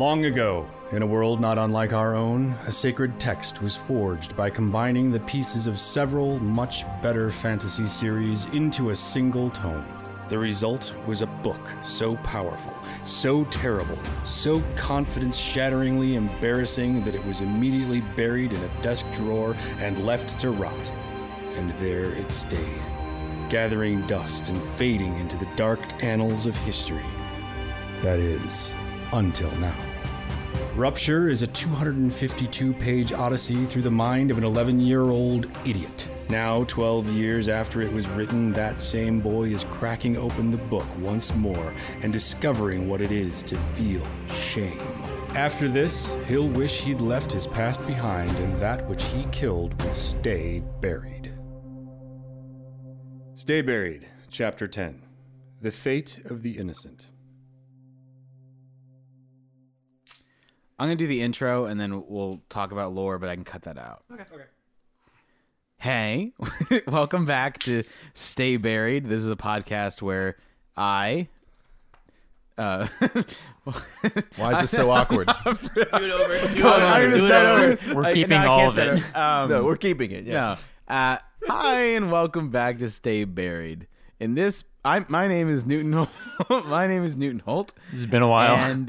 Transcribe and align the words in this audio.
Long 0.00 0.24
ago, 0.24 0.66
in 0.92 1.02
a 1.02 1.06
world 1.06 1.42
not 1.42 1.58
unlike 1.58 1.92
our 1.92 2.14
own, 2.14 2.52
a 2.64 2.72
sacred 2.72 3.20
text 3.20 3.60
was 3.60 3.76
forged 3.76 4.34
by 4.34 4.48
combining 4.48 5.12
the 5.12 5.20
pieces 5.20 5.66
of 5.66 5.78
several 5.78 6.38
much 6.38 6.86
better 7.02 7.30
fantasy 7.30 7.86
series 7.86 8.46
into 8.46 8.88
a 8.90 8.96
single 8.96 9.50
tome. 9.50 9.84
The 10.30 10.38
result 10.38 10.94
was 11.06 11.20
a 11.20 11.26
book 11.26 11.68
so 11.82 12.16
powerful, 12.16 12.72
so 13.04 13.44
terrible, 13.44 13.98
so 14.24 14.62
confidence 14.74 15.36
shatteringly 15.36 16.14
embarrassing 16.14 17.04
that 17.04 17.14
it 17.14 17.26
was 17.26 17.42
immediately 17.42 18.00
buried 18.00 18.54
in 18.54 18.62
a 18.62 18.82
desk 18.82 19.04
drawer 19.12 19.54
and 19.80 20.06
left 20.06 20.40
to 20.40 20.50
rot. 20.50 20.90
And 21.56 21.72
there 21.72 22.10
it 22.14 22.32
stayed, 22.32 22.80
gathering 23.50 24.06
dust 24.06 24.48
and 24.48 24.62
fading 24.78 25.18
into 25.18 25.36
the 25.36 25.48
dark 25.56 25.80
annals 26.02 26.46
of 26.46 26.56
history. 26.56 27.04
That 28.00 28.18
is, 28.18 28.74
until 29.12 29.50
now. 29.56 29.89
Rupture 30.76 31.28
is 31.28 31.42
a 31.42 31.46
252 31.46 32.72
page 32.74 33.12
odyssey 33.12 33.66
through 33.66 33.82
the 33.82 33.90
mind 33.90 34.30
of 34.30 34.38
an 34.38 34.44
11 34.44 34.80
year 34.80 35.02
old 35.02 35.46
idiot. 35.66 36.08
Now, 36.28 36.64
12 36.64 37.08
years 37.08 37.48
after 37.48 37.82
it 37.82 37.92
was 37.92 38.08
written, 38.10 38.52
that 38.52 38.80
same 38.80 39.20
boy 39.20 39.48
is 39.48 39.64
cracking 39.64 40.16
open 40.16 40.50
the 40.50 40.56
book 40.58 40.86
once 40.98 41.34
more 41.34 41.74
and 42.02 42.12
discovering 42.12 42.88
what 42.88 43.00
it 43.00 43.10
is 43.10 43.42
to 43.44 43.56
feel 43.56 44.06
shame. 44.28 44.80
After 45.34 45.68
this, 45.68 46.16
he'll 46.28 46.48
wish 46.48 46.80
he'd 46.80 47.00
left 47.00 47.32
his 47.32 47.46
past 47.46 47.84
behind 47.86 48.30
and 48.38 48.56
that 48.58 48.86
which 48.88 49.02
he 49.04 49.24
killed 49.32 49.80
would 49.82 49.96
stay 49.96 50.62
buried. 50.80 51.32
Stay 53.34 53.62
Buried, 53.62 54.06
Chapter 54.28 54.68
10 54.68 55.02
The 55.60 55.72
Fate 55.72 56.20
of 56.26 56.42
the 56.42 56.58
Innocent. 56.58 57.08
I'm 60.80 60.86
gonna 60.86 60.96
do 60.96 61.06
the 61.06 61.20
intro 61.20 61.66
and 61.66 61.78
then 61.78 62.02
we'll 62.08 62.40
talk 62.48 62.72
about 62.72 62.94
lore, 62.94 63.18
but 63.18 63.28
I 63.28 63.34
can 63.34 63.44
cut 63.44 63.62
that 63.64 63.76
out. 63.76 64.02
Okay. 64.10 64.24
Okay. 64.32 64.44
Hey, 65.76 66.32
welcome 66.86 67.26
back 67.26 67.58
to 67.60 67.84
Stay 68.14 68.56
Buried. 68.56 69.04
This 69.06 69.18
is 69.22 69.30
a 69.30 69.36
podcast 69.36 70.00
where 70.00 70.38
I. 70.78 71.28
Uh, 72.56 72.86
Why 74.36 74.52
is 74.54 74.60
this 74.62 74.70
so 74.70 74.90
awkward? 74.90 75.26
Do 75.44 75.50
it 75.74 75.92
over. 75.94 76.48
Do 76.48 76.58
it 76.58 76.64
I'm 76.64 76.64
over. 76.64 76.80
gonna 76.80 77.08
Do 77.18 77.24
it 77.24 77.26
start 77.28 77.46
over. 77.46 77.64
over. 77.72 77.94
We're 77.94 78.04
I- 78.04 78.14
keeping 78.14 78.30
no, 78.30 78.36
I 78.38 78.46
all 78.46 78.58
can't 78.60 78.68
of 78.68 78.72
start 78.72 78.88
it. 78.88 79.04
over. 79.14 79.18
Um, 79.18 79.50
no, 79.50 79.64
we're 79.64 79.76
keeping 79.76 80.10
it. 80.12 80.24
Yeah. 80.24 80.56
No. 80.88 80.94
Uh, 80.94 81.18
hi 81.46 81.80
and 81.92 82.10
welcome 82.10 82.48
back 82.48 82.78
to 82.78 82.88
Stay 82.88 83.24
Buried. 83.24 83.86
In 84.18 84.34
this, 84.34 84.64
I 84.82 85.04
my 85.10 85.28
name 85.28 85.50
is 85.50 85.66
Newton. 85.66 85.92
Holt. 85.92 86.66
my 86.68 86.86
name 86.86 87.04
is 87.04 87.18
Newton 87.18 87.40
Holt. 87.40 87.74
It's 87.92 88.06
been 88.06 88.22
a 88.22 88.28
while. 88.28 88.56
And 88.56 88.88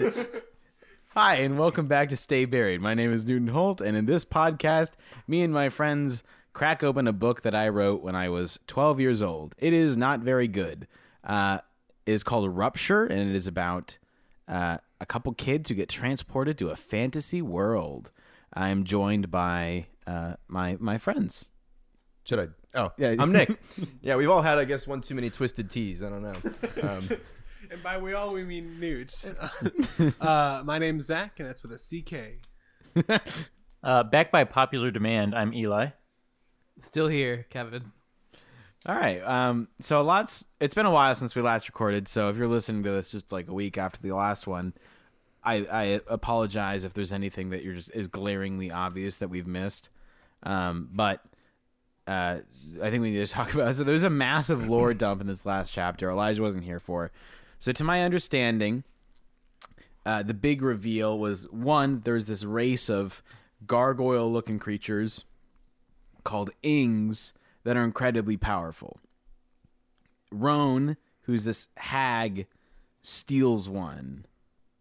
hi 1.14 1.36
and 1.36 1.58
welcome 1.58 1.88
back 1.88 2.10
to 2.10 2.18
Stay 2.18 2.46
Buried. 2.46 2.82
My 2.82 2.94
name 2.94 3.12
is 3.12 3.26
Newton 3.26 3.50
Holt, 3.50 3.82
and 3.82 3.98
in 3.98 4.06
this 4.06 4.26
podcast, 4.26 4.92
me 5.28 5.42
and 5.42 5.54
my 5.54 5.70
friends 5.70 6.24
crack 6.54 6.84
open 6.84 7.08
a 7.08 7.14
book 7.14 7.42
that 7.42 7.56
I 7.56 7.70
wrote 7.70 8.02
when 8.02 8.16
I 8.16 8.30
was 8.30 8.60
12 8.68 9.00
years 9.00 9.22
old. 9.22 9.56
It 9.58 9.74
is 9.74 9.98
not 9.98 10.20
very 10.22 10.48
good. 10.48 10.88
Uh, 11.24 11.60
it 12.06 12.14
is 12.14 12.24
called 12.24 12.50
Rupture, 12.56 13.06
and 13.06 13.30
it 13.30 13.36
is 13.36 13.48
about 13.48 13.98
uh, 14.48 14.78
a 15.00 15.06
couple 15.06 15.34
kids 15.34 15.70
who 15.70 15.76
get 15.76 15.90
transported 15.90 16.58
to 16.60 16.70
a 16.70 16.76
fantasy 16.76 17.42
world. 17.42 18.12
I 18.54 18.70
am 18.70 18.84
joined 18.84 19.32
by 19.32 19.88
uh, 20.06 20.36
my 20.48 20.78
my 20.80 20.98
friends. 20.98 21.46
Should 22.24 22.40
I? 22.40 22.48
Oh, 22.76 22.92
Yeah. 22.98 23.16
I'm 23.20 23.32
Nick. 23.32 23.60
yeah, 24.02 24.16
we've 24.16 24.30
all 24.30 24.42
had, 24.42 24.58
I 24.58 24.66
guess, 24.66 24.86
one 24.88 25.02
too 25.02 25.16
many 25.16 25.30
twisted 25.30 25.70
teas. 25.70 26.04
I 26.04 26.10
don't 26.10 26.22
know. 26.24 26.34
Um, 26.90 27.10
And 27.72 27.82
by 27.82 27.98
we 27.98 28.14
all 28.14 28.34
we 28.34 28.44
mean 28.44 28.82
Newt. 28.82 29.14
uh, 30.22 30.62
my 30.66 30.78
name's 30.78 31.06
Zack, 31.06 31.40
and 31.40 31.48
that's 31.48 31.64
with 31.64 31.72
a 31.72 31.78
CK. 31.78 33.22
Uh, 33.84 34.04
back 34.04 34.32
by 34.32 34.44
popular 34.44 34.92
demand, 34.92 35.34
I'm 35.34 35.56
Eli. 35.56 35.88
Still 36.78 37.08
here, 37.08 37.48
Kevin. 37.50 37.92
All 38.86 38.94
right. 38.94 39.20
Um, 39.24 39.70
so 39.80 40.04
lots. 40.04 40.46
It's 40.60 40.76
been 40.76 40.86
a 40.86 40.92
while 40.92 41.16
since 41.16 41.34
we 41.34 41.42
last 41.42 41.68
recorded. 41.68 42.08
So 42.08 42.30
if 42.30 42.38
you're 42.38 42.48
listening 42.48 42.84
to 42.84 42.92
this 42.92 43.10
just 43.10 43.32
like 43.32 43.48
a 43.48 43.54
week 43.54 43.80
after 43.80 44.00
the 44.00 44.12
last 44.12 44.46
one, 44.46 44.74
I, 45.44 45.66
I 45.72 45.84
apologize 46.06 46.84
if 46.84 46.94
there's 46.94 47.12
anything 47.12 47.50
that 47.50 47.64
you're 47.64 47.74
just 47.74 47.90
is 47.96 48.08
glaringly 48.08 48.70
obvious 48.70 49.18
that 49.18 49.30
we've 49.30 49.48
missed. 49.48 49.90
Um, 50.44 50.90
but 50.94 51.26
uh, 52.06 52.42
I 52.84 52.90
think 52.92 53.02
we 53.02 53.10
need 53.10 53.26
to 53.26 53.34
talk 53.34 53.52
about. 53.56 53.70
It. 53.70 53.76
So 53.78 53.84
there's 53.84 54.04
a 54.04 54.12
massive 54.12 54.70
lore 54.70 54.94
dump 54.94 55.22
in 55.22 55.28
this 55.28 55.44
last 55.44 55.74
chapter. 55.74 56.12
Elijah 56.12 56.44
wasn't 56.44 56.66
here 56.66 56.80
for. 56.80 57.10
So 57.62 57.72
to 57.72 57.84
my 57.84 58.02
understanding, 58.02 58.84
uh, 60.04 60.24
the 60.24 60.34
big 60.34 60.64
reveal 60.64 61.20
was 61.20 61.48
one. 61.52 62.02
There's 62.04 62.26
this 62.26 62.44
race 62.44 62.90
of 62.90 63.22
gargoyle-looking 63.68 64.58
creatures 64.58 65.26
called 66.24 66.50
Ings 66.64 67.34
that 67.64 67.78
are 67.78 67.84
incredibly 67.84 68.36
powerful. 68.36 69.00
Roan, 70.32 70.98
who's 71.22 71.46
this 71.46 71.68
hag, 71.78 72.48
steals 73.04 73.70
one. 73.70 74.26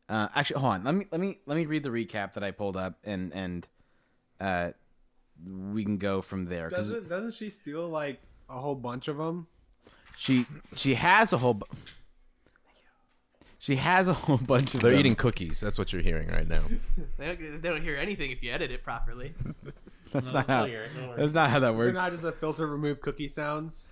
Uh, 0.08 0.28
actually, 0.34 0.60
hold 0.60 0.72
on. 0.72 0.84
Let 0.84 0.94
me 0.94 1.06
let 1.10 1.20
me 1.20 1.38
let 1.44 1.56
me 1.56 1.66
read 1.66 1.82
the 1.82 1.90
recap 1.90 2.32
that 2.32 2.42
I 2.42 2.50
pulled 2.50 2.78
up, 2.78 2.98
and 3.04 3.30
and 3.34 3.68
uh, 4.40 4.70
we 5.46 5.84
can 5.84 5.98
go 5.98 6.22
from 6.22 6.46
there. 6.46 6.70
Doesn't 6.70 7.10
doesn't 7.10 7.34
she 7.34 7.50
steal 7.50 7.86
like 7.90 8.20
a 8.48 8.58
whole 8.58 8.74
bunch 8.74 9.06
of 9.06 9.18
them? 9.18 9.48
she 10.16 10.46
she 10.76 10.94
has 10.94 11.34
a 11.34 11.38
whole. 11.38 11.54
Bu- 11.54 11.66
she 13.60 13.76
has 13.76 14.08
a 14.08 14.14
whole 14.14 14.38
bunch 14.38 14.74
of. 14.74 14.80
they're 14.80 14.90
them. 14.92 15.00
eating 15.00 15.14
cookies. 15.14 15.60
That's 15.60 15.78
what 15.78 15.92
you're 15.92 16.02
hearing 16.02 16.28
right 16.28 16.48
now. 16.48 16.62
They 17.18 17.26
don't, 17.26 17.62
they 17.62 17.68
don't 17.68 17.82
hear 17.82 17.96
anything 17.96 18.30
if 18.30 18.42
you 18.42 18.50
edit 18.50 18.70
it 18.70 18.82
properly. 18.82 19.34
That's 20.12 20.32
not 20.32 20.46
how. 20.48 20.66
That's 21.16 21.34
not 21.34 21.50
how 21.50 21.60
that 21.60 21.68
Is 21.68 21.74
it 21.74 21.76
works. 21.78 21.98
not 21.98 22.10
just 22.10 22.24
a 22.24 22.32
filter 22.32 22.66
remove 22.66 23.00
cookie 23.00 23.28
sounds? 23.28 23.90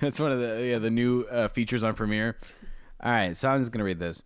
That's 0.00 0.20
one 0.20 0.32
of 0.32 0.40
the 0.40 0.66
yeah 0.66 0.78
the 0.78 0.90
new 0.90 1.22
uh, 1.30 1.48
features 1.48 1.82
on 1.82 1.94
Premiere. 1.94 2.36
All 3.00 3.12
right, 3.12 3.36
so 3.36 3.48
I'm 3.48 3.60
just 3.60 3.72
gonna 3.72 3.84
read 3.84 4.00
this. 4.00 4.22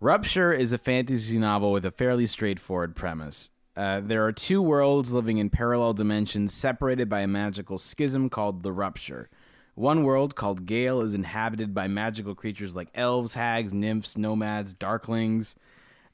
Rupture 0.00 0.52
is 0.52 0.72
a 0.72 0.78
fantasy 0.78 1.38
novel 1.38 1.70
with 1.70 1.84
a 1.84 1.90
fairly 1.90 2.26
straightforward 2.26 2.96
premise. 2.96 3.50
Uh, 3.76 4.00
there 4.00 4.24
are 4.24 4.32
two 4.32 4.62
worlds 4.62 5.12
living 5.12 5.36
in 5.36 5.50
parallel 5.50 5.92
dimensions 5.92 6.52
separated 6.54 7.08
by 7.08 7.20
a 7.20 7.26
magical 7.26 7.76
schism 7.78 8.28
called 8.30 8.62
the 8.62 8.72
Rupture. 8.72 9.28
One 9.76 10.04
world, 10.04 10.34
called 10.34 10.64
Gale, 10.64 11.02
is 11.02 11.12
inhabited 11.12 11.74
by 11.74 11.86
magical 11.86 12.34
creatures 12.34 12.74
like 12.74 12.88
elves, 12.94 13.34
hags, 13.34 13.74
nymphs, 13.74 14.16
nomads, 14.16 14.74
darklings, 14.74 15.54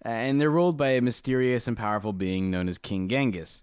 and 0.02 0.40
they're 0.40 0.50
ruled 0.50 0.76
by 0.76 0.88
a 0.90 1.00
mysterious 1.00 1.68
and 1.68 1.76
powerful 1.76 2.12
being 2.12 2.50
known 2.50 2.68
as 2.68 2.76
King 2.76 3.08
Genghis. 3.08 3.62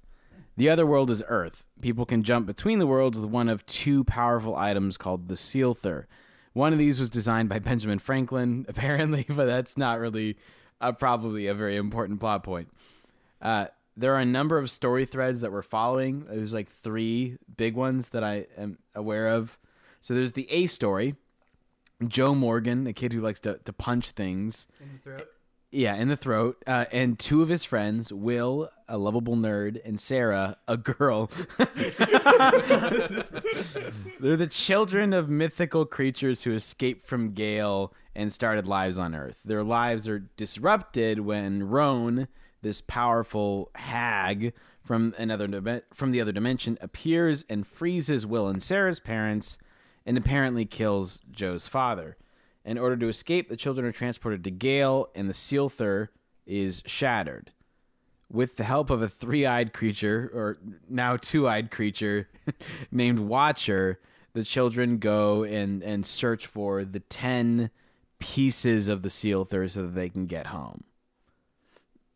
The 0.56 0.70
other 0.70 0.86
world 0.86 1.12
is 1.12 1.22
Earth. 1.28 1.66
People 1.82 2.06
can 2.06 2.24
jump 2.24 2.48
between 2.48 2.80
the 2.80 2.88
worlds 2.88 3.20
with 3.20 3.30
one 3.30 3.50
of 3.50 3.66
two 3.66 4.06
powerful 4.06 4.56
items 4.56 4.96
called 4.96 5.28
the 5.28 5.36
Sealther. 5.36 6.08
One 6.54 6.72
of 6.72 6.80
these 6.80 6.98
was 6.98 7.10
designed 7.10 7.50
by 7.50 7.60
Benjamin 7.60 8.00
Franklin, 8.00 8.66
apparently, 8.70 9.26
but 9.28 9.48
that's 9.48 9.78
not 9.78 10.00
really 10.00 10.38
uh, 10.80 10.94
probably 10.94 11.48
a 11.48 11.54
very 11.54 11.76
important 11.76 12.22
plot 12.22 12.46
point. 12.46 12.70
Uh, 13.42 13.68
there 13.98 14.16
are 14.16 14.22
a 14.22 14.26
number 14.26 14.58
of 14.58 14.72
story 14.72 15.04
threads 15.04 15.42
that 15.42 15.52
we're 15.52 15.62
following. 15.62 16.24
There's 16.30 16.54
like 16.54 16.70
three 16.70 17.38
big 17.58 17.76
ones 17.76 18.10
that 18.10 18.24
I 18.24 18.46
am 18.58 18.78
aware 18.96 19.28
of. 19.28 19.58
So 20.02 20.14
there's 20.14 20.34
the 20.34 20.50
A 20.52 20.68
story. 20.68 21.16
Joe 22.08 22.34
Morgan, 22.34 22.88
a 22.88 22.94
kid 22.94 23.12
who 23.12 23.20
likes 23.22 23.42
to, 23.42 23.60
to 23.66 23.74
punch 23.74 24.12
things. 24.12 24.68
Yeah, 25.72 25.96
in 25.96 26.08
the 26.08 26.18
throat. 26.18 26.64
Uh, 26.66 26.86
and 26.92 27.20
two 27.20 27.44
of 27.44 27.50
his 27.50 27.64
friends, 27.64 28.12
Will, 28.12 28.70
a 28.88 28.98
lovable 28.98 29.36
nerd, 29.36 29.80
and 29.86 30.00
Sarah, 30.00 30.58
a 30.68 30.78
girl. 30.78 31.30
They're 34.20 34.38
the 34.38 34.48
children 34.50 35.14
of 35.14 35.30
mythical 35.30 35.86
creatures 35.86 36.44
who 36.44 36.54
escaped 36.54 37.06
from 37.06 37.34
Gale 37.34 37.94
and 38.16 38.34
started 38.34 38.66
lives 38.66 38.98
on 38.98 39.14
Earth. 39.14 39.42
Their 39.46 39.64
lives 39.64 40.08
are 40.08 40.20
disrupted 40.20 41.20
when 41.20 41.64
Roan, 41.64 42.28
this 42.62 42.82
powerful 42.82 43.70
hag 43.76 44.54
from 44.84 45.14
another 45.18 45.84
from 45.94 46.12
the 46.12 46.22
other 46.22 46.32
dimension, 46.32 46.78
appears 46.82 47.46
and 47.50 47.68
freezes 47.68 48.26
Will 48.26 48.48
and 48.48 48.64
Sarah's 48.64 49.00
parents, 49.00 49.60
and 50.10 50.18
apparently 50.18 50.66
kills 50.66 51.22
Joe's 51.30 51.68
father. 51.68 52.18
In 52.66 52.80
order 52.80 52.98
to 52.98 53.08
escape, 53.10 53.48
the 53.48 53.56
children 53.56 53.86
are 53.86 53.92
transported 53.92 54.44
to 54.44 54.50
Gale, 54.50 55.08
and 55.14 55.30
the 55.30 55.36
Sealther 55.36 56.10
is 56.48 56.82
shattered. 56.88 57.52
With 58.28 58.56
the 58.56 58.64
help 58.64 58.90
of 58.90 59.04
a 59.04 59.08
three 59.08 59.46
eyed 59.46 59.72
creature, 59.72 60.32
or 60.34 60.58
now 60.90 61.16
two 61.16 61.48
eyed 61.48 61.70
creature, 61.70 62.28
named 62.92 63.20
Watcher, 63.20 64.00
the 64.34 64.44
children 64.44 64.98
go 64.98 65.44
and, 65.44 65.84
and 65.84 66.04
search 66.04 66.48
for 66.48 66.84
the 66.84 67.02
10 67.02 67.70
pieces 68.18 68.88
of 68.88 69.04
the 69.04 69.12
Sealther 69.12 69.70
so 69.70 69.84
that 69.84 69.94
they 69.94 70.10
can 70.10 70.26
get 70.26 70.48
home. 70.48 70.86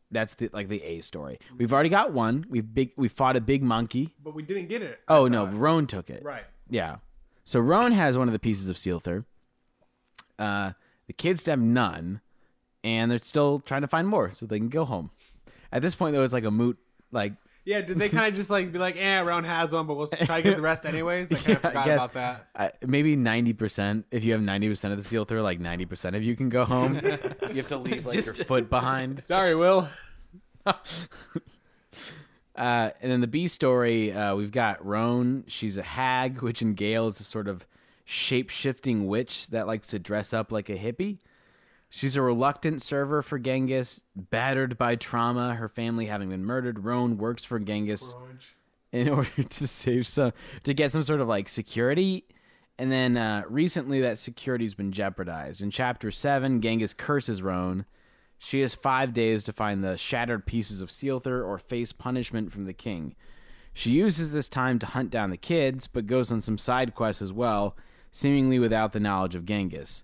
That's 0.09 0.33
the 0.33 0.49
like 0.51 0.67
the 0.67 0.81
A 0.81 1.01
story. 1.01 1.37
We've 1.59 1.71
already 1.71 1.89
got 1.89 2.11
one. 2.11 2.45
We've 2.49 2.73
big 2.73 2.93
we 2.95 3.07
fought 3.07 3.35
a 3.35 3.41
big 3.41 3.61
monkey. 3.61 4.15
But 4.23 4.33
we 4.33 4.41
didn't 4.41 4.69
get 4.69 4.81
it. 4.81 4.99
Oh 5.07 5.27
no, 5.27 5.45
Roan 5.45 5.85
took 5.85 6.09
it. 6.09 6.23
Right. 6.23 6.45
Yeah. 6.71 6.97
So 7.45 7.59
Roan 7.59 7.91
has 7.91 8.17
one 8.17 8.27
of 8.27 8.33
the 8.33 8.39
pieces 8.39 8.69
of 8.69 8.77
Sealther. 8.77 9.25
Uh, 10.39 10.71
the 11.07 11.13
kids 11.13 11.45
have 11.45 11.59
none, 11.59 12.21
and 12.83 13.11
they're 13.11 13.19
still 13.19 13.59
trying 13.59 13.81
to 13.81 13.87
find 13.87 14.07
more 14.07 14.31
so 14.35 14.45
they 14.45 14.57
can 14.59 14.69
go 14.69 14.85
home. 14.85 15.11
At 15.71 15.81
this 15.81 15.95
point, 15.95 16.13
though, 16.15 16.23
it's 16.23 16.33
like 16.33 16.45
a 16.45 16.51
moot. 16.51 16.77
Like, 17.11 17.33
Yeah, 17.65 17.79
did 17.79 17.97
they 17.97 18.09
kind 18.09 18.27
of 18.27 18.33
just 18.33 18.49
like 18.49 18.73
be 18.73 18.77
like, 18.79 18.97
eh, 18.97 19.21
Roan 19.21 19.45
has 19.45 19.71
one, 19.71 19.87
but 19.87 19.93
we'll 19.95 20.07
try 20.07 20.41
to 20.41 20.49
get 20.49 20.57
the 20.57 20.61
rest 20.61 20.85
anyways? 20.85 21.31
I 21.31 21.35
kind 21.35 21.49
of 21.57 21.65
I 21.65 21.67
forgot 21.69 21.85
guess. 21.85 21.95
about 21.97 22.13
that. 22.13 22.47
uh, 22.57 22.69
maybe 22.85 23.15
ninety 23.15 23.53
percent. 23.53 24.05
If 24.11 24.25
you 24.25 24.33
have 24.33 24.41
ninety 24.41 24.67
percent 24.67 24.91
of 24.91 24.97
the 24.97 25.03
seal 25.05 25.23
through, 25.23 25.43
like 25.43 25.61
ninety 25.61 25.85
percent 25.85 26.17
of 26.17 26.23
you 26.23 26.35
can 26.35 26.49
go 26.49 26.65
home. 26.73 26.95
you 26.95 27.55
have 27.55 27.67
to 27.69 27.77
leave 27.77 28.05
like 28.05 28.15
your 28.15 28.33
foot 28.33 28.69
behind. 28.69 29.23
Sorry, 29.23 29.55
Will. 29.55 29.87
Uh, 32.55 32.91
and 33.01 33.11
then 33.11 33.21
the 33.21 33.27
B 33.27 33.47
story, 33.47 34.13
uh, 34.13 34.35
we've 34.35 34.51
got 34.51 34.85
Roan. 34.85 35.43
She's 35.47 35.77
a 35.77 35.83
hag, 35.83 36.41
which 36.41 36.61
in 36.61 36.73
Gale 36.73 37.07
is 37.07 37.19
a 37.19 37.23
sort 37.23 37.47
of 37.47 37.65
shape 38.05 38.49
shifting 38.49 39.07
witch 39.07 39.47
that 39.47 39.65
likes 39.65 39.87
to 39.87 39.99
dress 39.99 40.33
up 40.33 40.51
like 40.51 40.69
a 40.69 40.77
hippie. 40.77 41.17
She's 41.89 42.15
a 42.15 42.21
reluctant 42.21 42.81
server 42.81 43.21
for 43.21 43.37
Genghis, 43.37 44.01
battered 44.15 44.77
by 44.77 44.95
trauma, 44.95 45.55
her 45.55 45.69
family 45.69 46.07
having 46.07 46.29
been 46.29 46.43
murdered. 46.43 46.83
Roan 46.83 47.17
works 47.17 47.43
for 47.43 47.59
Genghis 47.59 48.15
in 48.91 49.09
order 49.09 49.43
to 49.43 49.67
save 49.67 50.07
some, 50.07 50.33
to 50.63 50.73
get 50.73 50.91
some 50.91 51.03
sort 51.03 51.21
of 51.21 51.27
like 51.27 51.47
security. 51.47 52.25
And 52.79 52.91
then 52.91 53.15
uh, 53.17 53.43
recently, 53.47 54.01
that 54.01 54.17
security's 54.17 54.73
been 54.73 54.91
jeopardized. 54.91 55.61
In 55.61 55.69
chapter 55.69 56.09
seven, 56.09 56.61
Genghis 56.61 56.93
curses 56.93 57.41
Roan. 57.43 57.85
She 58.45 58.59
has 58.59 58.75
five 58.75 59.13
days 59.13 59.41
to 59.45 59.53
find 59.53 59.81
the 59.81 59.97
shattered 59.97 60.45
pieces 60.45 60.81
of 60.81 60.91
Sealther 60.91 61.41
or 61.41 61.57
face 61.57 61.93
punishment 61.93 62.51
from 62.51 62.65
the 62.65 62.73
king. 62.73 63.15
She 63.71 63.91
uses 63.91 64.33
this 64.33 64.49
time 64.49 64.79
to 64.79 64.85
hunt 64.85 65.11
down 65.11 65.29
the 65.29 65.37
kids, 65.37 65.87
but 65.87 66.07
goes 66.07 66.29
on 66.29 66.41
some 66.41 66.57
side 66.57 66.93
quests 66.93 67.21
as 67.21 67.31
well, 67.31 67.77
seemingly 68.11 68.59
without 68.59 68.91
the 68.91 68.99
knowledge 68.99 69.33
of 69.33 69.45
Genghis. 69.45 70.03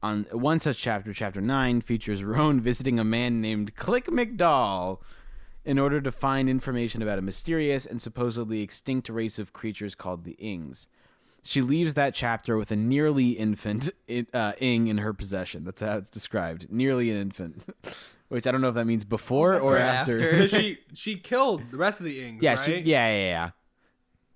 On 0.00 0.26
one 0.30 0.60
such 0.60 0.78
chapter, 0.78 1.12
chapter 1.12 1.40
9, 1.40 1.80
features 1.80 2.22
Roan 2.22 2.60
visiting 2.62 3.00
a 3.00 3.04
man 3.04 3.40
named 3.40 3.74
Click 3.74 4.06
McDowell 4.06 5.00
in 5.64 5.76
order 5.80 6.00
to 6.00 6.12
find 6.12 6.48
information 6.48 7.02
about 7.02 7.18
a 7.18 7.22
mysterious 7.22 7.84
and 7.84 8.00
supposedly 8.00 8.60
extinct 8.60 9.08
race 9.08 9.40
of 9.40 9.52
creatures 9.52 9.96
called 9.96 10.22
the 10.22 10.36
Ings. 10.38 10.86
She 11.44 11.60
leaves 11.60 11.94
that 11.94 12.14
chapter 12.14 12.56
with 12.56 12.70
a 12.70 12.76
nearly 12.76 13.30
infant 13.30 13.90
uh, 14.32 14.52
Ing 14.60 14.86
in 14.86 14.98
her 14.98 15.12
possession. 15.12 15.64
That's 15.64 15.80
how 15.80 15.96
it's 15.96 16.10
described. 16.10 16.70
Nearly 16.70 17.10
an 17.10 17.16
infant. 17.20 17.62
Which 18.28 18.46
I 18.46 18.52
don't 18.52 18.60
know 18.62 18.68
if 18.68 18.74
that 18.76 18.86
means 18.86 19.04
before 19.04 19.54
or 19.54 19.74
Or 19.74 19.76
after. 19.76 20.14
after. 20.14 20.30
Because 20.30 20.50
she 20.50 20.78
she 20.94 21.16
killed 21.16 21.62
the 21.70 21.76
rest 21.76 21.98
of 22.00 22.06
the 22.06 22.24
Ings, 22.24 22.42
yeah, 22.42 22.54
right? 22.54 22.64
she, 22.64 22.76
yeah, 22.78 23.08
yeah, 23.08 23.24
yeah. 23.24 23.50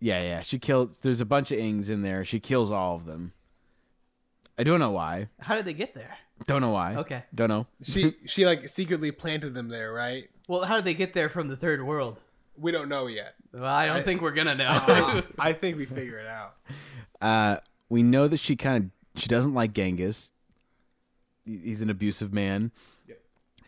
Yeah, 0.01 0.23
yeah. 0.23 0.43
She 0.43 0.59
killed. 0.59 0.99
There's 1.01 1.23
a 1.23 1.25
bunch 1.25 1.51
of 1.53 1.59
Ings 1.59 1.89
in 1.89 2.03
there. 2.03 2.23
She 2.25 2.39
kills 2.39 2.71
all 2.71 2.97
of 2.97 3.07
them. 3.07 3.33
I 4.59 4.65
don't 4.65 4.81
know 4.81 4.91
why. 4.91 5.29
How 5.41 5.55
did 5.55 5.65
they 5.65 5.73
get 5.73 5.95
there? 5.95 6.17
Don't 6.47 6.61
know 6.61 6.71
why. 6.71 6.97
Okay. 6.97 7.25
Don't 7.35 7.49
know. 7.49 7.67
She 7.83 8.13
she 8.27 8.45
like 8.45 8.69
secretly 8.69 9.11
planted 9.13 9.55
them 9.55 9.69
there, 9.69 9.93
right? 9.93 10.29
Well, 10.49 10.65
how 10.65 10.77
did 10.77 10.85
they 10.85 10.95
get 10.95 11.15
there 11.15 11.29
from 11.31 11.49
the 11.49 11.57
third 11.57 11.83
world? 11.83 12.19
We 12.59 12.73
don't 12.73 12.89
know 12.91 13.07
yet. 13.07 13.35
Well, 13.53 13.65
I 13.65 13.87
don't 13.87 13.97
I- 13.97 14.03
think 14.03 14.21
we're 14.21 14.33
gonna 14.33 14.55
know. 14.55 14.67
Uh, 14.69 15.23
I 15.39 15.53
think 15.55 15.79
we 15.79 15.87
figure 15.87 16.19
it 16.19 16.27
out. 16.27 16.57
Uh, 17.21 17.59
we 17.89 18.03
know 18.03 18.29
that 18.29 18.39
she 18.39 18.57
kind 18.57 18.85
of 18.85 19.21
she 19.21 19.29
doesn't 19.29 19.55
like 19.55 19.73
Genghis. 19.73 20.33
He's 21.45 21.81
an 21.81 21.91
abusive 21.91 22.33
man, 22.33 22.73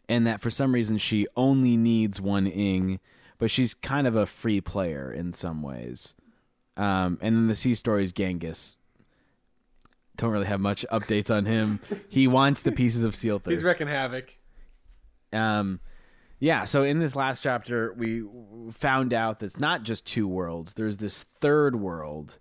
and 0.09 0.27
that 0.27 0.41
for 0.41 0.51
some 0.51 0.73
reason 0.73 0.99
she 0.99 1.27
only 1.37 1.77
needs 1.77 2.21
one 2.21 2.47
Ing, 2.47 2.99
but 3.39 3.51
she's 3.51 3.73
kind 3.75 4.07
of 4.07 4.17
a 4.17 4.27
free 4.27 4.61
player 4.61 5.13
in 5.13 5.33
some 5.33 5.63
ways. 5.63 6.15
Um, 6.77 7.19
and 7.21 7.37
then 7.37 7.49
the 7.49 7.55
C 7.55 7.75
story 7.75 8.05
is 8.05 8.13
Genghis. 8.13 8.77
Don't 10.17 10.31
really 10.31 10.47
have 10.47 10.61
much 10.61 10.85
updates 10.91 11.35
on 11.35 11.47
him. 11.47 11.81
He 12.09 12.27
wants 12.27 12.63
the 12.63 12.73
pieces 12.73 13.05
of 13.05 13.15
Sealther. 13.15 13.51
He's 13.51 13.63
wrecking 13.63 13.87
havoc. 13.87 14.37
Um, 15.33 15.81
yeah. 16.41 16.65
So 16.65 16.83
in 16.83 16.99
this 16.99 17.15
last 17.15 17.43
chapter, 17.43 17.93
we 17.95 18.25
found 18.73 19.13
out 19.13 19.41
that 19.41 19.47
it's 19.47 19.61
not 19.61 19.83
just 19.83 20.07
two 20.07 20.27
worlds. 20.27 20.73
There's 20.75 20.97
this 20.97 21.23
third 21.23 21.77
world, 21.77 22.39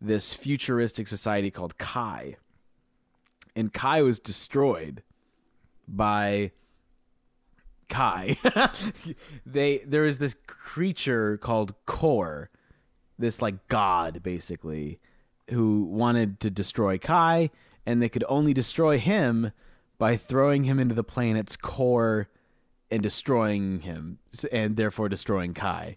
this 0.00 0.32
futuristic 0.32 1.08
society 1.08 1.50
called 1.50 1.78
Kai, 1.78 2.36
and 3.54 3.72
Kai 3.72 4.02
was 4.02 4.18
destroyed 4.18 5.02
by 5.88 6.52
Kai. 7.88 8.36
they 9.46 9.78
there 9.78 10.04
is 10.04 10.18
this 10.18 10.36
creature 10.46 11.36
called 11.38 11.74
Kor, 11.86 12.50
this 13.18 13.40
like 13.40 13.68
god 13.68 14.22
basically, 14.22 15.00
who 15.50 15.84
wanted 15.84 16.40
to 16.40 16.50
destroy 16.50 16.98
Kai, 16.98 17.50
and 17.84 18.02
they 18.02 18.08
could 18.08 18.24
only 18.28 18.52
destroy 18.52 18.98
him 18.98 19.52
by 19.98 20.16
throwing 20.16 20.64
him 20.64 20.78
into 20.78 20.94
the 20.94 21.04
planet's 21.04 21.56
core 21.56 22.28
and 22.90 23.02
destroying 23.02 23.80
him, 23.80 24.18
and 24.52 24.76
therefore 24.76 25.08
destroying 25.08 25.54
Kai. 25.54 25.96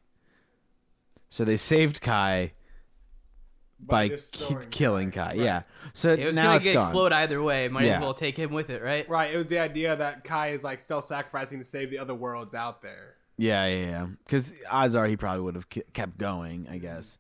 So 1.29 1.43
they 1.43 1.57
saved 1.57 2.01
Kai 2.01 2.53
by, 3.79 4.09
ki- 4.09 4.55
killing 4.69 5.11
Kai. 5.11 5.33
Yeah. 5.33 5.63
So 5.93 6.11
it 6.13 6.25
was 6.25 6.35
now 6.35 6.43
gonna 6.43 6.55
it's 6.57 6.63
get 6.65 6.73
gone. 6.75 6.83
explode 6.83 7.11
either 7.13 7.41
way. 7.41 7.67
Might 7.69 7.85
Yeah. 7.85 7.95
as 7.95 8.01
well 8.01 8.13
take 8.13 8.37
him 8.37 8.51
with 8.51 8.69
it, 8.69 8.81
right? 8.81 9.07
Right. 9.09 9.33
It 9.33 9.37
was 9.37 9.47
the 9.47 9.59
idea 9.59 9.95
that 9.95 10.23
Kai 10.23 10.49
is 10.49 10.63
like 10.63 10.79
self-sacrificing 10.81 11.59
to 11.59 11.65
save 11.65 11.89
the 11.89 11.97
other 11.99 12.13
worlds 12.15 12.53
out 12.53 12.81
there. 12.81 13.15
Yeah, 13.37 13.65
yeah, 13.67 13.85
yeah. 13.85 14.07
Because 14.25 14.51
odds 14.69 14.95
are 14.95 15.07
he 15.07 15.15
probably 15.15 15.41
would 15.41 15.55
have 15.55 15.69
kept 15.69 16.17
going, 16.17 16.67
I 16.69 16.77
guess. 16.77 17.17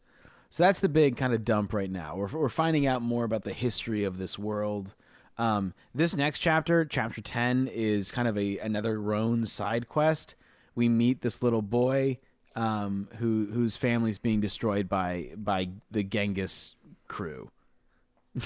So 0.49 0.63
that's 0.63 0.79
the 0.79 0.89
big 0.89 1.15
kind 1.15 1.33
of 1.33 1.45
dump 1.45 1.73
right 1.73 1.89
now. 1.89 2.15
We're, 2.15 2.27
we're 2.27 2.49
finding 2.49 2.87
out 2.87 3.01
more 3.01 3.23
about 3.23 3.43
the 3.43 3.53
history 3.53 4.03
of 4.03 4.17
this 4.17 4.37
world. 4.37 4.93
Um, 5.37 5.73
this 5.95 6.15
next 6.15 6.39
chapter, 6.39 6.83
chapter 6.83 7.21
10, 7.21 7.69
is 7.71 8.11
kind 8.11 8.27
of 8.27 8.37
a 8.37 8.57
another 8.57 8.99
Roan 8.99 9.45
side 9.45 9.87
quest. 9.87 10.35
We 10.75 10.89
meet 10.89 11.21
this 11.21 11.41
little 11.41 11.61
boy 11.61 12.17
um, 12.59 13.07
who 13.17 13.47
whose 13.51 13.77
family's 13.77 14.17
being 14.17 14.41
destroyed 14.41 14.89
by 14.89 15.29
by 15.35 15.69
the 15.89 16.03
Genghis 16.03 16.75
crew. 17.07 17.49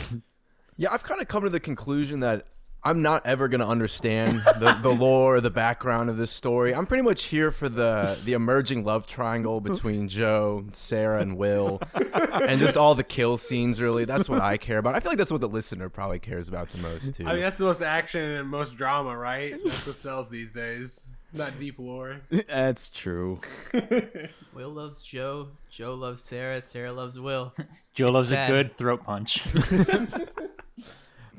Yeah, 0.75 0.91
I've 0.91 1.03
kind 1.03 1.21
of 1.21 1.27
come 1.27 1.43
to 1.43 1.51
the 1.51 1.59
conclusion 1.59 2.21
that 2.21 2.47
I'm 2.83 3.01
not 3.03 3.25
ever 3.27 3.47
going 3.47 3.61
to 3.61 3.67
understand 3.67 4.41
the, 4.59 4.77
the 4.81 4.89
lore 4.93 5.35
or 5.35 5.41
the 5.41 5.51
background 5.51 6.09
of 6.09 6.17
this 6.17 6.31
story. 6.31 6.73
I'm 6.73 6.87
pretty 6.87 7.03
much 7.03 7.25
here 7.25 7.51
for 7.51 7.69
the 7.69 8.19
the 8.25 8.33
emerging 8.33 8.83
love 8.83 9.05
triangle 9.05 9.61
between 9.61 10.09
Joe, 10.09 10.65
Sarah, 10.71 11.21
and 11.21 11.37
Will, 11.37 11.79
and 11.93 12.59
just 12.59 12.75
all 12.75 12.95
the 12.95 13.03
kill 13.03 13.37
scenes. 13.37 13.79
Really, 13.79 14.05
that's 14.05 14.27
what 14.27 14.41
I 14.41 14.57
care 14.57 14.79
about. 14.79 14.95
I 14.95 14.99
feel 14.99 15.11
like 15.11 15.19
that's 15.19 15.31
what 15.31 15.41
the 15.41 15.47
listener 15.47 15.89
probably 15.89 16.19
cares 16.19 16.47
about 16.47 16.71
the 16.71 16.79
most 16.79 17.13
too. 17.13 17.27
I 17.27 17.33
mean, 17.33 17.41
that's 17.41 17.57
the 17.57 17.65
most 17.65 17.83
action 17.83 18.21
and 18.23 18.49
most 18.49 18.75
drama, 18.75 19.15
right? 19.15 19.55
That's 19.63 19.85
what 19.85 19.95
sells 19.95 20.29
these 20.29 20.51
days. 20.51 21.05
Not 21.33 21.59
deep 21.59 21.79
lore. 21.79 22.21
that's 22.47 22.89
true. 22.89 23.39
Will 24.53 24.69
loves 24.69 25.01
Joe. 25.01 25.49
Joe 25.71 25.95
loves 25.95 26.21
Sarah. 26.21 26.61
Sarah 26.61 26.93
loves 26.93 27.19
Will. 27.19 27.53
Joe 27.93 28.11
loves 28.11 28.29
sad. 28.29 28.49
a 28.49 28.53
good 28.53 28.71
throat 28.71 29.03
punch. 29.03 29.41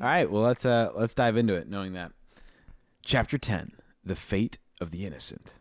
All 0.00 0.08
right, 0.10 0.28
well 0.28 0.42
let's 0.42 0.66
uh 0.66 0.90
let's 0.96 1.14
dive 1.14 1.36
into 1.36 1.54
it 1.54 1.68
knowing 1.68 1.92
that. 1.92 2.12
Chapter 3.04 3.38
10: 3.38 3.72
The 4.04 4.16
Fate 4.16 4.58
of 4.80 4.90
the 4.90 5.06
Innocent. 5.06 5.54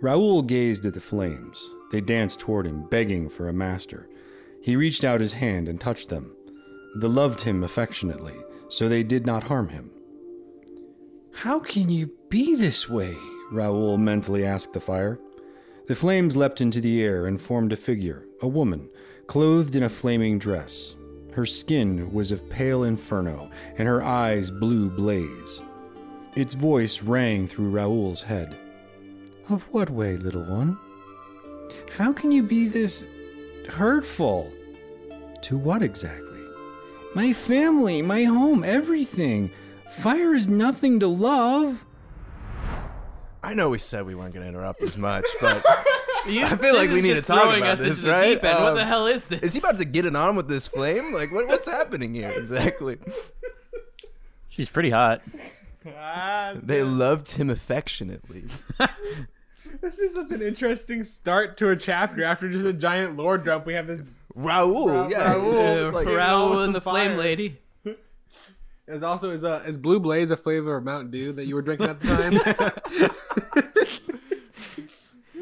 Raoul 0.00 0.42
gazed 0.42 0.86
at 0.86 0.94
the 0.94 1.00
flames. 1.00 1.62
They 1.90 2.00
danced 2.00 2.38
toward 2.40 2.66
him, 2.66 2.88
begging 2.88 3.28
for 3.28 3.48
a 3.48 3.52
master. 3.52 4.08
He 4.62 4.76
reached 4.76 5.04
out 5.04 5.20
his 5.20 5.32
hand 5.32 5.68
and 5.68 5.80
touched 5.80 6.08
them. 6.08 6.34
They 7.00 7.08
loved 7.08 7.40
him 7.40 7.64
affectionately, 7.64 8.36
so 8.68 8.88
they 8.88 9.02
did 9.02 9.26
not 9.26 9.42
harm 9.44 9.68
him. 9.68 9.90
How 11.42 11.60
can 11.60 11.88
you 11.88 12.10
be 12.30 12.56
this 12.56 12.88
way? 12.88 13.16
Raoul 13.52 13.96
mentally 13.96 14.44
asked 14.44 14.72
the 14.72 14.80
fire. 14.80 15.20
The 15.86 15.94
flames 15.94 16.36
leapt 16.36 16.60
into 16.60 16.80
the 16.80 17.00
air 17.00 17.26
and 17.26 17.40
formed 17.40 17.72
a 17.72 17.76
figure, 17.76 18.26
a 18.42 18.48
woman, 18.48 18.88
clothed 19.28 19.76
in 19.76 19.84
a 19.84 19.88
flaming 19.88 20.40
dress. 20.40 20.96
Her 21.32 21.46
skin 21.46 22.12
was 22.12 22.32
of 22.32 22.50
pale 22.50 22.82
inferno, 22.82 23.52
and 23.76 23.86
her 23.86 24.02
eyes 24.02 24.50
blue 24.50 24.90
blaze. 24.90 25.62
Its 26.34 26.54
voice 26.54 27.04
rang 27.04 27.46
through 27.46 27.70
Raoul's 27.70 28.22
head. 28.22 28.56
Of 29.48 29.62
what 29.70 29.90
way, 29.90 30.16
little 30.16 30.42
one? 30.44 30.76
How 31.96 32.12
can 32.12 32.32
you 32.32 32.42
be 32.42 32.66
this 32.66 33.06
hurtful? 33.68 34.52
To 35.42 35.56
what 35.56 35.84
exactly? 35.84 36.42
My 37.14 37.32
family, 37.32 38.02
my 38.02 38.24
home, 38.24 38.64
everything. 38.64 39.52
Fire 39.90 40.34
is 40.34 40.46
nothing 40.48 41.00
to 41.00 41.06
love. 41.08 41.84
I 43.42 43.54
know 43.54 43.70
we 43.70 43.78
said 43.78 44.04
we 44.06 44.14
weren't 44.14 44.34
going 44.34 44.42
to 44.44 44.48
interrupt 44.48 44.82
as 44.82 44.96
much, 44.96 45.24
but 45.40 45.64
You, 46.26 46.44
I 46.44 46.56
feel 46.56 46.74
like 46.74 46.90
we 46.90 47.00
need 47.00 47.14
to 47.14 47.22
talk 47.22 47.44
about 47.56 47.62
us 47.62 47.78
this, 47.78 47.90
into 47.96 48.06
the 48.06 48.12
right? 48.12 48.34
deep 48.34 48.44
end. 48.44 48.58
what 48.62 48.70
Um, 48.70 48.74
the 48.76 48.84
hell 48.84 49.06
is 49.06 49.26
this? 49.26 49.40
is 49.40 49.52
he 49.54 49.60
about 49.60 49.78
to 49.78 49.84
get 49.84 50.04
it 50.04 50.14
on 50.14 50.36
with 50.36 50.48
this 50.48 50.66
flame? 50.68 51.12
Like, 51.14 51.32
what, 51.32 51.46
what's 51.46 51.70
happening 51.70 52.14
here 52.14 52.28
exactly? 52.30 52.98
She's 54.48 54.68
pretty 54.68 54.90
hot. 54.90 55.22
Ah, 55.96 56.54
They 56.60 56.82
loved 56.82 57.30
him 57.32 57.48
affectionately. 57.48 58.44
this 59.80 59.98
is 59.98 60.14
such 60.14 60.30
an 60.32 60.42
interesting 60.42 61.02
start 61.04 61.56
to 61.58 61.70
a 61.70 61.76
chapter. 61.76 62.24
After 62.24 62.50
just 62.50 62.66
a 62.66 62.72
giant 62.72 63.16
lore 63.16 63.38
dump, 63.38 63.64
we 63.64 63.74
have 63.74 63.86
this. 63.86 64.02
Raoul, 64.34 64.88
Ra- 64.88 65.08
yeah, 65.08 65.32
Raoul. 65.34 65.58
it's 65.86 65.94
like- 65.94 66.06
Raoul. 66.08 66.16
Raoul 66.50 66.62
and 66.64 66.74
the 66.74 66.82
some 66.82 66.92
Flame. 66.92 67.16
Lady. 67.16 67.58
Is 68.88 69.02
also 69.02 69.30
is 69.30 69.44
uh, 69.44 69.62
is 69.66 69.76
Blue 69.76 70.00
Blaze 70.00 70.30
a 70.30 70.36
flavor 70.36 70.76
of 70.76 70.84
Mountain 70.84 71.10
Dew 71.10 71.32
that 71.34 71.44
you 71.46 71.54
were 71.54 71.62
drinking 71.62 71.88
at 71.88 72.00
the 72.00 73.10
time? 73.10 73.10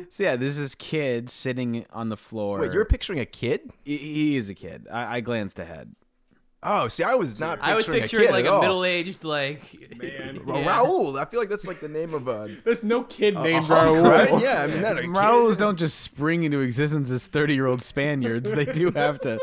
So 0.08 0.22
yeah, 0.22 0.36
there's 0.36 0.56
this 0.56 0.74
kid 0.74 1.28
sitting 1.28 1.84
on 1.92 2.08
the 2.08 2.16
floor. 2.16 2.60
Wait, 2.60 2.72
you're 2.72 2.84
picturing 2.86 3.18
a 3.18 3.26
kid? 3.26 3.70
he, 3.84 3.98
he 3.98 4.36
is 4.36 4.48
a 4.48 4.54
kid. 4.54 4.86
I, 4.90 5.16
I 5.16 5.20
glanced 5.20 5.58
ahead. 5.58 5.94
Oh, 6.62 6.88
see, 6.88 7.02
I 7.02 7.14
was 7.16 7.38
not. 7.38 7.58
I 7.60 7.74
was 7.74 7.84
picturing 7.86 8.02
picturing 8.02 8.22
a 8.22 8.26
kid 8.26 8.32
like 8.32 8.46
a 8.46 8.60
middle-aged 8.60 9.24
like 9.24 9.76
Man. 9.96 10.40
Well, 10.46 10.60
Yeah. 10.60 10.78
Raoul. 10.78 11.18
I 11.18 11.26
feel 11.26 11.38
like 11.38 11.48
that's 11.50 11.66
like 11.66 11.80
the 11.80 11.88
name 11.88 12.14
of 12.14 12.28
a. 12.28 12.48
There's 12.64 12.82
no 12.82 13.02
kid 13.04 13.36
a 13.36 13.42
named 13.42 13.66
hunk, 13.66 13.80
Raoul. 13.96 14.02
right? 14.02 14.40
Yeah, 14.40 14.62
I 14.62 14.66
mean 14.68 14.80
that. 14.82 14.96
a 14.96 15.02
kid. 15.02 15.10
Raoul's 15.10 15.56
don't 15.58 15.78
just 15.78 16.00
spring 16.00 16.44
into 16.44 16.60
existence 16.60 17.10
as 17.10 17.26
30 17.26 17.54
year 17.54 17.66
old 17.66 17.82
Spaniards. 17.82 18.50
They 18.52 18.64
do 18.64 18.90
have 18.92 19.20
to. 19.20 19.38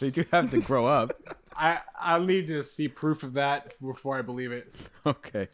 They 0.00 0.10
do 0.10 0.24
have 0.30 0.50
to 0.52 0.60
grow 0.60 0.86
up. 0.86 1.12
I 1.56 1.80
I'll 1.98 2.22
need 2.24 2.46
to 2.48 2.62
see 2.62 2.88
proof 2.88 3.22
of 3.22 3.34
that 3.34 3.74
before 3.80 4.18
I 4.18 4.22
believe 4.22 4.52
it. 4.52 4.74
Okay. 5.06 5.48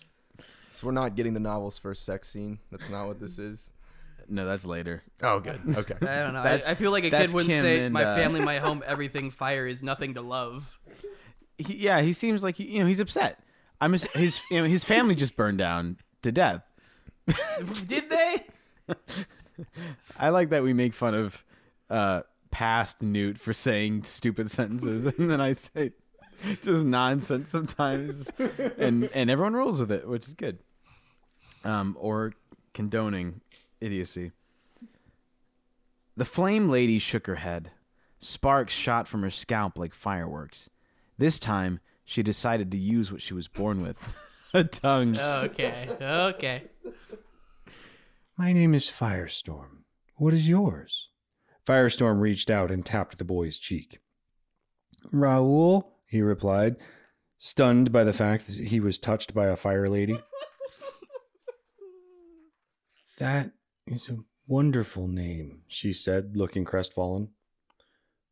So 0.71 0.87
we're 0.87 0.93
not 0.93 1.17
getting 1.17 1.35
the 1.35 1.41
novel's 1.41 1.79
first 1.79 2.05
sex 2.05 2.29
scene. 2.29 2.59
That's 2.71 2.89
not 2.89 3.09
what 3.09 3.19
this 3.19 3.39
is. 3.39 3.71
No, 4.29 4.45
that's 4.47 4.65
later. 4.67 5.03
Oh, 5.23 5.41
good. 5.41 5.61
Okay. 5.77 5.95
I 6.03 6.21
don't 6.23 6.35
know. 6.35 6.41
I, 6.41 6.45
That's- 6.45 6.67
I 6.67 6.75
feel 6.75 6.91
like 6.93 7.05
a 7.05 7.11
that's 7.11 7.27
kid 7.29 7.35
wouldn't 7.35 7.53
Kim 7.53 7.65
say, 7.65 7.85
and, 7.85 7.93
"My 7.95 8.05
uh, 8.05 8.15
family, 8.15 8.41
my 8.41 8.59
home, 8.67 8.85
everything. 8.87 9.31
Fire 9.31 9.67
is 9.67 9.83
nothing 9.83 10.15
to 10.15 10.21
love." 10.21 10.79
He, 11.57 11.75
yeah, 11.79 12.03
he 12.03 12.13
seems 12.13 12.45
like 12.45 12.57
he, 12.57 12.65
you 12.65 12.81
know 12.81 12.87
he's 12.87 13.01
upset. 13.01 13.41
I'm 13.81 13.93
his, 13.93 14.05
his 14.15 14.41
you 14.51 14.59
know 14.59 14.65
his 14.69 14.85
family 14.85 15.15
just 15.15 15.35
burned 15.37 15.59
down 15.59 15.97
to 16.23 16.31
death. 16.31 16.63
Did 17.87 18.11
they? 18.11 18.45
I 20.19 20.29
like 20.31 20.51
that 20.51 20.63
we 20.63 20.73
make 20.73 20.95
fun 20.95 21.15
of 21.15 21.43
uh, 21.91 22.23
past 22.51 23.03
Newt 23.03 23.39
for 23.39 23.53
saying 23.53 24.05
stupid 24.05 24.51
sentences, 24.51 25.05
and 25.19 25.31
then 25.31 25.41
I 25.41 25.53
say 25.53 25.93
just 26.63 26.85
nonsense 26.85 27.49
sometimes, 27.49 28.31
and 28.79 29.11
and 29.15 29.31
everyone 29.31 29.55
rolls 29.55 29.81
with 29.81 29.93
it, 29.93 30.09
which 30.09 30.27
is 30.27 30.35
good. 30.35 30.59
Um, 31.65 31.97
or 31.99 32.33
condoning 32.73 33.41
idiocy. 33.81 34.31
The 36.17 36.25
flame 36.25 36.69
lady 36.69 36.99
shook 36.99 37.27
her 37.27 37.37
head. 37.37 37.73
Sparks 38.21 38.73
shot 38.73 39.07
from 39.07 39.23
her 39.23 39.31
scalp 39.31 39.79
like 39.79 39.95
fireworks. 39.95 40.69
This 41.19 41.39
time, 41.39 41.81
she 42.05 42.23
decided 42.23 42.71
to 42.73 42.79
use 42.79 43.13
what 43.13 43.23
she 43.23 43.35
was 43.35 43.49
born 43.49 43.83
with 43.83 43.99
a 44.55 44.65
tongue. 44.65 45.19
Okay. 45.19 45.89
Okay. 46.01 46.63
My 48.37 48.53
name 48.53 48.75
is 48.75 48.87
Firestorm. 48.87 49.83
What 50.17 50.33
is 50.35 50.49
yours? 50.49 51.09
Firestorm 51.69 52.21
reached 52.21 52.49
out 52.49 52.71
and 52.71 52.85
tapped 52.85 53.19
the 53.19 53.25
boy's 53.25 53.59
cheek. 53.59 53.99
Raoul, 55.13 55.99
he 56.07 56.23
replied, 56.23 56.77
stunned 57.37 57.93
by 57.93 58.05
the 58.05 58.15
fact 58.15 58.47
that 58.47 58.57
he 58.69 58.81
was 58.81 58.99
touched 58.99 59.35
by 59.35 59.49
a 59.49 59.57
fire 59.57 59.87
lady. 59.87 60.19
that 63.19 63.51
is 63.87 64.09
a 64.09 64.17
wonderful 64.47 65.09
name, 65.09 65.61
she 65.69 65.93
said, 65.93 66.39
looking 66.39 66.65
crestfallen. 66.65 67.29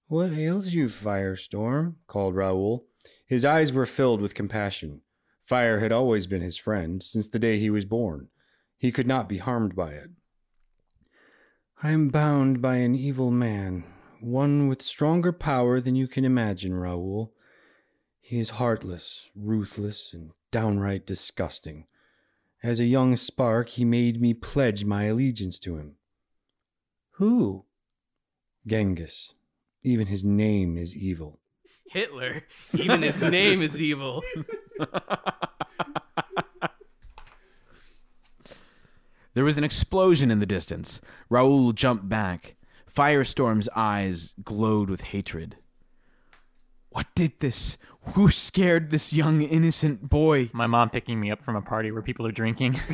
What 0.08 0.32
ails 0.32 0.72
you, 0.72 0.86
Firestorm? 0.86 1.96
called 2.06 2.34
Raoul. 2.34 2.86
His 3.26 3.44
eyes 3.44 3.70
were 3.70 3.84
filled 3.84 4.22
with 4.22 4.34
compassion. 4.34 5.02
Fire 5.44 5.80
had 5.80 5.92
always 5.92 6.26
been 6.26 6.40
his 6.40 6.56
friend 6.56 7.02
since 7.02 7.28
the 7.28 7.38
day 7.38 7.58
he 7.58 7.68
was 7.68 7.84
born. 7.84 8.28
He 8.78 8.90
could 8.90 9.06
not 9.06 9.28
be 9.28 9.38
harmed 9.38 9.76
by 9.76 9.90
it. 9.90 10.10
I 11.82 11.90
am 11.90 12.08
bound 12.08 12.62
by 12.62 12.76
an 12.76 12.94
evil 12.94 13.30
man, 13.30 13.84
one 14.20 14.66
with 14.66 14.80
stronger 14.80 15.30
power 15.30 15.78
than 15.78 15.94
you 15.94 16.08
can 16.08 16.24
imagine, 16.24 16.72
Raoul. 16.72 17.34
He 18.18 18.40
is 18.40 18.50
heartless, 18.50 19.30
ruthless, 19.36 20.14
and 20.14 20.30
downright 20.50 21.04
disgusting. 21.04 21.84
As 22.62 22.80
a 22.80 22.86
young 22.86 23.14
spark, 23.16 23.68
he 23.68 23.84
made 23.84 24.22
me 24.22 24.32
pledge 24.32 24.86
my 24.86 25.04
allegiance 25.04 25.58
to 25.60 25.76
him. 25.76 25.96
Who? 27.12 27.66
Genghis. 28.66 29.34
Even 29.82 30.06
his 30.06 30.24
name 30.24 30.78
is 30.78 30.96
evil. 30.96 31.40
Hitler. 31.90 32.44
Even 32.72 33.02
his 33.02 33.20
name 33.20 33.60
is 33.60 33.80
evil. 33.80 34.22
There 39.36 39.44
was 39.44 39.58
an 39.58 39.64
explosion 39.64 40.30
in 40.30 40.40
the 40.40 40.46
distance. 40.46 41.02
Raoul 41.28 41.74
jumped 41.74 42.08
back. 42.08 42.56
Firestorm's 42.90 43.68
eyes 43.76 44.32
glowed 44.42 44.88
with 44.88 45.02
hatred. 45.02 45.58
What 46.88 47.08
did 47.14 47.40
this? 47.40 47.76
Who 48.14 48.30
scared 48.30 48.90
this 48.90 49.12
young 49.12 49.42
innocent 49.42 50.08
boy? 50.08 50.48
My 50.54 50.66
mom 50.66 50.88
picking 50.88 51.20
me 51.20 51.30
up 51.30 51.44
from 51.44 51.54
a 51.54 51.60
party 51.60 51.90
where 51.92 52.00
people 52.00 52.26
are 52.26 52.32
drinking. 52.32 52.80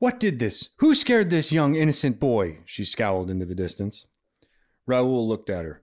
What 0.00 0.20
did 0.20 0.38
this? 0.38 0.68
Who 0.80 0.94
scared 0.94 1.30
this 1.30 1.50
young 1.50 1.76
innocent 1.76 2.20
boy? 2.20 2.58
She 2.66 2.84
scowled 2.84 3.30
into 3.30 3.46
the 3.46 3.54
distance. 3.54 4.06
Raoul 4.86 5.26
looked 5.26 5.48
at 5.48 5.64
her. 5.64 5.82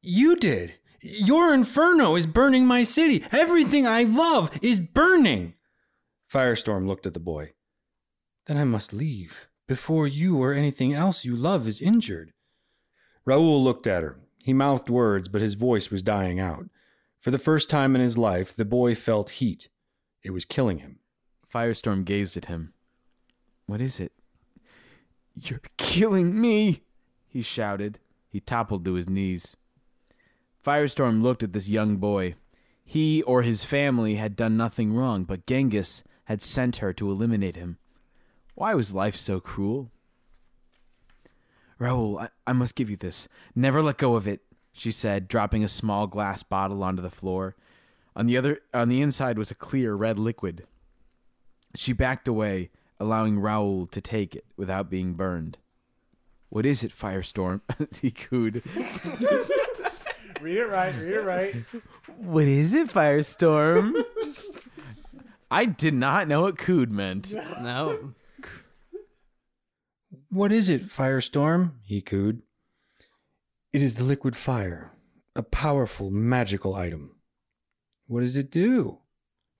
You 0.00 0.36
did. 0.36 0.74
Your 1.00 1.52
inferno 1.52 2.14
is 2.14 2.28
burning 2.28 2.66
my 2.66 2.84
city. 2.84 3.24
Everything 3.32 3.84
I 3.84 4.04
love 4.04 4.56
is 4.62 4.78
burning. 4.78 5.54
Firestorm 6.32 6.86
looked 6.86 7.04
at 7.04 7.14
the 7.14 7.18
boy. 7.18 7.50
Then 8.46 8.56
I 8.56 8.64
must 8.64 8.92
leave 8.92 9.48
before 9.68 10.06
you 10.06 10.42
or 10.42 10.52
anything 10.52 10.92
else 10.92 11.24
you 11.24 11.36
love 11.36 11.66
is 11.66 11.80
injured. 11.80 12.32
Raoul 13.24 13.62
looked 13.62 13.86
at 13.86 14.02
her. 14.02 14.18
He 14.42 14.52
mouthed 14.52 14.90
words, 14.90 15.28
but 15.28 15.40
his 15.40 15.54
voice 15.54 15.90
was 15.90 16.02
dying 16.02 16.40
out. 16.40 16.68
For 17.20 17.30
the 17.30 17.38
first 17.38 17.70
time 17.70 17.94
in 17.94 18.02
his 18.02 18.18
life, 18.18 18.54
the 18.54 18.64
boy 18.64 18.96
felt 18.96 19.30
heat. 19.30 19.68
It 20.24 20.30
was 20.30 20.44
killing 20.44 20.80
him. 20.80 20.98
Firestorm 21.52 22.04
gazed 22.04 22.36
at 22.36 22.46
him. 22.46 22.72
What 23.66 23.80
is 23.80 24.00
it? 24.00 24.12
You're 25.34 25.62
killing 25.76 26.40
me, 26.40 26.82
he 27.28 27.42
shouted. 27.42 27.98
He 28.28 28.40
toppled 28.40 28.84
to 28.84 28.94
his 28.94 29.08
knees. 29.08 29.56
Firestorm 30.64 31.22
looked 31.22 31.42
at 31.42 31.52
this 31.52 31.68
young 31.68 31.96
boy. 31.96 32.34
He 32.84 33.22
or 33.22 33.42
his 33.42 33.64
family 33.64 34.16
had 34.16 34.36
done 34.36 34.56
nothing 34.56 34.92
wrong, 34.92 35.24
but 35.24 35.46
Genghis 35.46 36.02
had 36.24 36.42
sent 36.42 36.76
her 36.76 36.92
to 36.94 37.10
eliminate 37.10 37.56
him. 37.56 37.78
Why 38.54 38.74
was 38.74 38.94
life 38.94 39.16
so 39.16 39.40
cruel? 39.40 39.90
Raoul, 41.78 42.18
I, 42.18 42.28
I 42.46 42.52
must 42.52 42.76
give 42.76 42.90
you 42.90 42.96
this. 42.96 43.28
Never 43.54 43.82
let 43.82 43.98
go 43.98 44.14
of 44.14 44.28
it, 44.28 44.40
she 44.72 44.92
said, 44.92 45.26
dropping 45.28 45.64
a 45.64 45.68
small 45.68 46.06
glass 46.06 46.42
bottle 46.42 46.82
onto 46.82 47.02
the 47.02 47.10
floor. 47.10 47.56
On 48.14 48.26
the 48.26 48.36
other 48.36 48.60
on 48.74 48.88
the 48.88 49.00
inside 49.00 49.38
was 49.38 49.50
a 49.50 49.54
clear 49.54 49.94
red 49.94 50.18
liquid. 50.18 50.66
She 51.74 51.92
backed 51.92 52.28
away, 52.28 52.70
allowing 53.00 53.40
Raoul 53.40 53.86
to 53.86 54.00
take 54.00 54.36
it 54.36 54.44
without 54.56 54.90
being 54.90 55.14
burned. 55.14 55.58
What 56.50 56.66
is 56.66 56.84
it, 56.84 56.96
Firestorm? 56.96 57.62
he 58.02 58.10
cooed. 58.10 58.62
Read 60.42 60.58
it 60.58 60.68
right. 60.68 60.94
Read 60.94 61.12
it 61.14 61.22
right. 61.22 61.54
What 62.18 62.44
is 62.44 62.74
it, 62.74 62.88
Firestorm? 62.88 64.04
I 65.50 65.64
did 65.64 65.94
not 65.94 66.28
know 66.28 66.42
what 66.42 66.58
cooed 66.58 66.92
meant. 66.92 67.34
No. 67.34 68.12
What 70.32 70.50
is 70.50 70.70
it, 70.70 70.84
Firestorm? 70.84 71.72
he 71.82 72.00
cooed. 72.00 72.40
It 73.70 73.82
is 73.82 73.96
the 73.96 74.04
liquid 74.04 74.34
fire, 74.34 74.92
a 75.36 75.42
powerful 75.42 76.10
magical 76.10 76.74
item. 76.74 77.16
What 78.06 78.22
does 78.22 78.38
it 78.38 78.50
do? 78.50 79.00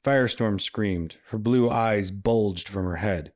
Firestorm 0.02 0.58
screamed. 0.58 1.18
Her 1.28 1.36
blue 1.36 1.68
eyes 1.68 2.10
bulged 2.10 2.68
from 2.68 2.86
her 2.86 2.96
head. 2.96 3.34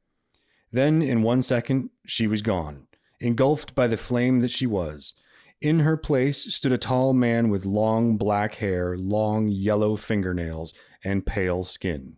Then, 0.72 1.02
in 1.02 1.20
one 1.20 1.42
second, 1.42 1.90
she 2.06 2.26
was 2.26 2.40
gone, 2.40 2.86
engulfed 3.20 3.74
by 3.74 3.86
the 3.86 3.98
flame 3.98 4.40
that 4.40 4.50
she 4.50 4.66
was. 4.66 5.12
In 5.60 5.80
her 5.80 5.98
place 5.98 6.54
stood 6.54 6.72
a 6.72 6.78
tall 6.78 7.12
man 7.12 7.50
with 7.50 7.66
long 7.66 8.16
black 8.16 8.54
hair, 8.54 8.96
long 8.96 9.46
yellow 9.48 9.96
fingernails, 9.96 10.72
and 11.04 11.26
pale 11.26 11.64
skin. 11.64 12.16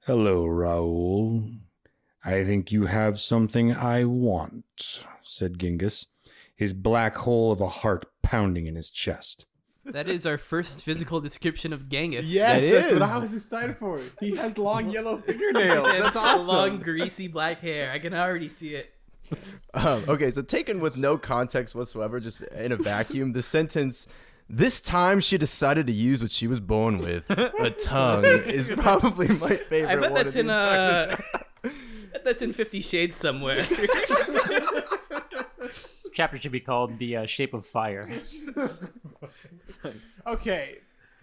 Hello, 0.00 0.44
Raoul. 0.44 1.44
I 2.24 2.44
think 2.44 2.72
you 2.72 2.86
have 2.86 3.20
something 3.20 3.72
I 3.74 4.04
want, 4.04 5.04
said 5.22 5.58
Genghis, 5.58 6.06
his 6.56 6.72
black 6.72 7.16
hole 7.16 7.52
of 7.52 7.60
a 7.60 7.68
heart 7.68 8.06
pounding 8.22 8.66
in 8.66 8.76
his 8.76 8.90
chest. 8.90 9.46
That 9.84 10.08
is 10.08 10.24
our 10.24 10.38
first 10.38 10.80
physical 10.80 11.20
description 11.20 11.74
of 11.74 11.90
Genghis. 11.90 12.24
Yes, 12.26 12.62
That 12.62 12.70
that's 12.72 12.92
is. 12.92 13.00
what 13.00 13.02
I 13.10 13.18
was 13.18 13.34
excited 13.36 13.76
for. 13.76 14.00
He 14.20 14.34
has 14.36 14.56
long 14.58 14.88
yellow 14.88 15.18
fingernails. 15.18 15.88
And 15.90 16.02
That's 16.04 16.16
awesome. 16.16 16.46
Long, 16.46 16.78
greasy 16.78 17.28
black 17.28 17.60
hair. 17.60 17.90
I 17.92 17.98
can 17.98 18.14
already 18.14 18.48
see 18.48 18.74
it. 18.76 18.90
Um, 19.74 20.04
okay, 20.08 20.30
so 20.30 20.40
taken 20.40 20.80
with 20.80 20.96
no 20.96 21.18
context 21.18 21.74
whatsoever, 21.74 22.20
just 22.20 22.42
in 22.42 22.72
a 22.72 22.76
vacuum, 22.76 23.32
the 23.32 23.42
sentence. 23.42 24.06
This 24.48 24.80
time 24.80 25.20
she 25.20 25.36
decided 25.38 25.86
to 25.86 25.92
use 25.92 26.22
what 26.22 26.30
she 26.30 26.46
was 26.46 26.60
born 26.60 26.98
with, 26.98 27.28
a 27.30 27.70
tongue, 27.82 28.24
is 28.24 28.68
probably 28.76 29.28
my 29.28 29.56
favorite 29.56 29.90
I 29.90 29.96
bet 29.96 30.12
one 30.12 30.14
that's 30.14 30.34
of 30.34 30.40
in 30.40 30.46
the 30.48 31.18
entire- 32.14 32.14
I 32.14 32.18
bet 32.18 32.24
that's 32.24 32.42
in 32.42 32.52
Fifty 32.52 32.80
Shades 32.80 33.16
somewhere. 33.16 33.62
this 33.62 33.88
chapter 36.12 36.38
should 36.38 36.52
be 36.52 36.60
called 36.60 36.98
"The 36.98 37.16
uh, 37.18 37.26
Shape 37.26 37.54
of 37.54 37.66
Fire." 37.66 38.08
Okay. 40.26 40.78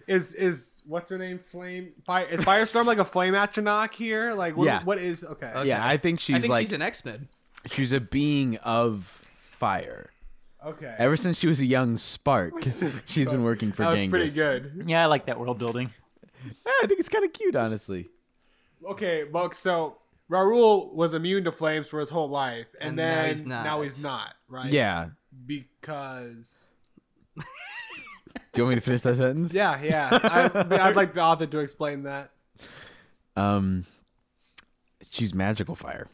is 0.06 0.32
is 0.34 0.82
what's 0.86 1.10
her 1.10 1.18
name? 1.18 1.40
Flame 1.50 1.92
Fire 2.04 2.26
is 2.26 2.40
Firestorm 2.40 2.86
like 2.86 2.98
a 2.98 3.04
flame 3.04 3.34
atronach 3.34 3.92
here? 3.94 4.32
Like 4.34 4.56
what, 4.56 4.66
Yeah. 4.66 4.84
what 4.84 4.98
is 4.98 5.24
okay. 5.24 5.46
Okay. 5.54 5.68
Yeah, 5.68 5.84
I 5.84 5.96
think 5.96 6.20
she's 6.20 6.36
I 6.36 6.40
think 6.40 6.52
like 6.52 6.62
she's 6.66 6.72
an 6.72 6.82
X 6.82 7.04
Men. 7.04 7.28
she's 7.66 7.92
a 7.92 8.00
being 8.00 8.56
of 8.58 9.24
fire. 9.36 10.10
Okay. 10.64 10.94
Ever 10.96 11.16
since 11.16 11.40
she 11.40 11.48
was 11.48 11.60
a 11.60 11.66
young 11.66 11.96
spark, 11.96 12.54
she's 13.06 13.28
been 13.28 13.42
working 13.42 13.72
for 13.72 13.82
that 13.82 13.90
was 13.90 14.00
Genghis. 14.00 14.10
pretty 14.10 14.30
good. 14.34 14.84
Yeah, 14.86 15.02
I 15.02 15.06
like 15.06 15.26
that 15.26 15.40
world 15.40 15.58
building. 15.58 15.90
Yeah, 16.44 16.72
I 16.82 16.86
think 16.86 17.00
it's 17.00 17.08
kind 17.08 17.24
of 17.24 17.32
cute, 17.32 17.56
honestly. 17.56 18.08
Okay, 18.88 19.24
well, 19.24 19.50
so 19.52 19.96
Raoul 20.32 20.94
was 20.94 21.12
immune 21.12 21.44
to 21.44 21.52
flames 21.52 21.88
for 21.88 22.00
his 22.00 22.08
whole 22.08 22.28
life, 22.30 22.66
and, 22.80 22.90
And 22.90 22.98
then 22.98 23.16
now 23.18 23.28
he's 23.28 23.44
not. 23.44 23.64
now 23.64 23.82
he's 23.82 24.02
not, 24.02 24.34
right? 24.48 24.72
Yeah. 24.72 25.10
Because 25.46 26.70
Do 27.36 27.42
you 28.56 28.64
want 28.64 28.70
me 28.70 28.74
to 28.76 28.80
finish 28.80 29.02
that 29.02 29.16
sentence? 29.16 29.54
yeah, 29.54 29.80
yeah. 29.82 30.08
I, 30.22 30.88
I'd 30.88 30.96
like 30.96 31.14
the 31.14 31.20
author 31.20 31.46
to 31.46 31.58
explain 31.58 32.04
that. 32.04 32.30
Um, 33.36 33.84
she's 35.10 35.34
magical 35.34 35.74
fire. 35.74 36.08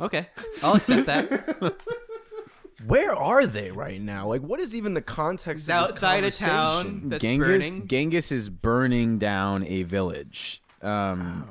Okay, 0.00 0.28
I'll 0.62 0.74
accept 0.74 1.06
that. 1.06 1.76
Where 2.86 3.14
are 3.14 3.46
they 3.46 3.70
right 3.70 4.00
now? 4.00 4.26
Like, 4.28 4.40
what 4.40 4.58
is 4.60 4.74
even 4.74 4.94
the 4.94 5.02
context 5.02 5.66
He's 5.66 5.74
of 5.74 5.82
this 5.82 5.90
outside 5.96 6.24
of 6.24 6.34
town. 6.36 7.02
That's 7.10 7.22
Genghis 7.22 7.46
burning. 7.46 7.86
Genghis 7.88 8.32
is 8.32 8.48
burning 8.48 9.18
down 9.18 9.64
a 9.64 9.82
village. 9.82 10.62
Um, 10.80 11.46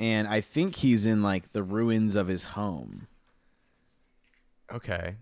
and 0.00 0.26
I 0.28 0.40
think 0.40 0.76
he's 0.76 1.06
in 1.06 1.22
like 1.22 1.52
the 1.52 1.62
ruins 1.62 2.14
of 2.14 2.28
his 2.28 2.44
home. 2.44 3.06
Okay. 4.72 5.14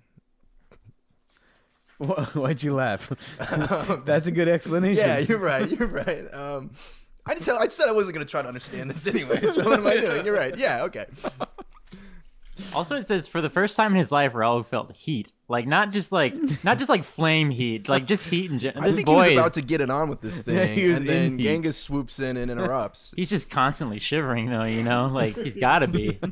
Wh- 1.98 2.36
Why'd 2.36 2.62
you 2.62 2.74
laugh? 2.74 3.10
That's 4.04 4.26
a 4.26 4.30
good 4.32 4.48
explanation. 4.48 5.04
Yeah, 5.06 5.18
you're 5.18 5.38
right. 5.38 5.70
You're 5.70 5.88
right. 5.88 6.32
Um, 6.34 6.70
I 7.26 7.34
didn't 7.34 7.46
tell. 7.46 7.58
I 7.58 7.68
said 7.68 7.88
I 7.88 7.92
wasn't 7.92 8.14
gonna 8.14 8.24
try 8.26 8.42
to 8.42 8.48
understand 8.48 8.90
this 8.90 9.06
anyway. 9.06 9.40
So 9.40 9.64
what 9.64 9.78
am 9.78 9.86
I 9.86 9.96
doing? 9.98 10.24
You're 10.26 10.34
right. 10.34 10.56
Yeah. 10.56 10.82
Okay. 10.84 11.06
Also, 12.74 12.96
it 12.96 13.06
says 13.06 13.26
for 13.28 13.40
the 13.40 13.50
first 13.50 13.76
time 13.76 13.92
in 13.92 13.98
his 13.98 14.12
life, 14.12 14.34
Raoul 14.34 14.62
felt 14.62 14.94
heat. 14.96 15.32
Like 15.48 15.66
not 15.66 15.90
just 15.92 16.12
like 16.12 16.34
not 16.64 16.78
just 16.78 16.88
like 16.88 17.04
flame 17.04 17.50
heat, 17.50 17.88
like 17.88 18.06
just 18.06 18.28
heat 18.30 18.50
and. 18.50 18.60
general. 18.60 18.82
I 18.84 18.86
This 18.86 18.96
think 18.96 19.06
boy, 19.06 19.12
he 19.24 19.30
was 19.34 19.38
about 19.40 19.52
to 19.54 19.62
get 19.62 19.80
it 19.80 19.90
on 19.90 20.08
with 20.08 20.20
this 20.20 20.36
Yeah, 20.46 20.64
thing, 20.64 20.78
he 20.78 20.88
was 20.88 20.98
and 20.98 21.08
then 21.08 21.38
heat. 21.38 21.44
Genghis 21.44 21.76
swoops 21.76 22.20
in 22.20 22.36
and 22.36 22.50
interrupts. 22.50 23.12
he's 23.16 23.30
just 23.30 23.50
constantly 23.50 23.98
shivering 23.98 24.48
though. 24.50 24.64
You 24.64 24.82
know, 24.82 25.06
like 25.08 25.34
he's 25.36 25.56
got 25.56 25.80
to 25.80 25.88
be. 25.88 26.18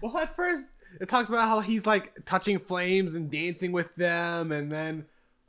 Well, 0.00 0.16
at 0.18 0.36
first 0.36 0.68
it 1.00 1.08
talks 1.08 1.28
about 1.28 1.48
how 1.48 1.60
he's 1.60 1.84
like 1.86 2.24
touching 2.24 2.58
flames 2.60 3.14
and 3.16 3.30
dancing 3.30 3.72
with 3.72 3.92
them, 3.96 4.52
and 4.52 4.70
then 4.70 5.06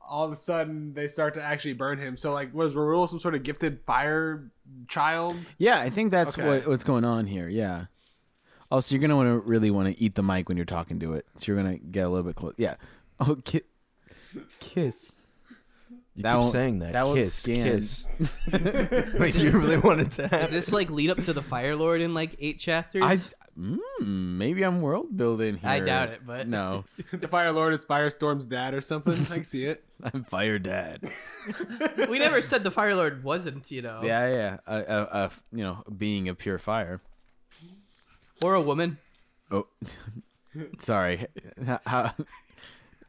all 0.08 0.26
of 0.26 0.32
a 0.32 0.36
sudden 0.36 0.94
they 0.96 1.08
start 1.08 1.36
to 1.36 1.42
actually 1.44 1.74
burn 1.74 2.00
him. 2.00 2.18
So, 2.18 2.34
like, 2.34 2.52
was 2.52 2.76
Raoul 2.76 3.06
some 3.06 3.20
sort 3.20 3.36
of 3.36 3.44
gifted 3.44 3.80
fire 3.86 4.50
child? 4.88 5.36
Yeah, 5.60 5.80
I 5.80 5.92
think 5.92 6.10
that's 6.10 6.36
Okay. 6.36 6.48
what, 6.48 6.68
what's 6.68 6.84
going 6.84 7.06
on 7.06 7.28
here. 7.28 7.48
Yeah. 7.48 7.86
Also, 8.72 8.94
you're 8.96 9.02
gonna 9.02 9.16
want 9.16 9.28
to 9.30 9.40
really 9.40 9.72
want 9.72 9.88
to 9.88 10.00
eat 10.02 10.16
the 10.16 10.24
mic 10.24 10.48
when 10.48 10.58
you're 10.58 10.66
talking 10.66 11.00
to 11.00 11.14
it, 11.14 11.26
so 11.36 11.44
you're 11.48 11.56
gonna 11.58 11.78
get 11.78 12.06
a 12.06 12.10
little 12.10 12.26
bit 12.26 12.36
close. 12.36 12.54
Yeah. 12.58 12.76
Oh, 13.20 13.36
ki- 13.44 13.64
kiss. 14.60 15.14
You 16.16 16.24
That 16.24 16.34
keep 16.34 16.42
won't- 16.42 16.52
saying 16.52 16.80
that. 16.80 16.94
that 16.94 17.06
won't 17.06 17.18
kiss, 17.18 17.34
scan. 17.34 17.66
kiss. 17.66 18.08
Wait, 19.20 19.36
you 19.36 19.52
really 19.52 19.78
wanted 19.78 20.12
to 20.14 20.28
Does 20.28 20.32
have 20.42 20.52
this 20.52 20.72
like 20.72 20.90
lead 20.90 21.10
up 21.10 21.24
to 21.26 21.34
the 21.34 21.42
Fire 21.42 21.76
Lord 21.76 22.02
in 22.02 22.14
like 22.14 22.36
eight 22.40 22.60
chapters? 22.60 23.02
I 23.04 23.18
mm, 23.60 23.78
maybe 24.00 24.64
I'm 24.64 24.82
world 24.82 25.16
building 25.18 25.58
here. 25.58 25.70
I 25.70 25.80
doubt 25.80 26.10
it, 26.10 26.22
but- 26.26 26.48
no, 26.48 26.84
the 27.12 27.28
Fire 27.28 27.52
Lord 27.52 27.74
is 27.74 27.86
Firestorm's 27.86 28.46
dad 28.46 28.74
or 28.74 28.82
something. 28.82 29.14
I 29.32 29.36
can 29.36 29.44
see 29.46 29.66
it. 29.66 29.84
I'm 30.14 30.24
fire 30.24 30.60
dad. 30.60 31.10
we 32.10 32.20
never 32.20 32.40
said 32.42 32.64
the 32.64 32.72
Fire 32.72 32.96
Lord 32.96 33.24
wasn't, 33.24 33.70
you 33.72 33.82
know, 33.82 34.02
Yeah, 34.04 34.28
yeah, 34.30 34.58
a, 34.68 34.78
a, 34.78 35.02
a 35.26 35.32
you 35.52 35.64
know 35.64 35.84
a 35.88 35.92
being 35.92 36.30
of 36.30 36.38
pure 36.38 36.60
fire. 36.60 37.02
Or 38.44 38.56
a 38.56 38.62
woman. 38.62 38.98
Oh, 39.52 39.68
sorry. 40.80 41.28
How- 41.66 41.80
how- 41.86 42.14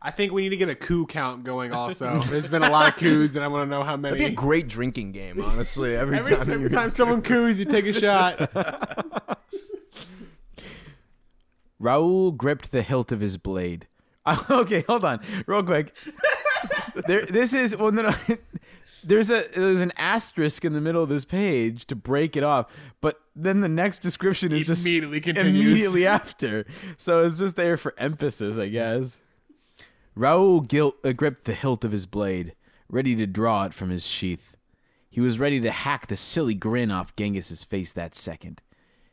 I 0.03 0.11
think 0.11 0.33
we 0.33 0.40
need 0.43 0.49
to 0.49 0.57
get 0.57 0.71
a 0.71 0.75
coup 0.75 1.05
count 1.05 1.45
going. 1.45 1.75
Also, 1.75 2.21
there's 2.21 2.49
been 2.49 2.62
a 2.62 2.71
lot 2.71 2.88
of 2.88 2.97
coups, 2.99 3.35
and 3.35 3.45
I 3.45 3.49
want 3.49 3.66
to 3.66 3.71
know 3.71 3.85
how 3.85 3.99
many. 3.99 4.14
That'd 4.19 4.29
be 4.29 4.33
a 4.33 4.35
great 4.37 4.66
drinking 4.66 5.12
game, 5.12 5.43
honestly. 5.43 5.95
Every, 5.97 6.16
Every, 6.16 6.37
time, 6.37 6.51
every 6.51 6.71
time 6.71 6.88
someone 6.90 7.21
coups, 7.21 7.59
you 7.59 7.66
take 7.66 7.85
a 7.85 7.93
shot. 7.93 8.51
Raoul 11.79 12.31
gripped 12.33 12.73
the 12.73 12.81
hilt 12.83 13.12
of 13.12 13.21
his 13.21 13.37
blade. 13.37 13.87
okay, 14.51 14.83
hold 14.88 15.05
on, 15.05 15.21
real 15.47 15.62
quick. 15.62 15.95
there, 17.07 17.23
this 17.27 17.53
is 17.53 17.77
well, 17.77 17.93
no, 17.93 18.03
no. 18.03 18.14
There's 19.03 19.31
a 19.31 19.45
there's 19.55 19.81
an 19.81 19.93
asterisk 19.97 20.64
in 20.64 20.75
the 20.75 20.81
middle 20.81 21.03
of 21.03 21.09
this 21.09 21.25
page 21.25 21.87
to 21.87 21.97
break 21.97 22.37
it 22.37 22.43
off, 22.43 22.66
but 22.89 22.89
then 23.42 23.61
the 23.61 23.68
next 23.68 24.00
description 24.00 24.53
is 24.53 24.66
just 24.66 24.85
Immediately 24.87 25.20
continues. 25.20 25.61
immediately 25.66 26.07
after. 26.07 26.66
So 26.96 27.24
it's 27.26 27.38
just 27.38 27.57
there 27.57 27.76
for 27.76 27.94
emphasis, 27.98 28.57
I 28.59 28.68
guess. 28.68 29.20
Raoul 30.14 30.61
gil- 30.61 30.96
uh, 31.05 31.12
gripped 31.12 31.44
the 31.44 31.55
hilt 31.55 31.85
of 31.85 31.92
his 31.92 32.07
blade, 32.07 32.55
ready 32.88 33.14
to 33.16 33.26
draw 33.26 33.64
it 33.64 33.74
from 33.74 33.90
his 33.90 34.07
sheath. 34.07 34.57
He 35.09 35.20
was 35.20 35.38
ready 35.38 35.61
to 35.61 35.70
hack 35.70 36.07
the 36.07 36.16
silly 36.16 36.55
grin 36.55 36.90
off 36.90 37.16
Genghis's 37.16 37.64
face 37.64 37.92
that 37.92 38.14
second. 38.14 38.62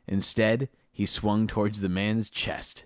Instead, 0.08 0.70
he 0.92 1.06
swung 1.06 1.48
towards 1.48 1.82
the 1.82 1.90
man's 1.90 2.30
chest. 2.30 2.86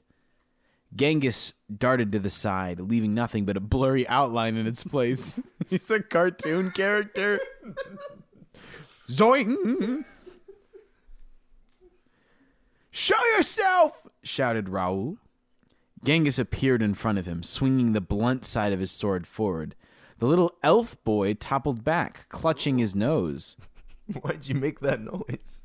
Genghis 0.96 1.54
darted 1.76 2.12
to 2.12 2.20
the 2.20 2.30
side, 2.30 2.80
leaving 2.82 3.14
nothing 3.14 3.46
but 3.46 3.56
a 3.56 3.62
blurry 3.62 4.06
outline 4.10 4.58
in 4.58 4.68
its 4.68 4.84
place. 4.84 5.38
He's 5.70 5.90
a 5.90 6.02
cartoon 6.02 6.72
character. 6.72 7.40
Zoing! 9.10 10.04
Show 12.92 13.24
yourself! 13.36 14.08
shouted 14.24 14.70
Raoul. 14.70 15.18
Genghis 16.04 16.38
appeared 16.40 16.82
in 16.82 16.94
front 16.94 17.18
of 17.18 17.26
him, 17.26 17.44
swinging 17.44 17.94
the 17.94 18.02
blunt 18.02 18.46
side 18.46 18.74
of 18.74 18.80
his 18.80 18.92
sword 18.92 19.26
forward. 19.26 19.76
The 20.18 20.26
little 20.28 20.54
elf 20.62 21.02
boy 21.04 21.34
toppled 21.36 21.84
back, 21.84 22.28
clutching 22.30 22.78
his 22.78 22.94
nose. 22.96 23.56
Why'd 24.22 24.48
you 24.48 24.56
make 24.56 24.80
that 24.82 25.02
noise? 25.02 25.62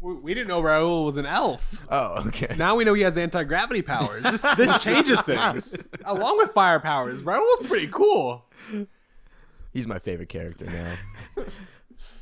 we, 0.00 0.14
we 0.14 0.34
didn't 0.34 0.48
know 0.48 0.60
Raoul 0.60 1.04
was 1.06 1.16
an 1.16 1.26
elf. 1.26 1.80
Oh, 1.88 2.24
okay. 2.26 2.54
Now 2.58 2.76
we 2.76 2.84
know 2.84 2.94
he 2.94 3.02
has 3.02 3.16
anti 3.16 3.44
gravity 3.44 3.82
powers. 3.82 4.22
This 4.22 4.42
this 4.56 4.78
changes 4.82 5.20
things. 5.22 5.82
Along 6.04 6.36
with 6.38 6.52
fire 6.52 6.80
powers, 6.80 7.22
Raoul's 7.22 7.66
pretty 7.66 7.88
cool. 7.88 8.44
He's 9.72 9.86
my 9.86 9.98
favorite 9.98 10.28
character 10.28 10.66
now. 10.66 11.44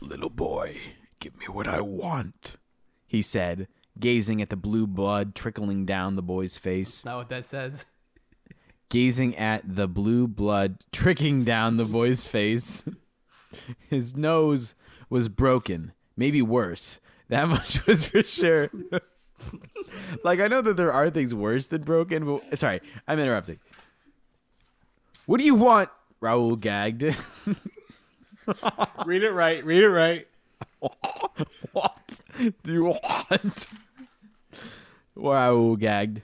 Little 0.00 0.30
boy, 0.30 0.78
give 1.20 1.36
me 1.38 1.46
what 1.46 1.68
I 1.68 1.80
want, 1.80 2.56
he 3.06 3.22
said, 3.22 3.68
gazing 3.98 4.42
at 4.42 4.50
the 4.50 4.56
blue 4.56 4.86
blood 4.86 5.34
trickling 5.34 5.84
down 5.84 6.16
the 6.16 6.22
boy's 6.22 6.56
face. 6.56 7.04
Not 7.04 7.18
what 7.18 7.28
that 7.30 7.44
says. 7.44 7.84
Gazing 8.88 9.36
at 9.36 9.76
the 9.76 9.88
blue 9.88 10.26
blood 10.26 10.84
trickling 10.92 11.44
down 11.44 11.76
the 11.76 11.84
boy's 11.84 12.26
face. 12.26 12.84
His 13.88 14.16
nose 14.16 14.74
was 15.08 15.28
broken, 15.28 15.92
maybe 16.16 16.42
worse. 16.42 17.00
That 17.28 17.44
much 17.48 17.86
was 17.86 18.04
for 18.04 18.22
sure. 18.22 18.70
like 20.24 20.40
I 20.40 20.48
know 20.48 20.62
that 20.62 20.76
there 20.76 20.92
are 20.92 21.10
things 21.10 21.34
worse 21.34 21.66
than 21.66 21.82
broken, 21.82 22.24
but 22.24 22.58
sorry, 22.58 22.80
I'm 23.08 23.18
interrupting. 23.18 23.58
What 25.26 25.38
do 25.38 25.44
you 25.44 25.54
want? 25.54 25.88
Raoul 26.20 26.56
gagged. 26.56 27.02
Read 29.06 29.22
it 29.22 29.32
right. 29.32 29.64
Read 29.64 29.82
it 29.82 29.88
right. 29.88 30.26
What 31.72 32.20
do 32.62 32.72
you 32.72 32.84
want? 32.84 33.66
Raoul 35.14 35.76
gagged. 35.76 36.22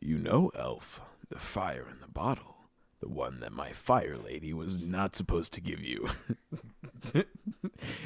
You 0.00 0.18
know, 0.18 0.50
Elf, 0.54 1.00
the 1.28 1.38
fire 1.38 1.86
in 1.90 2.00
the 2.00 2.08
bottle. 2.08 2.56
The 3.00 3.08
one 3.08 3.40
that 3.40 3.52
my 3.52 3.72
fire 3.72 4.18
lady 4.18 4.52
was 4.52 4.78
not 4.78 5.14
supposed 5.14 5.54
to 5.54 5.60
give 5.60 5.80
you. 5.80 6.08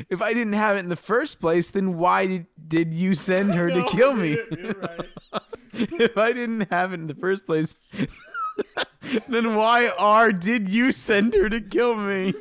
if 0.08 0.22
I 0.22 0.32
didn't 0.32 0.52
have 0.52 0.76
it 0.76 0.80
in 0.80 0.88
the 0.88 0.96
first 0.96 1.40
place, 1.40 1.70
then 1.70 1.96
why 1.98 2.26
did, 2.26 2.46
did 2.68 2.94
you 2.94 3.14
send 3.16 3.54
her 3.54 3.68
to 3.68 3.84
kill 3.88 4.14
me? 4.14 4.38
if 5.72 6.16
I 6.16 6.32
didn't 6.32 6.70
have 6.70 6.92
it 6.92 7.00
in 7.00 7.06
the 7.08 7.14
first 7.14 7.46
place, 7.46 7.74
then 9.28 9.56
why 9.56 9.88
are 9.88 10.30
did 10.30 10.68
you 10.68 10.92
send 10.92 11.34
her 11.34 11.48
to 11.48 11.60
kill 11.60 11.96
me? 11.96 12.34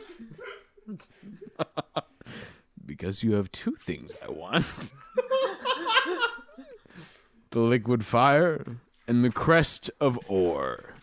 Because 2.98 3.24
you 3.24 3.34
have 3.34 3.52
two 3.52 3.74
things 3.74 4.14
I 4.24 4.30
want. 4.30 4.68
the 7.50 7.60
liquid 7.60 8.06
fire 8.06 8.78
and 9.08 9.24
the 9.24 9.32
crest 9.32 9.90
of 10.00 10.20
ore. 10.28 10.94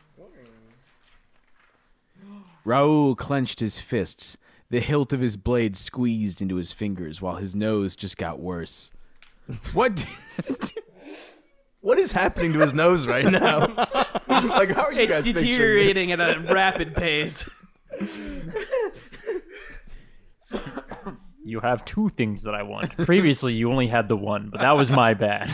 Raoul 2.64 3.16
clenched 3.16 3.58
his 3.58 3.80
fists. 3.80 4.36
The 4.68 4.78
hilt 4.78 5.12
of 5.12 5.20
his 5.20 5.36
blade 5.36 5.76
squeezed 5.76 6.40
into 6.40 6.54
his 6.54 6.70
fingers 6.70 7.20
while 7.20 7.36
his 7.36 7.56
nose 7.56 7.96
just 7.96 8.16
got 8.16 8.38
worse. 8.38 8.92
What? 9.72 10.06
What 11.82 11.98
is 11.98 12.12
happening 12.12 12.52
to 12.52 12.58
his 12.58 12.74
nose 12.74 13.06
right 13.06 13.24
now? 13.24 13.60
like, 14.28 14.70
how 14.70 14.82
are 14.82 14.92
you 14.92 15.00
It's 15.00 15.14
guys 15.14 15.24
deteriorating 15.24 16.12
at 16.12 16.20
a 16.20 16.38
rapid 16.40 16.94
pace. 16.94 17.48
You 21.50 21.58
have 21.60 21.84
two 21.84 22.08
things 22.08 22.44
that 22.44 22.54
I 22.54 22.62
want. 22.62 22.96
Previously, 22.96 23.54
you 23.54 23.72
only 23.72 23.88
had 23.88 24.08
the 24.08 24.16
one, 24.16 24.50
but 24.50 24.60
that 24.60 24.76
was 24.76 24.88
my 24.88 25.14
bad. 25.14 25.50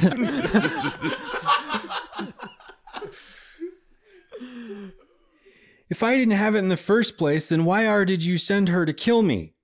If 5.89 6.03
I 6.03 6.17
didn't 6.17 6.35
have 6.35 6.55
it 6.55 6.59
in 6.59 6.69
the 6.69 6.77
first 6.77 7.17
place, 7.17 7.49
then 7.49 7.65
why 7.65 7.87
are 7.87 8.05
did 8.05 8.23
you 8.23 8.37
send 8.37 8.69
her 8.69 8.85
to 8.85 8.93
kill 8.93 9.23
me? 9.23 9.55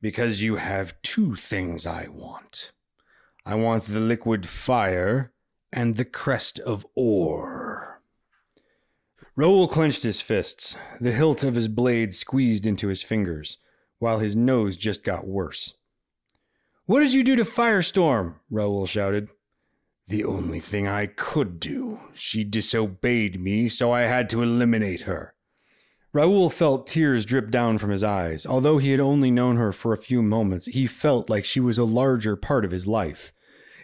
Because 0.00 0.42
you 0.42 0.56
have 0.56 1.00
two 1.02 1.34
things 1.34 1.86
I 1.86 2.06
want. 2.08 2.70
I 3.44 3.56
want 3.56 3.84
the 3.84 3.98
liquid 3.98 4.46
fire 4.46 5.32
and 5.72 5.96
the 5.96 6.04
crest 6.04 6.60
of 6.60 6.86
ore. 6.94 8.00
Raoul 9.34 9.66
clenched 9.66 10.04
his 10.04 10.20
fists, 10.20 10.76
the 11.00 11.12
hilt 11.12 11.42
of 11.42 11.56
his 11.56 11.66
blade 11.66 12.14
squeezed 12.14 12.66
into 12.66 12.88
his 12.88 13.02
fingers, 13.02 13.58
while 13.98 14.18
his 14.18 14.36
nose 14.36 14.76
just 14.76 15.04
got 15.04 15.26
worse. 15.26 15.74
What 16.86 17.00
did 17.00 17.12
you 17.12 17.22
do 17.22 17.36
to 17.36 17.44
Firestorm? 17.44 18.36
Raoul 18.50 18.86
shouted. 18.86 19.28
The 20.06 20.24
only 20.24 20.60
thing 20.60 20.88
I 20.88 21.06
could 21.06 21.60
do. 21.60 22.00
She 22.14 22.42
disobeyed 22.42 23.40
me, 23.40 23.68
so 23.68 23.92
I 23.92 24.02
had 24.02 24.30
to 24.30 24.42
eliminate 24.42 25.02
her. 25.02 25.34
Raoul 26.14 26.48
felt 26.48 26.86
tears 26.86 27.26
drip 27.26 27.50
down 27.50 27.76
from 27.76 27.90
his 27.90 28.02
eyes. 28.02 28.46
Although 28.46 28.78
he 28.78 28.92
had 28.92 29.00
only 29.00 29.30
known 29.30 29.56
her 29.56 29.72
for 29.72 29.92
a 29.92 29.98
few 29.98 30.22
moments, 30.22 30.64
he 30.64 30.86
felt 30.86 31.28
like 31.28 31.44
she 31.44 31.60
was 31.60 31.76
a 31.76 31.84
larger 31.84 32.36
part 32.36 32.64
of 32.64 32.70
his 32.70 32.86
life. 32.86 33.32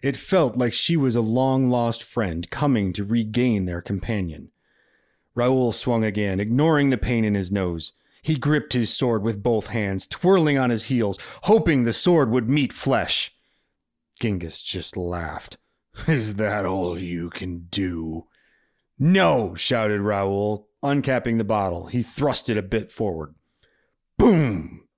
It 0.02 0.16
felt 0.16 0.56
like 0.56 0.72
she 0.72 0.96
was 0.96 1.14
a 1.14 1.20
long 1.20 1.68
lost 1.68 2.02
friend 2.02 2.48
coming 2.48 2.92
to 2.94 3.04
regain 3.04 3.66
their 3.66 3.82
companion. 3.82 4.50
Raoul 5.34 5.72
swung 5.72 6.04
again, 6.04 6.40
ignoring 6.40 6.88
the 6.88 6.96
pain 6.96 7.24
in 7.24 7.34
his 7.34 7.52
nose. 7.52 7.92
He 8.24 8.36
gripped 8.36 8.72
his 8.72 8.90
sword 8.90 9.22
with 9.22 9.42
both 9.42 9.66
hands, 9.66 10.06
twirling 10.06 10.56
on 10.56 10.70
his 10.70 10.84
heels, 10.84 11.18
hoping 11.42 11.84
the 11.84 11.92
sword 11.92 12.30
would 12.30 12.48
meet 12.48 12.72
flesh. 12.72 13.36
Genghis 14.18 14.62
just 14.62 14.96
laughed. 14.96 15.58
Is 16.08 16.36
that 16.36 16.64
all 16.64 16.98
you 16.98 17.28
can 17.28 17.66
do? 17.70 18.26
No, 18.98 19.54
shouted 19.54 20.00
Raoul, 20.00 20.70
uncapping 20.82 21.36
the 21.36 21.44
bottle. 21.44 21.88
He 21.88 22.02
thrust 22.02 22.48
it 22.48 22.56
a 22.56 22.62
bit 22.62 22.90
forward. 22.90 23.34
Boom! 24.16 24.88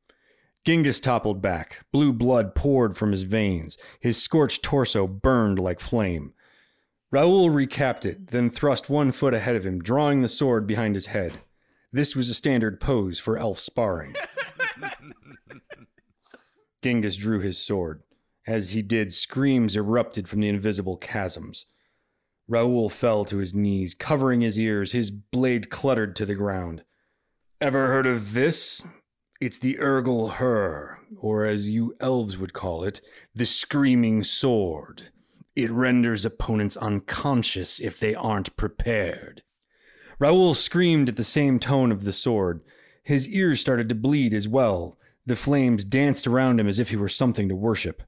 Genghis 0.65 1.01
toppled 1.01 1.43
back. 1.43 1.85
Blue 1.91 2.13
blood 2.13 2.55
poured 2.55 2.97
from 2.97 3.11
his 3.11 3.25
veins. 3.25 3.77
His 3.99 4.23
scorched 4.23 4.63
torso 4.63 5.09
burned 5.09 5.59
like 5.59 5.81
flame. 5.81 6.33
Raoul 7.11 7.51
recapped 7.51 8.07
it, 8.07 8.29
then 8.29 8.51
thrust 8.51 8.89
one 8.89 9.11
foot 9.11 9.35
ahead 9.35 9.57
of 9.57 9.67
him, 9.67 9.83
drawing 9.83 10.23
the 10.23 10.29
sword 10.29 10.65
behind 10.65 10.95
his 10.95 11.07
head. 11.07 11.41
This 11.93 12.17
was 12.17 12.29
a 12.29 12.35
standard 12.35 12.81
pose 12.81 13.19
for 13.19 13.39
elf 13.39 13.59
sparring. 13.59 14.15
Genghis 16.83 17.17
drew 17.17 17.41
his 17.41 17.59
sword. 17.59 18.03
As 18.47 18.71
he 18.71 18.83
did, 18.83 19.13
screams 19.13 19.75
erupted 19.75 20.29
from 20.29 20.41
the 20.41 20.49
invisible 20.49 20.99
chasms. 20.99 21.67
Raoul 22.49 22.89
fell 22.89 23.25
to 23.25 23.39
his 23.39 23.55
knees, 23.55 23.95
covering 23.95 24.41
his 24.41 24.59
ears, 24.59 24.93
his 24.93 25.11
blade 25.11 25.69
cluttered 25.69 26.15
to 26.17 26.27
the 26.27 26.37
ground. 26.37 26.85
Ever 27.61 27.89
heard 27.89 28.07
of 28.07 28.35
this? 28.35 28.85
It's 29.41 29.59
the 29.59 29.77
Urgle 29.81 30.35
Her, 30.35 31.01
or 31.19 31.45
as 31.45 31.69
you 31.69 31.97
elves 32.01 32.39
would 32.39 32.53
call 32.53 32.85
it, 32.85 33.01
the 33.35 33.47
Screaming 33.47 34.23
Sword. 34.23 35.11
It 35.57 35.71
renders 35.71 36.25
opponents 36.25 36.77
unconscious 36.77 37.81
if 37.81 37.99
they 37.99 38.15
aren't 38.15 38.57
prepared. 38.57 39.43
Raoul 40.19 40.55
screamed 40.55 41.09
at 41.09 41.17
the 41.17 41.25
same 41.25 41.59
tone 41.59 41.93
of 41.93 42.05
the 42.05 42.13
sword. 42.13 42.63
His 43.03 43.29
ears 43.29 43.61
started 43.61 43.89
to 43.89 43.95
bleed 43.95 44.33
as 44.33 44.49
well. 44.49 44.99
The 45.27 45.37
flames 45.37 45.85
danced 45.85 46.27
around 46.27 46.61
him 46.61 46.69
as 46.69 46.79
if 46.79 46.91
he 46.91 46.97
were 46.97 47.09
something 47.09 47.49
to 47.49 47.55
worship. 47.55 48.03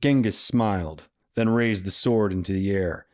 Genghis 0.00 0.38
smiled, 0.38 1.04
then 1.34 1.48
raised 1.48 1.84
the 1.84 1.90
sword 1.90 2.32
into 2.32 2.52
the 2.52 2.70
air 2.70 3.06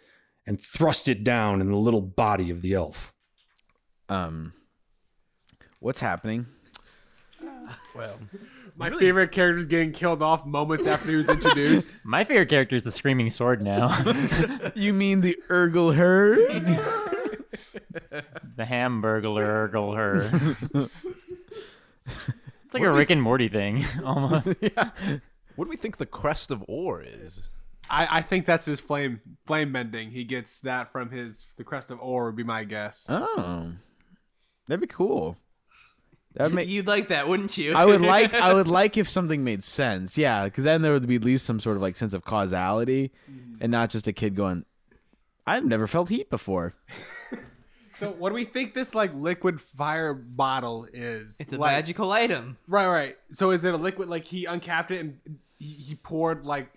and 0.46 0.60
thrust 0.60 1.08
it 1.08 1.24
down 1.24 1.60
in 1.60 1.70
the 1.70 1.76
little 1.76 2.00
body 2.00 2.50
of 2.50 2.62
the 2.62 2.74
elf. 2.74 3.12
Um, 4.08 4.52
what's 5.80 6.00
happening? 6.00 6.46
Well, 7.94 8.18
My 8.76 8.90
favorite 8.90 9.32
character 9.32 9.58
is 9.58 9.66
getting 9.66 9.92
killed 9.92 10.20
off 10.20 10.44
moments 10.44 10.86
after 10.86 11.08
he 11.10 11.16
was 11.16 11.28
introduced. 11.30 11.96
My 12.04 12.24
favorite 12.24 12.50
character 12.50 12.76
is 12.76 12.84
the 12.84 12.90
Screaming 12.92 13.30
Sword 13.30 13.62
now. 13.62 13.96
You 14.74 14.92
mean 14.92 15.22
the 15.22 15.38
Urgle 15.48 15.94
her? 15.96 16.36
The 18.56 18.64
Hamburglar 18.64 19.70
Urgle 19.70 19.96
her. 19.96 20.88
It's 22.66 22.74
like 22.74 22.82
a 22.82 22.90
Rick 22.90 23.10
and 23.10 23.22
Morty 23.22 23.48
thing, 23.48 23.84
almost. 24.04 24.56
yeah. 24.60 24.90
what 25.54 25.66
do 25.66 25.70
we 25.70 25.76
think 25.76 25.98
the 25.98 26.06
crest 26.06 26.50
of 26.50 26.64
ore 26.66 27.00
is? 27.00 27.48
I, 27.88 28.18
I 28.18 28.22
think 28.22 28.44
that's 28.44 28.64
his 28.64 28.80
flame 28.80 29.20
flame 29.46 29.72
bending. 29.72 30.10
He 30.10 30.24
gets 30.24 30.58
that 30.60 30.90
from 30.90 31.10
his 31.10 31.46
the 31.56 31.62
crest 31.62 31.92
of 31.92 32.00
ore 32.00 32.26
would 32.26 32.34
be 32.34 32.42
my 32.42 32.64
guess. 32.64 33.06
Oh, 33.08 33.70
that'd 34.66 34.80
be 34.80 34.88
cool. 34.88 35.36
That 36.34 36.46
would 36.46 36.54
make. 36.54 36.68
You'd 36.68 36.88
like 36.88 37.08
that, 37.08 37.28
wouldn't 37.28 37.56
you? 37.56 37.74
I 37.74 37.84
would 37.84 38.00
like. 38.00 38.34
I 38.34 38.52
would 38.52 38.66
like 38.68 38.96
if 38.96 39.08
something 39.08 39.44
made 39.44 39.62
sense. 39.62 40.18
Yeah, 40.18 40.46
because 40.46 40.64
then 40.64 40.82
there 40.82 40.92
would 40.92 41.06
be 41.06 41.14
at 41.14 41.24
least 41.24 41.46
some 41.46 41.60
sort 41.60 41.76
of 41.76 41.82
like 41.82 41.94
sense 41.94 42.14
of 42.14 42.24
causality, 42.24 43.12
mm-hmm. 43.30 43.58
and 43.60 43.70
not 43.70 43.90
just 43.90 44.08
a 44.08 44.12
kid 44.12 44.34
going, 44.34 44.64
"I've 45.46 45.64
never 45.64 45.86
felt 45.86 46.08
heat 46.08 46.28
before." 46.30 46.74
So 47.98 48.10
what 48.10 48.28
do 48.30 48.34
we 48.34 48.44
think 48.44 48.74
this 48.74 48.94
like 48.94 49.14
liquid 49.14 49.60
fire 49.60 50.12
bottle 50.14 50.86
is? 50.92 51.40
It's 51.40 51.52
a 51.52 51.56
like, 51.56 51.72
magical 51.72 52.12
item. 52.12 52.58
Right, 52.68 52.86
right. 52.88 53.16
So 53.32 53.50
is 53.52 53.64
it 53.64 53.72
a 53.74 53.76
liquid 53.78 54.08
like 54.08 54.24
he 54.24 54.44
uncapped 54.44 54.90
it 54.90 55.00
and 55.00 55.18
he, 55.58 55.66
he 55.72 55.94
poured 55.94 56.44
like 56.46 56.68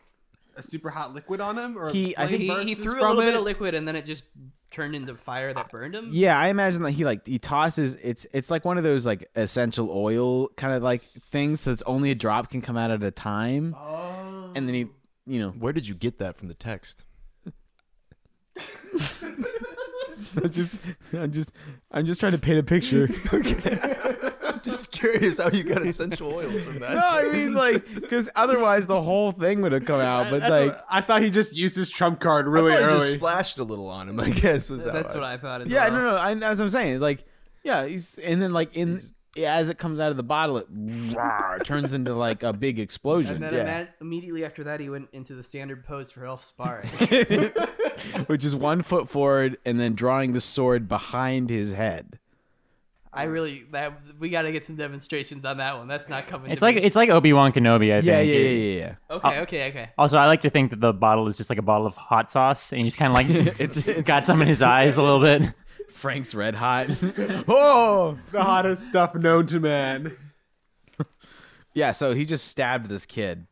a 0.56 0.64
super 0.64 0.90
hot 0.90 1.14
liquid 1.14 1.42
on 1.42 1.58
him 1.58 1.78
or 1.78 1.90
He- 1.92 2.18
I 2.18 2.28
think- 2.28 2.42
He, 2.44 2.64
he 2.64 2.76
threw 2.76 2.98
a 2.98 3.00
from 3.00 3.18
little 3.18 3.32
bit 3.32 3.36
of 3.36 3.44
liquid 3.44 3.76
and 3.76 3.88
then 3.88 3.96
it 3.96 4.06
just 4.06 4.24
turned 4.72 4.94
into 4.96 5.16
fire 5.16 5.52
that 5.54 5.70
burned 5.72 5.96
him. 5.96 6.10
Yeah, 6.12 6.38
I 6.40 6.48
imagine 6.50 6.84
that 6.84 6.92
he 6.92 7.04
like 7.04 7.26
he 7.26 7.40
tosses. 7.40 7.96
It's 7.96 8.26
it's 8.34 8.50
like 8.52 8.64
one 8.66 8.78
of 8.78 8.84
those 8.84 9.06
like 9.06 9.28
essential 9.36 9.90
oil 9.92 10.48
kind 10.50 10.74
of 10.74 10.84
like 10.84 11.02
things. 11.02 11.62
So 11.62 11.72
it's 11.72 11.82
only 11.88 12.12
a 12.12 12.16
drop 12.16 12.50
can 12.52 12.62
come 12.62 12.78
out 12.78 12.92
at 12.92 13.02
a 13.04 13.12
time, 13.12 13.76
Oh. 13.78 14.52
and 14.56 14.68
then 14.68 14.76
he, 14.76 14.88
you 15.26 15.40
know, 15.40 15.50
Where 15.52 15.74
did 15.74 15.88
you 15.88 15.96
get 15.96 16.20
that 16.20 16.36
from 16.38 16.48
the 16.50 16.54
text? 16.54 17.04
I'm 20.44 20.50
just, 20.52 20.76
I'm 21.14 21.32
just, 21.32 21.52
I'm 21.92 22.06
just 22.06 22.20
trying 22.20 22.32
to 22.34 22.38
paint 22.38 22.60
a 22.60 22.64
picture. 22.64 23.10
Okay. 23.34 23.96
I'm 24.50 24.62
just 24.64 24.92
curious 24.92 25.38
how 25.38 25.50
you 25.50 25.64
got 25.64 25.86
essential 25.86 26.34
oils 26.34 26.64
from 26.64 26.80
that. 26.80 26.94
no, 26.94 27.02
I 27.02 27.32
mean 27.32 27.54
like 27.54 27.94
because 27.94 28.30
otherwise 28.36 28.88
the 28.88 29.02
whole 29.02 29.32
thing 29.32 29.62
would 29.62 29.72
have 29.72 29.86
come 29.86 30.02
out. 30.02 30.30
But 30.30 30.40
That's 30.42 30.52
like, 30.52 30.72
what- 30.74 30.86
I 30.90 31.02
thought 31.02 31.22
he 31.22 31.30
just 31.30 31.56
used 31.56 31.76
his 31.78 31.90
trump 31.90 32.20
card 32.20 32.46
I 32.46 32.50
really 32.50 32.72
thought 32.74 32.82
it 32.82 32.86
early. 32.86 33.00
just 33.00 33.14
splashed 33.14 33.60
a 33.60 33.64
little 33.64 33.88
on 33.88 34.10
him. 34.10 34.20
I 34.20 34.32
guess 34.32 34.70
was 34.70 34.86
how 34.86 34.92
That's 34.92 35.16
I- 35.16 35.20
what 35.20 35.28
I 35.28 35.38
thought 35.38 35.62
as 35.62 35.70
yeah, 35.70 35.88
well. 35.90 35.94
no, 36.02 36.12
no, 36.12 36.18
I, 36.18 36.34
that's 36.34 36.60
what 36.60 36.66
I'm 36.66 36.70
saying. 36.72 37.00
Like, 37.00 37.24
yeah, 37.64 37.86
he's 37.86 38.18
and 38.18 38.42
then 38.42 38.52
like 38.52 38.76
in 38.76 39.02
as 39.38 39.70
it 39.70 39.78
comes 39.78 40.00
out 40.00 40.12
of 40.12 40.18
the 40.18 40.24
bottle, 40.24 40.58
it 40.58 40.74
rawr, 40.74 41.64
turns 41.64 41.94
into 41.94 42.14
like 42.14 42.44
a 42.44 42.54
big 42.54 42.80
explosion, 42.80 43.36
And 43.36 43.44
then 43.44 43.54
yeah. 43.54 43.80
ima- 43.80 43.90
immediately 44.02 44.46
after 44.46 44.64
that, 44.66 44.80
he 44.80 44.90
went 44.90 45.10
into 45.14 45.36
the 45.36 45.44
standard 45.44 45.86
pose 45.86 46.12
for 46.12 46.26
elf 46.26 46.44
sparring. 46.44 46.88
which 48.28 48.46
is 48.46 48.56
one 48.56 48.82
foot 48.82 49.10
forward 49.10 49.58
and 49.66 49.80
then 49.80 49.94
drawing 49.94 50.34
the 50.34 50.42
sword 50.42 50.88
behind 50.88 51.50
his 51.50 51.74
head. 51.74 52.20
I 53.12 53.24
really 53.24 53.66
that 53.72 54.00
we 54.20 54.30
got 54.30 54.44
to 54.44 54.52
get 54.52 54.66
some 54.66 54.76
demonstrations 54.76 55.44
on 55.44 55.58
that 55.58 55.78
one. 55.80 55.88
That's 55.88 56.08
not 56.10 56.28
coming. 56.28 56.52
It's 56.52 56.60
to 56.60 56.66
like 56.66 56.76
me. 56.76 56.84
it's 56.84 56.96
like 56.96 57.10
Obi 57.10 57.34
Wan 57.34 57.52
Kenobi. 57.52 57.92
I 57.92 58.02
think. 58.02 58.06
Yeah, 58.06 58.22
yeah, 58.22 58.38
yeah, 58.38 58.50
yeah, 58.50 58.78
yeah. 58.78 59.16
okay, 59.16 59.38
uh, 59.38 59.42
okay, 59.42 59.70
okay. 59.70 59.90
Also, 59.98 60.18
I 60.18 60.28
like 60.28 60.42
to 60.42 60.52
think 60.52 60.70
that 60.70 60.80
the 60.80 60.94
bottle 60.94 61.28
is 61.28 61.36
just 61.36 61.50
like 61.50 61.58
a 61.58 61.64
bottle 61.64 61.88
of 61.88 61.96
hot 61.96 62.30
sauce, 62.30 62.72
and 62.72 62.84
he's 62.84 62.96
kind 62.96 63.10
of 63.12 63.16
like 63.16 63.58
It's, 63.60 63.78
it's 63.78 64.08
got 64.08 64.26
some 64.28 64.44
in 64.44 64.48
his 64.48 64.62
eyes 64.62 64.98
a 64.98 65.02
little 65.02 65.20
bit. 65.20 65.42
Frank's 65.92 66.34
red 66.36 66.56
hot. 66.56 66.88
oh, 67.48 68.18
the 68.32 68.44
hottest 68.44 68.84
stuff 68.86 69.16
known 69.16 69.46
to 69.48 69.60
man. 69.60 70.16
yeah. 71.74 71.92
So 71.92 72.14
he 72.14 72.26
just 72.26 72.48
stabbed 72.48 72.88
this 72.88 73.06
kid 73.06 73.48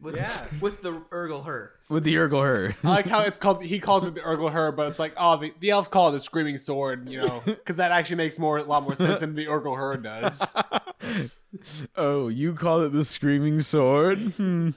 With, 0.00 0.16
Yeah. 0.16 0.44
with 0.60 0.82
the 0.82 0.92
Urgle 1.12 1.44
her. 1.46 1.72
with 1.88 2.04
the 2.04 2.14
Urgle 2.14 2.42
her. 2.44 2.74
I 2.84 2.88
like 2.88 3.06
how 3.06 3.20
it's 3.22 3.38
called. 3.38 3.62
He 3.64 3.78
calls 3.80 4.06
it 4.06 4.14
the 4.14 4.20
Urgle 4.20 4.52
Her, 4.52 4.72
but 4.72 4.88
it's 4.88 4.98
like, 4.98 5.12
oh, 5.16 5.36
the, 5.36 5.52
the 5.60 5.70
elves 5.70 5.88
call 5.88 6.08
it 6.08 6.12
the 6.12 6.20
Screaming 6.20 6.58
Sword, 6.58 7.08
you 7.08 7.18
know, 7.18 7.42
because 7.44 7.76
that 7.78 7.92
actually 7.92 8.16
makes 8.16 8.38
more 8.38 8.58
a 8.58 8.62
lot 8.64 8.82
more 8.82 8.94
sense 8.94 9.20
than 9.20 9.34
the 9.34 9.46
Urgle 9.46 9.76
Her 9.76 9.96
does. 9.96 10.40
oh, 11.96 12.28
you 12.28 12.54
call 12.54 12.80
it 12.82 12.92
the 12.92 13.04
screaming 13.04 13.60
sword? 13.60 14.18
Hmm. 14.36 14.70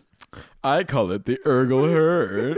I 0.64 0.84
call 0.84 1.12
it 1.12 1.26
the 1.26 1.38
Urgle 1.46 1.92
her. 1.92 2.56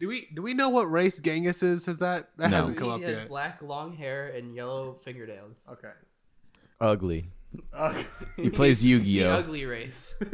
Do 0.00 0.08
we 0.08 0.28
do 0.34 0.42
we 0.42 0.54
know 0.54 0.68
what 0.70 0.90
race 0.90 1.18
Genghis 1.18 1.62
is? 1.62 1.86
Has 1.86 1.98
that 2.00 2.30
that 2.38 2.50
No. 2.50 2.56
hasn't 2.58 2.76
come 2.78 2.88
He 2.88 2.94
up 2.94 3.00
has 3.02 3.10
yet? 3.12 3.28
black 3.28 3.62
long 3.62 3.94
hair 3.96 4.28
and 4.28 4.54
yellow 4.54 4.94
fingernails. 5.02 5.66
Okay. 5.70 5.92
Ugly. 6.80 7.30
he 8.36 8.50
plays 8.50 8.84
Yu-Gi-Oh. 8.84 9.30
ugly 9.30 9.64
race. 9.64 10.14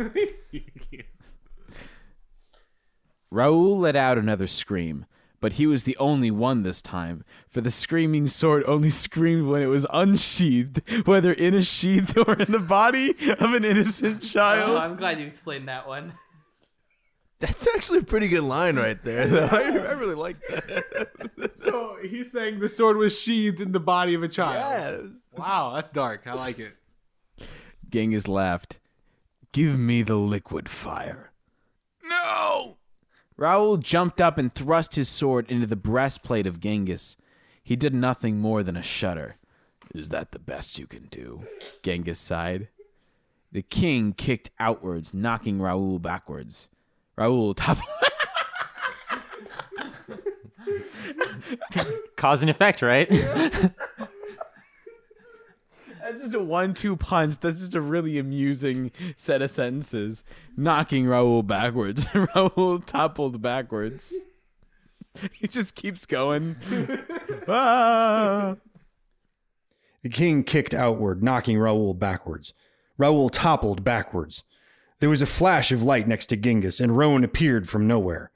Raoul 3.31 3.79
let 3.79 3.94
out 3.96 4.18
another 4.18 4.46
scream, 4.46 5.07
But 5.40 5.55
he 5.55 5.66
was 5.66 5.85
the 5.85 5.96
only 5.99 6.31
one 6.31 6.62
this 6.64 6.83
time, 6.83 7.25
for 7.49 7.61
the 7.61 7.70
screaming 7.70 8.27
sword 8.27 8.62
only 8.66 8.90
screamed 8.90 9.46
when 9.46 9.62
it 9.62 9.66
was 9.66 9.87
unsheathed, 9.92 10.83
whether 11.07 11.33
in 11.33 11.55
a 11.55 11.62
sheath 11.62 12.16
or 12.27 12.35
in 12.35 12.51
the 12.53 12.59
body 12.59 13.11
of 13.38 13.55
an 13.55 13.64
innocent 13.64 14.18
Oh, 14.23 14.27
child. 14.27 14.77
I'm 14.79 14.96
glad 14.96 15.18
you 15.20 15.27
explained 15.27 15.68
that 15.68 15.87
one. 15.87 16.12
That's 17.40 17.66
actually 17.74 18.00
a 18.00 18.05
pretty 18.05 18.29
good 18.29 18.44
line 18.44 18.76
right 18.76 19.03
there. 19.03 19.26
Though. 19.26 19.46
I, 19.46 19.61
I 19.62 19.92
really 19.92 20.14
like 20.14 20.37
that. 20.48 21.09
So 21.62 21.96
he's 22.03 22.33
saying 22.33 22.59
the 22.61 22.68
sword 22.68 22.96
was 22.96 23.18
sheathed 23.18 23.61
in 23.61 23.72
the 23.72 23.81
body 23.81 24.14
of 24.14 24.22
a 24.22 24.29
child. 24.29 24.55
Yes. 24.55 25.11
Wow, 25.37 25.72
that's 25.74 25.90
dark. 25.90 26.26
I 26.26 26.35
like 26.35 26.59
it. 26.59 26.74
Genghis 27.88 28.26
laughed. 28.26 28.79
Give 29.53 29.79
me 29.79 30.03
the 30.03 30.16
liquid 30.16 30.68
fire. 30.68 31.33
No! 32.03 32.79
Raoul 33.37 33.76
jumped 33.79 34.20
up 34.20 34.37
and 34.37 34.55
thrust 34.55 34.96
his 34.96 35.09
sword 35.09 35.50
into 35.50 35.66
the 35.66 35.76
breastplate 35.76 36.46
of 36.46 36.61
Genghis. 36.61 37.16
He 37.62 37.76
did 37.76 37.94
nothing 37.94 38.38
more 38.38 38.62
than 38.62 38.76
a 38.76 38.83
shudder. 38.83 39.37
Is 39.94 40.09
that 40.11 40.33
the 40.33 40.38
best 40.38 40.79
you 40.79 40.87
can 40.87 41.09
do? 41.11 41.46
Genghis 41.83 42.18
sighed. 42.18 42.68
The 43.53 43.62
king 43.62 44.12
kicked 44.12 44.50
outwards, 44.59 45.12
knocking 45.14 45.61
Raoul 45.61 45.98
backwards. 45.98 46.68
Raoul 47.16 47.55
top. 47.55 47.79
Cause 52.16 52.42
and 52.42 52.51
effect, 52.51 52.83
right? 52.83 53.09
That's 56.11 56.23
just 56.23 56.35
a 56.35 56.40
one-two 56.40 56.96
punch. 56.96 57.38
That's 57.38 57.61
just 57.61 57.75
a 57.75 57.81
really 57.81 58.18
amusing 58.18 58.90
set 59.16 59.42
of 59.42 59.51
sentences. 59.51 60.25
Knocking 60.57 61.07
Raoul 61.07 61.42
backwards. 61.42 62.07
Raoul 62.14 62.81
toppled 62.81 63.40
backwards. 63.40 64.12
He 65.33 65.46
just 65.46 65.75
keeps 65.75 66.07
going. 66.07 66.57
Ah. 67.49 68.57
The 70.03 70.09
king 70.09 70.44
kicked 70.44 70.75
outward, 70.75 71.23
knocking 71.23 71.59
Raoul 71.59 71.94
backwards. 71.94 72.55
Raoul 72.99 73.29
toppled 73.31 73.85
backwards. 73.85 74.44
There 75.01 75.11
was 75.11 75.23
a 75.23 75.27
flash 75.27 75.73
of 75.73 75.83
light 75.83 76.07
next 76.07 76.27
to 76.27 76.37
Genghis, 76.37 76.79
and 76.79 76.97
Roan 76.97 77.25
appeared 77.25 77.69
from 77.69 77.87
nowhere. 77.87 78.31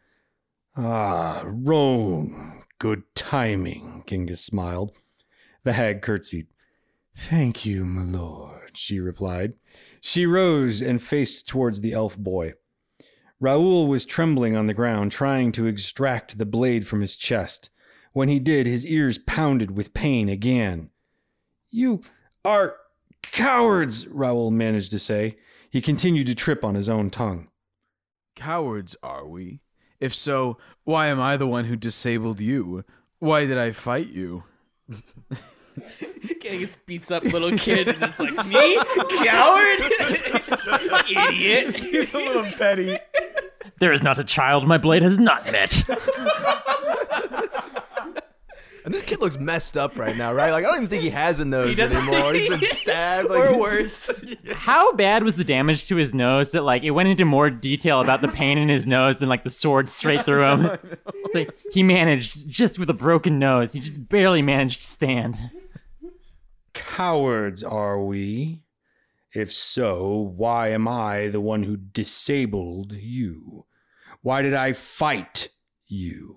Ah, 0.76 1.42
Roan. 1.44 2.62
Good 2.78 3.02
timing, 3.14 4.02
Genghis 4.06 4.40
smiled. 4.40 4.92
The 5.62 5.74
hag 5.74 6.02
curtsied. 6.02 6.46
Thank 7.16 7.64
you, 7.64 7.84
my 7.84 8.02
lord, 8.02 8.76
she 8.76 8.98
replied. 8.98 9.54
She 10.00 10.26
rose 10.26 10.82
and 10.82 11.00
faced 11.00 11.46
towards 11.46 11.80
the 11.80 11.92
elf 11.92 12.16
boy. 12.18 12.54
Raoul 13.40 13.86
was 13.86 14.04
trembling 14.04 14.56
on 14.56 14.66
the 14.66 14.74
ground, 14.74 15.12
trying 15.12 15.52
to 15.52 15.66
extract 15.66 16.38
the 16.38 16.46
blade 16.46 16.86
from 16.86 17.02
his 17.02 17.16
chest. 17.16 17.70
When 18.12 18.28
he 18.28 18.38
did, 18.38 18.66
his 18.66 18.86
ears 18.86 19.18
pounded 19.18 19.72
with 19.72 19.94
pain 19.94 20.28
again. 20.28 20.90
You 21.70 22.02
are 22.44 22.76
cowards, 23.22 24.06
Raoul 24.08 24.50
managed 24.50 24.90
to 24.92 24.98
say. 24.98 25.36
He 25.74 25.80
continued 25.80 26.28
to 26.28 26.36
trip 26.36 26.64
on 26.64 26.76
his 26.76 26.88
own 26.88 27.10
tongue. 27.10 27.48
Cowards 28.36 28.94
are 29.02 29.26
we? 29.26 29.58
If 29.98 30.14
so, 30.14 30.56
why 30.84 31.08
am 31.08 31.20
I 31.20 31.36
the 31.36 31.48
one 31.48 31.64
who 31.64 31.74
disabled 31.74 32.40
you? 32.40 32.84
Why 33.18 33.44
did 33.44 33.58
I 33.58 33.72
fight 33.72 34.06
you? 34.06 34.44
Genghis 36.40 36.76
beats 36.86 37.10
up 37.10 37.24
little 37.24 37.58
kid 37.58 37.88
and 37.88 38.00
it's 38.00 38.20
like, 38.20 38.46
me? 38.46 38.78
Coward? 39.24 39.80
Idiot. 41.10 41.74
He's 41.74 42.14
a 42.14 42.18
little 42.18 42.44
petty. 42.56 42.96
there 43.80 43.92
is 43.92 44.00
not 44.00 44.20
a 44.20 44.24
child 44.24 44.68
my 44.68 44.78
blade 44.78 45.02
has 45.02 45.18
not 45.18 45.44
met. 45.50 45.82
And 48.84 48.92
this 48.92 49.02
kid 49.02 49.20
looks 49.20 49.38
messed 49.38 49.78
up 49.78 49.98
right 49.98 50.14
now, 50.14 50.34
right? 50.34 50.50
Like 50.50 50.64
I 50.64 50.68
don't 50.68 50.76
even 50.76 50.88
think 50.88 51.02
he 51.02 51.08
has 51.10 51.40
a 51.40 51.44
nose 51.46 51.74
doesn't- 51.76 51.96
anymore. 51.96 52.34
He's 52.34 52.48
been 52.60 52.60
stabbed. 52.62 53.30
Like, 53.30 53.40
Or 53.40 53.48
he's 53.48 53.56
worse. 53.58 54.06
just- 54.06 54.48
How 54.52 54.92
bad 54.92 55.22
was 55.24 55.36
the 55.36 55.44
damage 55.44 55.86
to 55.88 55.96
his 55.96 56.12
nose 56.12 56.50
that 56.52 56.62
like 56.64 56.82
it 56.82 56.90
went 56.90 57.08
into 57.08 57.24
more 57.24 57.48
detail 57.48 58.00
about 58.02 58.20
the 58.20 58.28
pain 58.28 58.58
in 58.58 58.68
his 58.68 58.86
nose 58.86 59.20
than 59.20 59.28
like 59.30 59.42
the 59.42 59.48
sword 59.50 59.88
straight 59.88 60.26
through 60.26 60.44
him? 60.44 60.78
It's 61.26 61.34
like 61.34 61.56
he 61.72 61.82
managed 61.82 62.46
just 62.48 62.78
with 62.78 62.90
a 62.90 62.94
broken 62.94 63.38
nose. 63.38 63.72
He 63.72 63.80
just 63.80 64.08
barely 64.08 64.42
managed 64.42 64.82
to 64.82 64.86
stand. 64.86 65.36
Cowards 66.74 67.62
are 67.62 68.02
we? 68.02 68.62
If 69.34 69.52
so, 69.52 70.32
why 70.36 70.68
am 70.68 70.86
I 70.86 71.28
the 71.28 71.40
one 71.40 71.62
who 71.64 71.76
disabled 71.76 72.92
you? 72.92 73.64
Why 74.22 74.42
did 74.42 74.54
I 74.54 74.72
fight 74.74 75.48
you? 75.88 76.36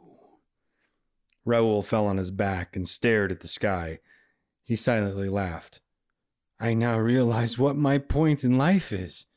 Raoul 1.47 1.81
fell 1.81 2.07
on 2.07 2.17
his 2.17 2.29
back 2.29 2.75
and 2.75 2.85
stared 2.85 3.31
at 3.31 3.39
the 3.39 3.47
sky. 3.47 3.99
He 4.65 4.75
silently 4.75 5.29
laughed. 5.29 5.79
I 6.59 6.73
now 6.73 6.97
realize 6.99 7.57
what 7.57 7.77
my 7.77 7.99
point 7.99 8.43
in 8.43 8.57
life 8.57 8.91
is. 8.91 9.27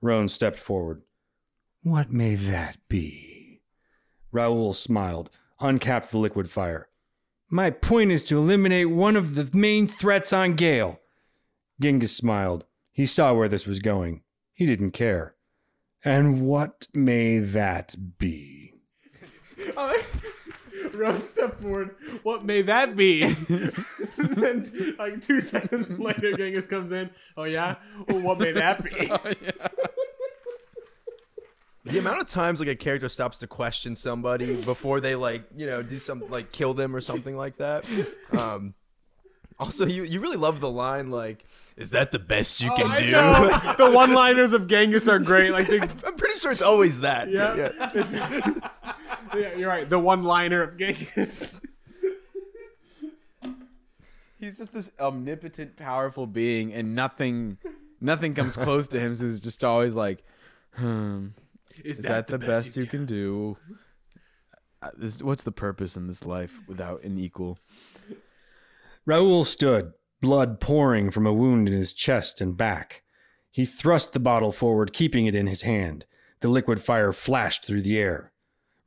Roan 0.00 0.30
stepped 0.30 0.58
forward. 0.58 1.02
What 1.82 2.10
may 2.10 2.36
that 2.36 2.78
be? 2.88 3.60
Raoul 4.32 4.72
smiled, 4.72 5.28
uncapped 5.60 6.10
the 6.10 6.16
liquid 6.16 6.48
fire. 6.48 6.88
My 7.50 7.68
point 7.70 8.12
is 8.12 8.24
to 8.24 8.38
eliminate 8.38 8.88
one 8.88 9.14
of 9.14 9.34
the 9.34 9.50
main 9.52 9.86
threats 9.86 10.32
on 10.32 10.54
Gale. 10.54 11.00
Genghis 11.78 12.16
smiled. 12.16 12.64
He 12.92 13.04
saw 13.04 13.34
where 13.34 13.48
this 13.48 13.66
was 13.66 13.80
going. 13.80 14.22
He 14.54 14.64
didn't 14.64 14.92
care. 14.92 15.34
And 16.02 16.46
what 16.46 16.88
may 16.94 17.40
that 17.40 17.94
be? 18.16 18.72
Rose 20.96 21.28
step 21.28 21.60
forward. 21.60 21.94
What 22.22 22.44
may 22.44 22.62
that 22.62 22.96
be? 22.96 23.22
and 23.22 23.36
then, 24.18 24.96
like 24.98 25.26
two 25.26 25.40
seconds 25.40 25.98
later, 25.98 26.36
Genghis 26.36 26.66
comes 26.66 26.92
in. 26.92 27.10
Oh 27.36 27.44
yeah. 27.44 27.76
Well, 28.08 28.20
what 28.20 28.38
may 28.38 28.52
that 28.52 28.82
be? 28.82 28.90
the 31.84 31.98
amount 31.98 32.20
of 32.20 32.26
times 32.26 32.60
like 32.60 32.68
a 32.68 32.76
character 32.76 33.08
stops 33.08 33.38
to 33.38 33.46
question 33.46 33.94
somebody 33.94 34.56
before 34.62 35.00
they 35.00 35.14
like 35.14 35.44
you 35.56 35.66
know 35.66 35.82
do 35.82 35.98
some 35.98 36.24
like 36.30 36.52
kill 36.52 36.74
them 36.74 36.94
or 36.94 37.00
something 37.00 37.36
like 37.36 37.58
that. 37.58 37.84
Um, 38.36 38.74
also, 39.58 39.86
you 39.86 40.02
you 40.02 40.20
really 40.20 40.36
love 40.36 40.60
the 40.60 40.70
line 40.70 41.10
like, 41.10 41.44
"Is 41.76 41.90
that 41.90 42.10
the 42.12 42.18
best 42.18 42.60
you 42.60 42.70
can 42.72 42.90
I 42.90 43.00
do?" 43.00 43.10
know. 43.10 43.74
the 43.78 43.90
one-liners 43.90 44.52
of 44.52 44.66
Genghis 44.66 45.08
are 45.08 45.18
great. 45.18 45.50
Like 45.52 45.66
they, 45.68 45.80
I'm 45.80 46.16
pretty 46.16 46.38
sure 46.38 46.50
it's 46.50 46.62
always 46.62 47.00
that. 47.00 47.30
yeah, 47.30 47.54
yeah. 47.54 47.90
It's- 47.94 48.50
yeah, 49.34 49.54
you're 49.56 49.68
right. 49.68 49.88
The 49.88 49.98
one-liner 49.98 50.62
of 50.62 50.78
Genghis. 50.78 51.60
He's 54.38 54.58
just 54.58 54.72
this 54.72 54.90
omnipotent, 55.00 55.76
powerful 55.76 56.26
being, 56.26 56.72
and 56.72 56.94
nothing, 56.94 57.56
nothing 58.00 58.34
comes 58.34 58.54
close 58.56 58.86
to 58.88 59.00
him. 59.00 59.14
So 59.14 59.24
he's 59.24 59.40
just 59.40 59.64
always 59.64 59.94
like, 59.94 60.22
hmm, 60.74 61.28
is, 61.82 61.98
that, 62.00 62.26
the 62.26 62.38
best, 62.38 62.76
you 62.76 62.86
can 62.86 63.06
do? 63.06 63.56
Uh, 64.82 64.90
this, 64.96 65.22
what's 65.22 65.42
the 65.42 65.52
purpose 65.52 65.96
in 65.96 66.06
this 66.06 66.24
life 66.24 66.60
without 66.68 67.02
an 67.02 67.18
equal? 67.18 67.58
Raoul 69.06 69.44
stood, 69.44 69.94
blood 70.26 70.58
pouring 70.58 71.08
from 71.12 71.24
a 71.24 71.32
wound 71.32 71.68
in 71.68 71.72
his 71.72 71.92
chest 71.92 72.40
and 72.40 72.56
back. 72.56 73.04
He 73.48 73.64
thrust 73.64 74.12
the 74.12 74.18
bottle 74.18 74.50
forward, 74.50 74.92
keeping 74.92 75.26
it 75.26 75.36
in 75.36 75.46
his 75.46 75.62
hand. 75.62 76.04
The 76.40 76.48
liquid 76.48 76.82
fire 76.82 77.12
flashed 77.12 77.64
through 77.64 77.82
the 77.82 77.96
air. 77.96 78.32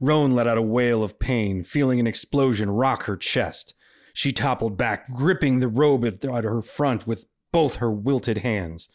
Roan 0.01 0.35
let 0.35 0.47
out 0.47 0.57
a 0.57 0.61
wail 0.61 1.01
of 1.01 1.17
pain, 1.17 1.63
feeling 1.63 1.97
an 1.97 2.07
explosion 2.07 2.69
rock 2.69 3.03
her 3.03 3.15
chest. 3.15 3.73
She 4.11 4.33
toppled 4.33 4.75
back, 4.75 5.13
gripping 5.13 5.61
the 5.61 5.69
robe 5.69 6.03
at 6.03 6.21
her 6.25 6.61
front 6.61 7.07
with 7.07 7.25
both 7.53 7.77
her 7.77 7.89
wilted 7.89 8.39
hands. 8.39 8.89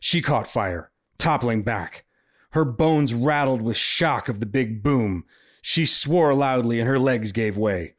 She 0.00 0.20
caught 0.20 0.48
fire, 0.48 0.90
toppling 1.18 1.62
back. 1.62 2.04
Her 2.50 2.64
bones 2.64 3.14
rattled 3.14 3.62
with 3.62 3.76
shock 3.76 4.28
of 4.28 4.40
the 4.40 4.46
big 4.46 4.82
boom. 4.82 5.24
She 5.62 5.86
swore 5.86 6.34
loudly 6.34 6.80
and 6.80 6.88
her 6.88 6.98
legs 6.98 7.30
gave 7.30 7.56
way. 7.56 7.94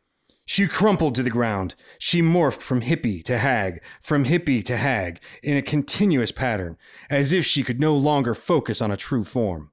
She 0.49 0.65
crumpled 0.65 1.13
to 1.15 1.23
the 1.23 1.29
ground. 1.29 1.75
She 1.99 2.21
morphed 2.21 2.61
from 2.61 2.79
hippie 2.79 3.21
to 3.25 3.37
hag, 3.37 3.81
from 4.01 4.23
hippie 4.23 4.63
to 4.63 4.77
hag, 4.77 5.19
in 5.43 5.57
a 5.57 5.61
continuous 5.61 6.31
pattern, 6.31 6.77
as 7.09 7.33
if 7.33 7.45
she 7.45 7.63
could 7.63 7.81
no 7.81 7.97
longer 7.97 8.33
focus 8.33 8.81
on 8.81 8.89
a 8.89 8.95
true 8.95 9.25
form. 9.25 9.71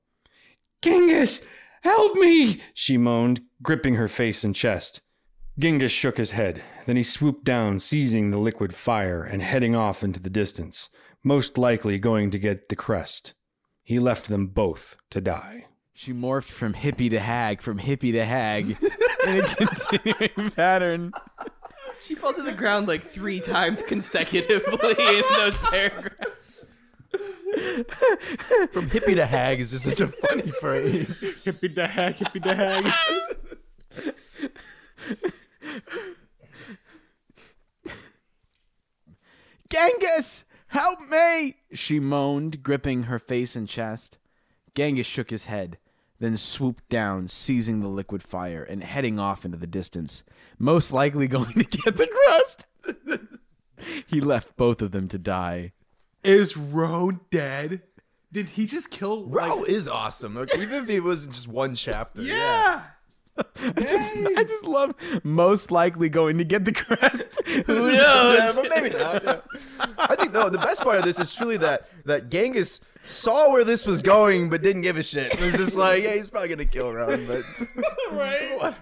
Genghis, 0.83 1.47
help 1.83 2.17
me! 2.17 2.61
she 2.75 2.97
moaned, 2.97 3.41
gripping 3.63 3.95
her 3.95 4.09
face 4.09 4.43
and 4.43 4.53
chest. 4.53 5.01
Genghis 5.57 5.93
shook 5.93 6.19
his 6.19 6.33
head. 6.33 6.61
Then 6.87 6.97
he 6.97 7.05
swooped 7.05 7.45
down, 7.45 7.79
seizing 7.79 8.33
the 8.33 8.39
liquid 8.39 8.75
fire 8.75 9.23
and 9.23 9.43
heading 9.43 9.77
off 9.77 10.03
into 10.03 10.19
the 10.19 10.29
distance, 10.29 10.89
most 11.23 11.57
likely 11.57 12.01
going 12.01 12.33
to 12.33 12.39
get 12.41 12.69
the 12.69 12.75
crest. 12.75 13.33
He 13.85 14.01
left 14.01 14.27
them 14.27 14.49
both 14.49 14.97
to 15.11 15.21
die. 15.21 15.67
She 15.97 16.13
morphed 16.13 16.51
from 16.51 16.75
hippie 16.75 17.09
to 17.11 17.21
hag, 17.21 17.63
from 17.63 17.79
hippie 17.79 18.13
to 18.13 18.25
hag, 18.25 18.77
in 19.27 19.39
a 19.39 19.43
continuing 19.55 20.51
pattern. 20.51 21.13
She 22.01 22.17
fell 22.17 22.33
to 22.33 22.43
the 22.43 22.53
ground 22.53 22.89
like 22.89 23.11
three 23.11 23.39
times 23.41 23.81
consecutively 23.81 24.91
in 24.91 25.23
those 25.37 25.57
paragraphs. 25.57 26.77
From 28.73 28.91
hippie 28.91 29.15
to 29.15 29.25
hag 29.25 29.61
is 29.61 29.71
just 29.71 29.85
such 29.85 30.01
a 30.01 30.09
funny 30.09 30.51
phrase. 30.61 31.07
hippie 31.45 31.73
to 31.77 31.87
hag, 31.87 32.17
hippie 32.17 32.43
to 32.43 32.55
hag. 32.55 32.93
Genghis, 39.71 40.45
help 40.69 41.01
me! 41.09 41.57
She 41.73 42.01
moaned, 42.01 42.63
gripping 42.65 43.05
her 43.05 43.19
face 43.21 43.55
and 43.55 43.69
chest. 43.69 44.19
Genghis 44.75 45.07
shook 45.07 45.31
his 45.31 45.47
head, 45.47 45.79
then 46.25 46.37
swooped 46.37 46.89
down, 46.89 47.29
seizing 47.29 47.81
the 47.81 47.89
liquid 47.89 48.23
fire 48.23 48.63
and 48.63 48.83
heading 48.83 49.19
off 49.19 49.45
into 49.45 49.57
the 49.59 49.67
distance, 49.67 50.23
most 50.59 50.93
likely 50.93 51.27
going 51.29 51.53
to 51.53 51.65
get 51.65 51.97
the 51.97 52.07
crust. 52.07 52.67
he 54.07 54.21
left 54.21 54.57
both 54.57 54.81
of 54.83 54.93
them 54.93 55.09
to 55.09 55.19
die. 55.19 55.73
Is 56.23 56.57
Roan 56.57 57.21
dead? 57.31 57.83
Did 58.33 58.49
he 58.51 58.67
just 58.67 58.91
kill? 58.91 59.27
Raoul 59.27 59.61
Like, 59.61 59.69
is 59.69 59.87
awesome. 59.87 60.35
Like, 60.35 60.57
even 60.57 60.83
if 60.83 60.89
he 60.89 60.99
was 61.01 61.27
just 61.27 61.47
one 61.47 61.77
chapter. 61.77 62.23
yeah. 62.23 62.83
I 63.37 63.71
just, 63.83 64.13
I 64.37 64.45
just 64.45 64.65
love 64.65 64.95
most 65.25 65.71
likely 65.71 66.09
going 66.09 66.39
to 66.39 66.45
get 66.45 66.65
the 66.65 66.73
crest. 66.73 67.41
Who 67.67 67.89
Yeah, 67.93 68.53
knows? 68.53 68.55
but 68.55 68.69
maybe 68.75 68.91
not. 68.97 69.25
yeah. 69.25 69.41
I 69.99 70.15
think 70.17 70.33
no. 70.33 70.49
The 70.51 70.59
best 70.59 70.83
part 70.83 70.99
of 70.99 71.05
this 71.05 71.19
is 71.19 71.35
truly 71.35 71.57
that 71.59 71.89
that 72.05 72.31
Genghis 72.31 72.81
saw 73.05 73.51
where 73.53 73.65
this 73.65 73.85
was 73.87 74.01
going, 74.03 74.49
but 74.51 74.63
didn't 74.63 74.83
give 74.83 74.97
a 74.97 75.03
shit. 75.03 75.33
It 75.35 75.41
was 75.41 75.55
just 75.55 75.77
like, 75.77 76.03
yeah, 76.03 76.15
he's 76.15 76.31
probably 76.31 76.49
gonna 76.49 76.65
kill 76.65 76.93
Ron, 76.93 77.27
but 77.27 77.45
Right. 78.13 78.75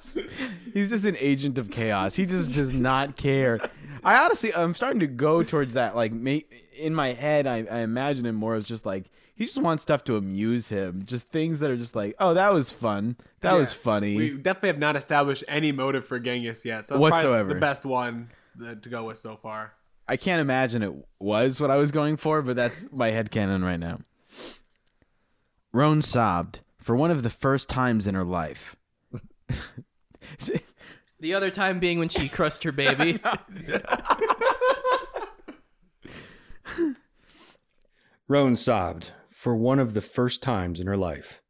He's 0.74 0.90
just 0.90 1.04
an 1.06 1.16
agent 1.18 1.58
of 1.58 1.70
chaos. 1.70 2.14
He 2.14 2.26
just 2.26 2.52
does 2.52 2.72
not 2.72 3.16
care. 3.16 3.58
I 4.04 4.22
honestly, 4.24 4.52
I'm 4.54 4.74
starting 4.74 5.00
to 5.00 5.06
go 5.06 5.42
towards 5.42 5.74
that. 5.74 5.94
Like, 5.96 6.12
ma- 6.12 6.38
in 6.76 6.94
my 6.94 7.12
head, 7.12 7.46
I, 7.46 7.58
I 7.70 7.78
imagine 7.80 8.26
him 8.26 8.34
more 8.34 8.54
as 8.54 8.66
just 8.66 8.84
like 8.84 9.04
he 9.34 9.46
just 9.46 9.60
wants 9.60 9.82
stuff 9.82 10.04
to 10.04 10.16
amuse 10.16 10.68
him, 10.68 11.02
just 11.04 11.28
things 11.28 11.58
that 11.60 11.70
are 11.70 11.76
just 11.76 11.96
like, 11.96 12.14
oh, 12.18 12.34
that 12.34 12.52
was 12.52 12.70
fun, 12.70 13.16
that 13.40 13.54
was 13.54 13.72
funny. 13.72 14.16
We 14.16 14.30
definitely 14.36 14.68
have 14.68 14.78
not 14.78 14.96
established 14.96 15.44
any 15.48 15.72
motive 15.72 16.04
for 16.04 16.18
Genghis 16.18 16.64
yet. 16.64 16.86
So 16.86 16.94
that's 16.94 17.02
Whatsoever. 17.02 17.48
the 17.48 17.60
best 17.60 17.84
one 17.84 18.30
that- 18.56 18.82
to 18.82 18.88
go 18.88 19.04
with 19.04 19.18
so 19.18 19.36
far. 19.36 19.72
I 20.08 20.16
can't 20.16 20.40
imagine 20.40 20.82
it 20.82 20.92
was 21.20 21.60
what 21.60 21.70
I 21.70 21.76
was 21.76 21.92
going 21.92 22.16
for, 22.16 22.42
but 22.42 22.56
that's 22.56 22.86
my 22.92 23.10
head 23.10 23.30
headcanon 23.30 23.64
right 23.64 23.78
now. 23.80 24.00
Roan 25.72 26.02
sobbed 26.02 26.60
for 26.78 26.96
one 26.96 27.10
of 27.10 27.22
the 27.22 27.30
first 27.30 27.68
times 27.68 28.06
in 28.06 28.14
her 28.14 28.24
life. 28.24 28.76
The 31.20 31.34
other 31.34 31.52
time 31.52 31.78
being 31.78 32.00
when 32.00 32.08
she 32.08 32.28
crushed 32.28 32.64
her 32.64 32.72
baby. 32.72 33.20
Roan 38.26 38.56
sobbed 38.56 39.12
for 39.42 39.56
one 39.56 39.80
of 39.80 39.92
the 39.92 40.00
first 40.00 40.40
times 40.40 40.78
in 40.78 40.86
her 40.86 40.96
life. 40.96 41.42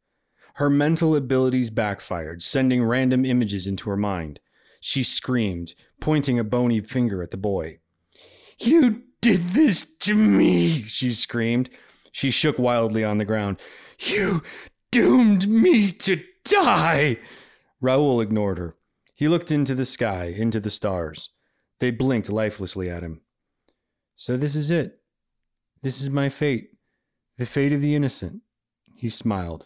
Her 0.55 0.67
mental 0.67 1.15
abilities 1.15 1.69
backfired, 1.69 2.41
sending 2.41 2.83
random 2.83 3.23
images 3.23 3.67
into 3.67 3.87
her 3.87 3.95
mind. 3.95 4.39
She 4.79 5.03
screamed, 5.03 5.75
pointing 5.99 6.39
a 6.39 6.43
bony 6.43 6.79
finger 6.79 7.21
at 7.21 7.29
the 7.29 7.37
boy. 7.37 7.77
You 8.57 9.03
did 9.21 9.49
this 9.49 9.85
to 9.99 10.15
me, 10.15 10.81
she 10.85 11.13
screamed. 11.13 11.69
She 12.11 12.31
shook 12.31 12.57
wildly 12.57 13.03
on 13.03 13.19
the 13.19 13.25
ground. 13.25 13.59
You 13.99 14.41
doomed 14.89 15.47
me 15.47 15.91
to 15.91 16.19
die. 16.45 17.19
Raoul 17.79 18.21
ignored 18.21 18.57
her. 18.57 18.75
He 19.13 19.27
looked 19.27 19.51
into 19.51 19.75
the 19.75 19.85
sky, 19.85 20.33
into 20.35 20.59
the 20.59 20.71
stars. 20.71 21.29
They 21.77 21.91
blinked 21.91 22.31
lifelessly 22.31 22.89
at 22.89 23.03
him. 23.03 23.21
So 24.15 24.35
this 24.35 24.55
is 24.55 24.71
it. 24.71 24.99
This 25.83 26.01
is 26.01 26.09
my 26.09 26.29
fate, 26.29 26.72
the 27.37 27.45
fate 27.45 27.73
of 27.73 27.81
the 27.81 27.95
innocent. 27.95 28.41
He 28.95 29.09
smiled, 29.09 29.65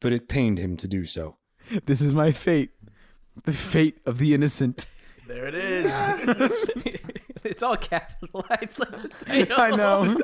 but 0.00 0.12
it 0.12 0.28
pained 0.28 0.58
him 0.58 0.76
to 0.78 0.88
do 0.88 1.04
so. 1.04 1.36
This 1.86 2.00
is 2.00 2.12
my 2.12 2.30
fate, 2.30 2.70
the 3.44 3.52
fate 3.52 3.98
of 4.06 4.18
the 4.18 4.34
innocent. 4.34 4.86
there 5.26 5.48
it 5.48 5.54
is. 5.56 5.90
it's 7.44 7.60
all 7.60 7.76
capitalized. 7.76 8.78
Like 8.78 9.18
the. 9.18 9.54
I 9.56 9.70
know. 9.70 10.16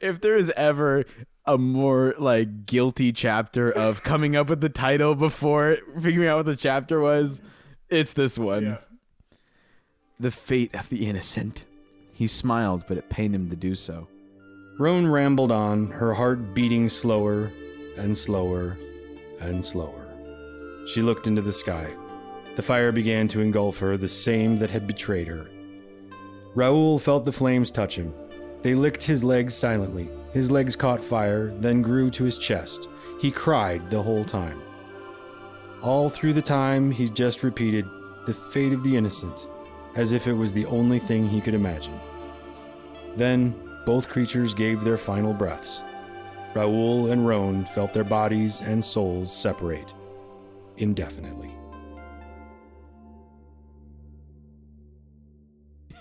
if 0.00 0.20
there 0.20 0.36
is 0.36 0.52
ever 0.56 1.04
a 1.44 1.58
more 1.58 2.14
like 2.18 2.66
guilty 2.66 3.12
chapter 3.12 3.72
of 3.72 4.04
coming 4.04 4.36
up 4.36 4.48
with 4.48 4.60
the 4.60 4.68
title 4.68 5.16
before 5.16 5.78
figuring 6.00 6.28
out 6.28 6.36
what 6.36 6.46
the 6.46 6.54
chapter 6.56 7.00
was, 7.00 7.40
it's 7.88 8.12
this 8.12 8.38
one. 8.38 8.78
The 10.20 10.30
fate 10.30 10.72
of 10.74 10.88
the 10.88 11.08
innocent. 11.08 11.64
He 12.12 12.26
smiled, 12.28 12.84
but 12.86 12.96
it 12.96 13.08
pained 13.08 13.34
him 13.34 13.50
to 13.50 13.56
do 13.56 13.74
so. 13.74 14.06
Roan 14.78 15.08
rambled 15.08 15.50
on, 15.50 15.88
her 15.88 16.14
heart 16.14 16.54
beating 16.54 16.88
slower 16.88 17.50
and 17.96 18.16
slower 18.16 18.78
and 19.40 19.64
slower. 19.64 20.06
She 20.86 21.02
looked 21.02 21.26
into 21.26 21.42
the 21.42 21.52
sky. 21.52 21.90
The 22.54 22.62
fire 22.62 22.92
began 22.92 23.26
to 23.28 23.40
engulf 23.40 23.78
her, 23.78 23.96
the 23.96 24.06
same 24.06 24.56
that 24.60 24.70
had 24.70 24.86
betrayed 24.86 25.26
her. 25.26 25.48
Raoul 26.54 27.00
felt 27.00 27.24
the 27.24 27.32
flames 27.32 27.72
touch 27.72 27.96
him. 27.96 28.14
They 28.62 28.76
licked 28.76 29.02
his 29.02 29.24
legs 29.24 29.52
silently. 29.52 30.08
His 30.32 30.48
legs 30.48 30.76
caught 30.76 31.02
fire, 31.02 31.52
then 31.58 31.82
grew 31.82 32.08
to 32.10 32.22
his 32.22 32.38
chest. 32.38 32.88
He 33.20 33.32
cried 33.32 33.90
the 33.90 34.02
whole 34.02 34.24
time. 34.24 34.62
All 35.82 36.08
through 36.08 36.34
the 36.34 36.42
time, 36.42 36.92
he 36.92 37.08
just 37.08 37.42
repeated, 37.42 37.84
The 38.26 38.34
fate 38.34 38.72
of 38.72 38.84
the 38.84 38.96
innocent, 38.96 39.48
as 39.96 40.12
if 40.12 40.28
it 40.28 40.34
was 40.34 40.52
the 40.52 40.66
only 40.66 41.00
thing 41.00 41.28
he 41.28 41.40
could 41.40 41.54
imagine. 41.54 41.98
Then 43.16 43.67
both 43.88 44.06
creatures 44.10 44.52
gave 44.52 44.84
their 44.84 44.98
final 44.98 45.32
breaths. 45.32 45.82
Raoul 46.54 47.10
and 47.10 47.26
Roan 47.26 47.64
felt 47.64 47.94
their 47.94 48.04
bodies 48.04 48.60
and 48.60 48.84
souls 48.84 49.34
separate 49.34 49.94
indefinitely. 50.76 51.50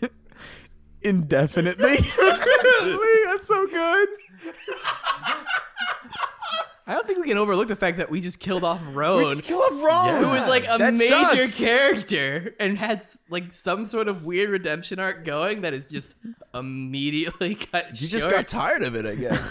Indefinitely. 1.02 1.96
That's 3.26 3.48
so 3.48 3.66
good. 3.68 4.10
I 6.90 6.94
don't 6.94 7.06
think 7.06 7.20
we 7.20 7.28
can 7.28 7.38
overlook 7.38 7.68
the 7.68 7.76
fact 7.76 7.98
that 7.98 8.10
we 8.10 8.22
just 8.22 8.40
killed 8.40 8.64
off 8.64 8.82
Roan. 8.94 9.38
Kill 9.42 9.60
off 9.62 9.84
Roan. 9.84 10.24
who 10.24 10.30
was 10.30 10.48
like 10.48 10.64
a 10.70 10.78
That 10.78 10.94
major 10.94 11.46
sucks. 11.46 11.58
character 11.58 12.56
and 12.62 12.78
had 12.78 13.00
s- 13.00 13.18
like 13.30 13.52
some 13.52 13.86
sort 13.86 14.08
of 14.08 14.24
weird 14.24 14.50
redemption 14.50 14.98
arc 14.98 15.26
going 15.26 15.62
that 15.62 15.74
is 15.74 15.90
just 15.90 16.16
immediately 16.54 17.56
cut 17.72 17.98
He 17.98 18.08
just 18.08 18.24
short. 18.24 18.36
got 18.36 18.48
tired 18.48 18.84
of 18.84 18.96
it, 18.96 19.06
I 19.06 19.16
guess. 19.16 19.42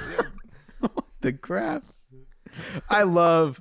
the 1.20 1.34
crap. 1.34 1.84
I 2.88 3.02
love 3.02 3.60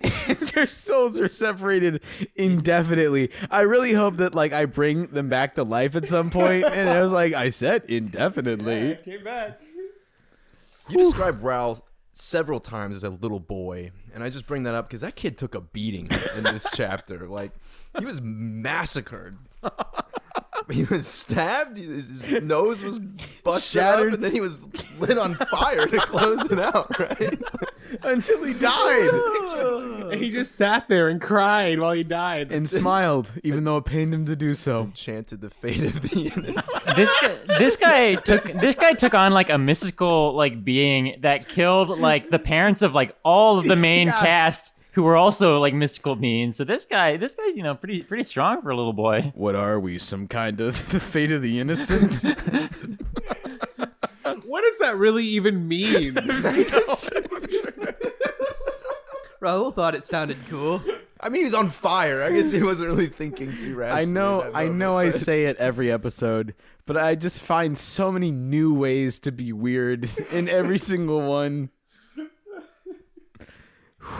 their 0.54 0.66
souls 0.66 1.18
are 1.18 1.28
separated 1.28 2.02
indefinitely. 2.36 3.30
I 3.50 3.60
really 3.62 3.92
hope 3.92 4.16
that 4.16 4.34
like 4.34 4.54
I 4.54 4.64
bring 4.64 5.08
them 5.08 5.28
back 5.28 5.56
to 5.56 5.62
life 5.62 5.94
at 5.94 6.06
some 6.06 6.30
point. 6.30 6.64
And 6.64 6.88
I 6.88 7.00
was 7.00 7.12
like, 7.12 7.34
I 7.34 7.50
said 7.50 7.84
indefinitely. 7.86 8.96
Came 9.04 9.22
back. 9.24 9.60
You 10.88 10.96
described 10.96 11.42
Raoul 11.42 11.84
several 12.20 12.60
times 12.60 12.96
as 12.96 13.04
a 13.04 13.10
little 13.10 13.40
boy, 13.40 13.90
and 14.14 14.22
I 14.22 14.30
just 14.30 14.46
bring 14.46 14.64
that 14.64 14.74
up 14.74 14.88
because 14.88 15.00
that 15.00 15.16
kid 15.16 15.38
took 15.38 15.54
a 15.54 15.60
beating 15.60 16.08
in 16.36 16.44
this 16.44 16.66
chapter. 16.74 17.26
Like 17.26 17.52
he 17.98 18.04
was 18.04 18.20
massacred. 18.22 19.36
He 20.70 20.84
was 20.84 21.06
stabbed. 21.06 21.76
His 21.76 22.08
his 22.22 22.42
nose 22.42 22.82
was 22.82 22.98
busted 23.44 23.80
Shattered. 23.80 24.08
up, 24.08 24.14
and 24.14 24.24
then 24.24 24.32
he 24.32 24.40
was 24.40 24.56
lit 24.98 25.18
on 25.18 25.34
fire 25.34 25.86
to 25.86 25.98
close 25.98 26.44
it 26.50 26.58
out. 26.60 26.98
Right? 26.98 27.40
Until 28.02 28.44
he 28.44 28.52
died. 28.54 29.10
And 30.12 30.14
he 30.20 30.30
just 30.30 30.54
sat 30.54 30.88
there 30.88 31.08
and 31.08 31.20
cried 31.20 31.78
while 31.80 31.92
he 31.92 32.04
died. 32.04 32.52
and 32.52 32.68
smiled, 32.68 33.32
even 33.42 33.64
though 33.64 33.78
it 33.78 33.84
pained 33.84 34.12
him 34.14 34.26
to 34.26 34.36
do 34.36 34.54
so. 34.54 34.90
Chanted 34.94 35.40
the 35.40 35.50
fate 35.50 35.82
of 35.82 36.00
the 36.02 36.26
innocent. 36.36 36.96
this 36.96 37.10
guy, 37.20 37.36
this 37.58 37.76
guy 37.76 38.14
took 38.16 38.44
this 38.44 38.76
guy 38.76 38.92
took 38.92 39.14
on 39.14 39.32
like 39.32 39.50
a 39.50 39.58
mystical 39.58 40.34
like 40.34 40.64
being 40.64 41.16
that 41.22 41.48
killed 41.48 41.98
like 41.98 42.30
the 42.30 42.38
parents 42.38 42.82
of 42.82 42.94
like 42.94 43.16
all 43.24 43.58
of 43.58 43.64
the 43.64 43.76
main 43.76 44.08
Yeah. 44.08 44.20
cast 44.20 44.74
who 44.92 45.02
were 45.02 45.16
also 45.16 45.58
like 45.60 45.74
mystical 45.74 46.16
beings. 46.16 46.56
So 46.56 46.64
this 46.64 46.84
guy, 46.84 47.16
this 47.16 47.34
guy's 47.34 47.56
you 47.56 47.62
know 47.62 47.74
pretty 47.74 48.02
pretty 48.02 48.24
strong 48.24 48.60
for 48.62 48.70
a 48.70 48.76
little 48.76 48.92
boy. 48.92 49.32
What 49.34 49.54
are 49.54 49.78
we? 49.78 49.98
Some 49.98 50.26
kind 50.26 50.60
of 50.60 50.90
the 50.92 51.00
fate 51.00 51.32
of 51.32 51.42
the 51.42 51.60
innocent? 51.60 52.12
what 54.44 54.62
does 54.62 54.78
that 54.80 54.96
really 54.96 55.24
even 55.24 55.68
mean? 55.68 56.14
Raoul 59.40 59.70
thought 59.70 59.94
it 59.94 60.04
sounded 60.04 60.36
cool. 60.48 60.82
I 61.18 61.28
mean, 61.30 61.44
he's 61.44 61.54
on 61.54 61.70
fire. 61.70 62.22
I 62.22 62.30
guess 62.30 62.52
he 62.52 62.62
wasn't 62.62 62.90
really 62.90 63.08
thinking 63.08 63.56
too 63.56 63.74
rationally. 63.76 64.02
I 64.02 64.04
know, 64.06 64.42
at 64.42 64.54
I 64.54 64.64
moment, 64.64 64.78
know, 64.78 64.98
I 64.98 65.10
say 65.10 65.44
it 65.46 65.56
every 65.56 65.90
episode, 65.90 66.54
but 66.86 66.96
I 66.96 67.14
just 67.14 67.40
find 67.40 67.76
so 67.76 68.10
many 68.12 68.30
new 68.30 68.72
ways 68.74 69.18
to 69.20 69.32
be 69.32 69.52
weird 69.52 70.08
in 70.30 70.48
every 70.48 70.78
single 70.78 71.20
one. 71.22 71.70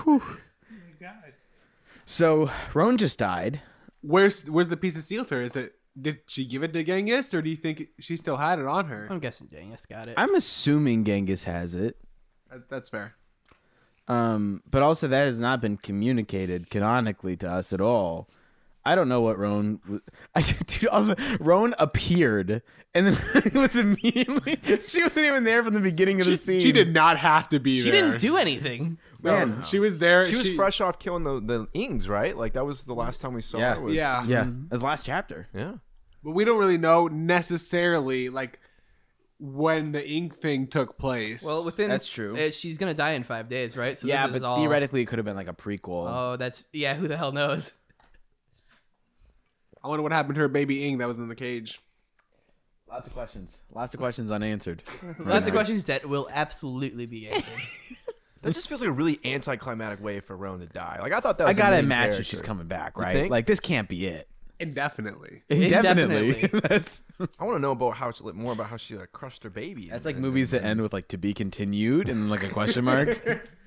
Whew. 0.05 0.23
So 2.11 2.51
Roan 2.75 2.97
just 2.99 3.21
died. 3.21 3.61
Where's 4.01 4.51
where's 4.51 4.67
the 4.67 4.77
piece 4.77 4.97
of 4.97 5.03
steel 5.05 5.25
to 5.27 5.37
her? 5.37 5.43
Is 5.43 5.55
it 5.55 5.75
did 6.01 6.19
she 6.27 6.45
give 6.45 6.65
it 6.65 6.73
to 6.73 6.83
Genghis 6.83 7.33
or 7.33 7.41
do 7.41 7.49
you 7.51 7.55
think 7.57 7.87
she 8.01 8.17
still 8.17 8.37
had 8.37 8.59
it 8.59 8.67
on 8.67 8.87
her? 8.89 9.07
I'm 9.09 9.21
guessing 9.21 9.49
Genghis 9.49 9.87
got 9.87 10.09
it. 10.09 10.15
I'm 10.17 10.35
assuming 10.35 11.05
Genghis 11.05 11.45
has 11.45 11.77
it, 11.77 11.97
That- 12.51 12.69
That's 12.69 12.91
fair. 12.91 13.15
um, 14.09 14.61
but 14.69 14.83
also 14.83 15.07
that 15.07 15.27
has 15.27 15.39
not 15.39 15.61
been 15.61 15.77
communicated 15.77 16.69
canonically 16.69 17.37
to 17.37 17.49
us 17.51 17.73
at 17.73 17.81
all. 17.81 18.29
I 18.85 18.95
don't 18.97 19.09
know 19.09 19.21
what 19.21 19.39
Roan. 19.39 19.79
Was, 19.89 20.01
I 20.35 20.41
dude, 20.43 20.87
also 20.89 21.15
Roan 21.39 21.75
appeared 21.79 22.63
and 22.93 23.07
then 23.07 23.19
it 23.37 23.55
was 23.55 23.77
immediately. 23.77 24.59
She 24.89 25.03
wasn't 25.03 25.27
even 25.27 25.45
there 25.45 25.63
from 25.63 25.75
the 25.75 25.81
beginning 25.81 26.19
of 26.21 26.25
She, 26.27 26.33
the 26.33 26.39
scene. 26.39 26.61
she 26.61 26.73
did 26.73 26.93
not 26.93 27.19
have 27.19 27.49
to 27.51 27.61
be 27.61 27.81
She 27.81 27.91
there. 27.93 28.03
didn't 28.03 28.21
do 28.21 28.37
anything. 28.37 28.99
Man, 29.23 29.63
she 29.63 29.79
was 29.79 29.99
there. 29.99 30.27
She 30.27 30.37
was 30.37 30.51
fresh 30.55 30.81
off 30.81 30.99
killing 30.99 31.25
the 31.25 31.41
the 31.41 31.67
Ings, 31.75 32.09
right? 32.09 32.37
Like 32.37 32.53
that 32.55 32.65
was 32.67 32.85
the 32.85 32.95
last 32.95 33.21
time 33.21 33.35
we 33.35 33.41
saw 33.43 33.59
Yeah. 33.59 33.75
her. 33.75 33.81
was- 33.81 33.95
Yeah, 33.95 34.25
Yeah, 34.25 34.47
as 34.71 34.83
last 34.83 35.05
chapter. 35.07 35.49
yeah. 35.55 35.75
but 36.23 36.33
we 36.33 36.45
don't 36.45 36.59
really 36.59 36.79
know 36.79 37.09
necessarily 37.09 38.29
like 38.29 38.59
when 39.39 39.93
the 39.93 40.07
Ing 40.07 40.31
thing 40.31 40.67
took 40.67 40.99
place. 40.99 41.43
Well, 41.43 41.65
within 41.65 41.89
That's 41.89 42.07
true. 42.07 42.37
uh, 42.37 42.51
she's 42.51 42.77
gonna 42.77 42.93
die 42.95 43.13
in 43.13 43.25
five 43.25 43.49
days, 43.49 43.77
right? 43.77 43.97
So 43.97 44.07
yeah, 44.07 44.27
this 44.27 44.37
is 44.37 44.43
but 44.43 44.49
all, 44.49 44.57
theoretically, 44.59 45.01
it 45.03 45.07
could 45.07 45.19
have 45.19 45.25
been 45.25 45.37
like 45.37 45.49
a 45.49 45.55
prequel. 45.55 46.07
Oh, 46.09 46.37
that's 46.37 46.65
yeah. 46.73 46.95
Who 46.95 47.09
the 47.09 47.17
hell 47.17 47.33
knows? 47.33 47.73
I 49.83 49.89
wonder 49.89 50.03
what 50.03 50.13
happened 50.13 50.35
to 50.35 50.43
her 50.43 50.49
baby 50.49 50.85
Ing 50.87 50.99
that 50.99 51.09
was 51.09 51.17
in 51.17 51.29
the 51.29 51.35
cage. 51.35 51.81
Lots 52.89 53.07
of 53.07 53.15
questions. 53.15 53.57
Lots 53.73 53.95
of 53.95 54.01
questions 54.01 54.31
unanswered. 54.31 54.83
Lots 55.21 55.47
of 55.47 55.55
questions 55.55 55.85
that 55.87 56.07
will 56.09 56.29
absolutely 56.31 57.07
be 57.07 57.29
answered. 57.29 57.63
That 58.43 58.55
just 58.55 58.69
feels 58.69 58.81
like 58.81 58.89
a 58.89 58.93
really 58.93 59.21
anticlimactic 59.25 60.03
way 60.03 60.21
for 60.21 60.37
Roan 60.37 60.61
to 60.61 60.67
die. 60.67 60.99
Like 61.03 61.13
I 61.13 61.21
thought 61.21 61.39
that 61.39 61.45
I 61.47 61.51
was. 61.51 61.59
a 61.59 61.61
gotta 61.61 61.77
main 61.77 61.85
imagine 61.85 62.11
character. 62.13 62.25
she's 62.25 62.43
coming 62.43 62.67
back, 62.67 62.95
You 62.97 63.03
right? 63.03 63.13
think? 63.15 63.31
Like 63.31 63.47
this 63.47 63.61
can't 63.61 63.89
be 63.89 64.07
it. 64.07 64.29
Indefinitely. 64.59 65.43
Indefinitely. 65.49 66.29
Indefinitely. 66.43 66.61
that's 66.69 67.03
I 67.39 67.45
want 67.45 67.57
to 67.57 67.61
know 67.61 67.73
about 67.73 67.93
how 67.97 68.13
she, 68.13 68.25
more 68.33 68.53
about 68.53 68.67
how 68.69 68.77
she 68.77 68.97
like 68.97 69.13
crushed 69.13 69.43
her 69.45 69.51
baby. 69.51 69.89
that's 69.89 69.97
and- 69.99 70.05
like 70.07 70.15
and- 70.17 70.23
movies 70.25 70.51
that 70.53 70.65
end 70.65 70.81
with 70.81 70.93
like 70.93 71.09
to 71.09 71.17
be 71.19 71.33
continued 71.35 72.09
and 72.09 72.31
like 72.31 72.43
a 72.43 72.49
question 72.49 72.85
mark. 72.85 73.49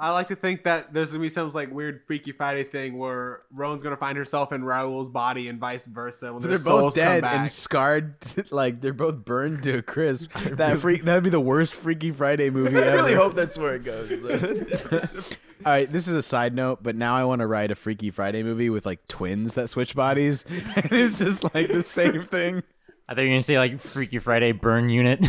I 0.00 0.10
like 0.12 0.28
to 0.28 0.36
think 0.36 0.64
that 0.64 0.92
there's 0.94 1.10
gonna 1.10 1.22
be 1.22 1.28
some 1.28 1.50
like 1.52 1.72
weird 1.72 2.02
Freaky 2.06 2.32
Friday 2.32 2.62
thing 2.64 2.98
where 2.98 3.42
Roan's 3.52 3.82
gonna 3.82 3.96
find 3.96 4.16
herself 4.16 4.52
in 4.52 4.62
Raoul's 4.64 5.10
body 5.10 5.48
and 5.48 5.58
vice 5.58 5.86
versa 5.86 6.32
when 6.32 6.40
they're 6.42 6.50
their 6.50 6.58
both 6.58 6.64
souls 6.64 6.94
come 6.94 7.04
dead 7.04 7.22
back. 7.22 7.34
and 7.36 7.52
scarred. 7.52 8.14
Like 8.50 8.80
they're 8.80 8.92
both 8.92 9.24
burned 9.24 9.62
to 9.64 9.78
a 9.78 9.82
crisp. 9.82 10.30
That 10.52 10.78
freak. 10.78 11.04
That'd 11.04 11.24
be 11.24 11.30
the 11.30 11.40
worst 11.40 11.74
Freaky 11.74 12.10
Friday 12.12 12.50
movie 12.50 12.76
I 12.78 12.82
ever. 12.82 12.96
really 12.96 13.14
hope 13.14 13.34
that's 13.34 13.58
where 13.58 13.74
it 13.74 13.84
goes. 13.84 14.10
All 15.66 15.72
right, 15.72 15.90
this 15.90 16.06
is 16.06 16.14
a 16.14 16.22
side 16.22 16.54
note, 16.54 16.82
but 16.82 16.94
now 16.94 17.16
I 17.16 17.24
want 17.24 17.40
to 17.40 17.46
write 17.48 17.70
a 17.72 17.74
Freaky 17.74 18.10
Friday 18.10 18.44
movie 18.44 18.70
with 18.70 18.86
like 18.86 19.06
twins 19.08 19.54
that 19.54 19.68
switch 19.68 19.96
bodies, 19.96 20.44
and 20.48 20.86
it's 20.92 21.18
just 21.18 21.42
like 21.52 21.66
the 21.68 21.82
same 21.82 22.22
thing. 22.22 22.62
I 23.08 23.14
thought 23.14 23.22
you 23.22 23.28
were 23.28 23.32
gonna 23.34 23.42
say 23.42 23.58
like 23.58 23.80
Freaky 23.80 24.18
Friday 24.20 24.52
burn 24.52 24.88
unit. 24.88 25.24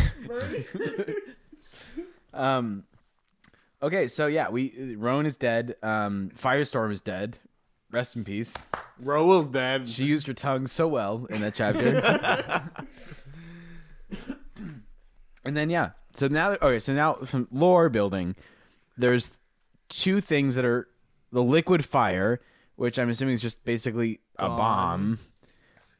Um, 2.34 2.84
okay, 3.82 4.08
so 4.08 4.28
yeah, 4.28 4.50
we 4.50 4.96
Roan 4.96 5.26
is 5.26 5.38
dead. 5.38 5.76
Um, 5.84 6.32
Firestorm 6.38 6.92
is 6.92 7.02
dead. 7.02 7.38
Rest 7.92 8.16
in 8.16 8.24
peace. 8.24 8.56
Raoul's 9.00 9.48
dead. 9.48 9.90
She 9.90 10.06
used 10.06 10.28
her 10.28 10.34
tongue 10.34 10.68
so 10.68 10.88
well 10.88 11.26
in 11.30 11.42
that 11.42 11.56
chapter. 11.56 12.70
and 15.46 15.56
then 15.58 15.70
yeah, 15.70 15.92
so 16.14 16.28
now 16.28 16.52
okay, 16.62 16.80
so 16.80 16.94
now 16.94 17.14
from 17.16 17.48
lore 17.52 17.90
building, 17.90 18.36
there's 18.98 19.32
two 19.90 20.22
things 20.22 20.56
that 20.56 20.66
are 20.66 20.88
the 21.32 21.42
liquid 21.44 21.86
fire, 21.86 22.40
which 22.76 23.00
I'm 23.00 23.10
assuming 23.10 23.34
is 23.36 23.42
just 23.42 23.64
basically 23.64 24.20
a 24.38 24.48
Gone. 24.48 24.58
bomb, 24.58 25.20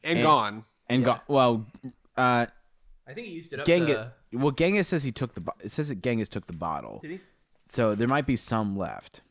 and 0.04 0.18
and- 0.18 0.24
gone. 0.26 0.64
and 0.88 1.04
gone. 1.04 1.20
well, 1.28 1.66
uh, 2.16 2.46
I 3.06 3.12
think 3.14 3.26
he 3.26 3.32
used 3.32 3.52
it 3.52 3.60
up. 3.60 3.66
Genghis. 3.66 3.96
to- 3.96 4.12
Well, 4.38 4.52
Genghis 4.52 4.88
says 4.88 5.02
he 5.02 5.10
took 5.12 5.34
the. 5.34 5.40
bo- 5.40 5.54
It 5.62 5.72
says 5.72 5.88
that 5.88 6.02
Genghis 6.02 6.28
took 6.28 6.46
the 6.46 6.52
bottle. 6.52 7.00
Did 7.02 7.10
he? 7.12 7.20
So 7.70 7.94
there 7.94 8.08
might 8.08 8.26
be 8.26 8.34
some 8.36 8.76
left. 8.76 9.22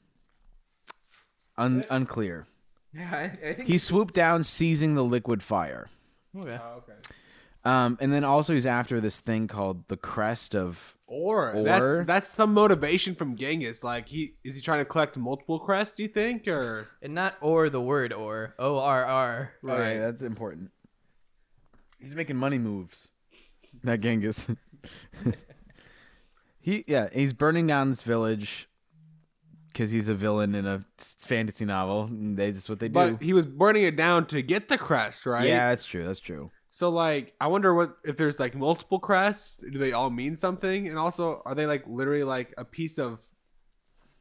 Un- 1.57 1.83
unclear. 1.89 2.47
Yeah, 2.93 3.09
I, 3.11 3.23
I 3.49 3.53
think 3.53 3.67
He 3.67 3.77
swooped 3.77 4.13
down, 4.13 4.43
seizing 4.43 4.95
the 4.95 5.03
liquid 5.03 5.43
fire. 5.43 5.89
Okay. 6.35 6.57
okay. 6.57 6.93
Um, 7.65 7.97
and 7.99 8.13
then 8.13 8.23
also 8.23 8.53
he's 8.53 8.65
after 8.65 9.01
this 9.01 9.19
thing 9.19 9.47
called 9.49 9.87
the 9.89 9.97
crest 9.97 10.55
of. 10.55 10.95
Or, 11.05 11.51
Or- 11.53 11.63
that's 11.63 12.07
that's 12.07 12.27
some 12.29 12.53
motivation 12.53 13.13
from 13.13 13.35
Genghis. 13.35 13.83
Like 13.83 14.07
he 14.07 14.35
is 14.43 14.55
he 14.55 14.61
trying 14.61 14.79
to 14.79 14.85
collect 14.85 15.17
multiple 15.17 15.59
crests? 15.59 15.95
Do 15.95 16.03
you 16.03 16.09
think 16.09 16.47
or 16.47 16.87
And 17.01 17.13
not 17.13 17.35
or 17.41 17.69
the 17.69 17.81
word 17.81 18.13
or 18.13 18.55
O 18.57 18.77
R 18.77 19.03
R. 19.03 19.51
Okay, 19.67 19.97
that's 19.97 20.21
important. 20.21 20.71
He's 21.99 22.15
making 22.15 22.37
money 22.37 22.57
moves. 22.57 23.09
That 23.83 23.99
Genghis. 23.99 24.47
he 26.59 26.83
yeah, 26.87 27.09
he's 27.13 27.33
burning 27.33 27.67
down 27.67 27.89
this 27.89 28.01
village 28.01 28.69
because 29.71 29.91
he's 29.91 30.09
a 30.09 30.15
villain 30.15 30.55
in 30.55 30.65
a 30.65 30.81
fantasy 30.97 31.65
novel. 31.65 32.03
And 32.03 32.37
they 32.37 32.51
just 32.51 32.69
what 32.69 32.79
they 32.79 32.89
do. 32.89 32.93
But 32.93 33.21
he 33.21 33.33
was 33.33 33.45
burning 33.45 33.83
it 33.83 33.95
down 33.95 34.25
to 34.27 34.41
get 34.41 34.69
the 34.69 34.77
crest, 34.77 35.25
right? 35.25 35.47
Yeah, 35.47 35.69
that's 35.69 35.85
true. 35.85 36.05
That's 36.05 36.19
true. 36.19 36.51
So 36.69 36.89
like, 36.89 37.33
I 37.39 37.47
wonder 37.47 37.73
what 37.73 37.97
if 38.03 38.17
there's 38.17 38.39
like 38.39 38.55
multiple 38.55 38.99
crests. 38.99 39.57
Do 39.71 39.79
they 39.79 39.91
all 39.91 40.09
mean 40.09 40.35
something? 40.35 40.87
And 40.87 40.97
also, 40.97 41.41
are 41.45 41.55
they 41.55 41.65
like 41.65 41.83
literally 41.87 42.23
like 42.23 42.53
a 42.57 42.65
piece 42.65 42.99
of 42.99 43.25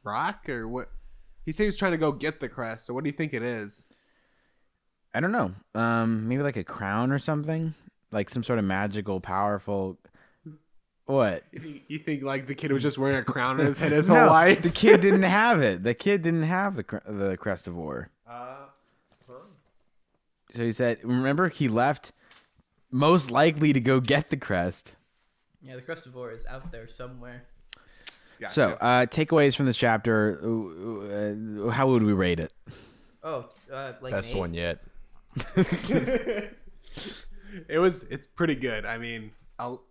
rock 0.03 0.49
or 0.49 0.67
what? 0.67 0.89
He 1.45 1.51
said 1.51 1.63
he 1.63 1.67
was 1.67 1.77
trying 1.77 1.91
to 1.91 1.97
go 1.97 2.11
get 2.11 2.39
the 2.39 2.49
crest. 2.49 2.85
So 2.85 2.93
what 2.93 3.03
do 3.03 3.09
you 3.09 3.15
think 3.15 3.33
it 3.33 3.43
is? 3.43 3.85
I 5.13 5.19
don't 5.19 5.31
know. 5.31 5.53
Um, 5.73 6.27
maybe 6.27 6.43
like 6.43 6.57
a 6.57 6.63
crown 6.63 7.11
or 7.11 7.19
something, 7.19 7.73
like 8.11 8.29
some 8.29 8.43
sort 8.43 8.59
of 8.59 8.65
magical, 8.65 9.19
powerful. 9.19 9.97
What? 11.09 11.43
You 11.87 11.97
think, 11.97 12.21
like 12.21 12.45
the 12.45 12.53
kid 12.53 12.71
was 12.71 12.83
just 12.83 12.99
wearing 12.99 13.17
a 13.17 13.23
crown 13.23 13.59
on 13.59 13.65
his 13.65 13.79
head 13.79 13.91
his 13.91 14.07
No, 14.09 14.13
whole 14.15 14.27
life? 14.27 14.61
the 14.61 14.69
kid 14.69 15.01
didn't 15.01 15.23
have 15.41 15.59
it. 15.59 15.81
The 15.81 15.95
kid 15.95 16.21
didn't 16.21 16.43
have 16.43 16.75
the 16.75 16.83
cre- 16.83 16.97
the 17.07 17.35
crest 17.35 17.67
of 17.67 17.75
war. 17.75 18.11
Uh, 18.29 18.57
huh? 19.27 19.33
So 20.51 20.63
he 20.63 20.71
said, 20.71 20.99
remember, 21.03 21.49
he 21.49 21.67
left 21.67 22.11
most 22.91 23.31
likely 23.31 23.73
to 23.73 23.79
go 23.81 23.99
get 23.99 24.29
the 24.29 24.37
crest. 24.37 24.97
Yeah, 25.63 25.77
the 25.77 25.81
crest 25.81 26.05
of 26.05 26.13
war 26.13 26.31
is 26.31 26.45
out 26.45 26.71
there 26.71 26.87
somewhere. 26.87 27.41
So, 28.47 28.73
uh, 28.79 29.07
takeaways 29.07 29.55
from 29.55 29.65
this 29.65 29.77
chapter. 29.77 30.39
uh, 30.43 31.65
uh, 31.65 31.71
how 31.71 31.87
would 31.87 32.03
we 32.03 32.13
rate 32.13 32.39
it? 32.39 32.53
Oh, 33.23 33.49
uh, 33.73 33.93
like 33.99 34.11
Best 34.11 34.35
one 34.35 34.53
yet. 34.53 34.79
it 35.55 36.49
was. 37.79 38.03
It's 38.03 38.27
pretty 38.27 38.55
good. 38.55 38.85
I 38.85 38.99
mean, 38.99 39.31
I'll 39.57 39.83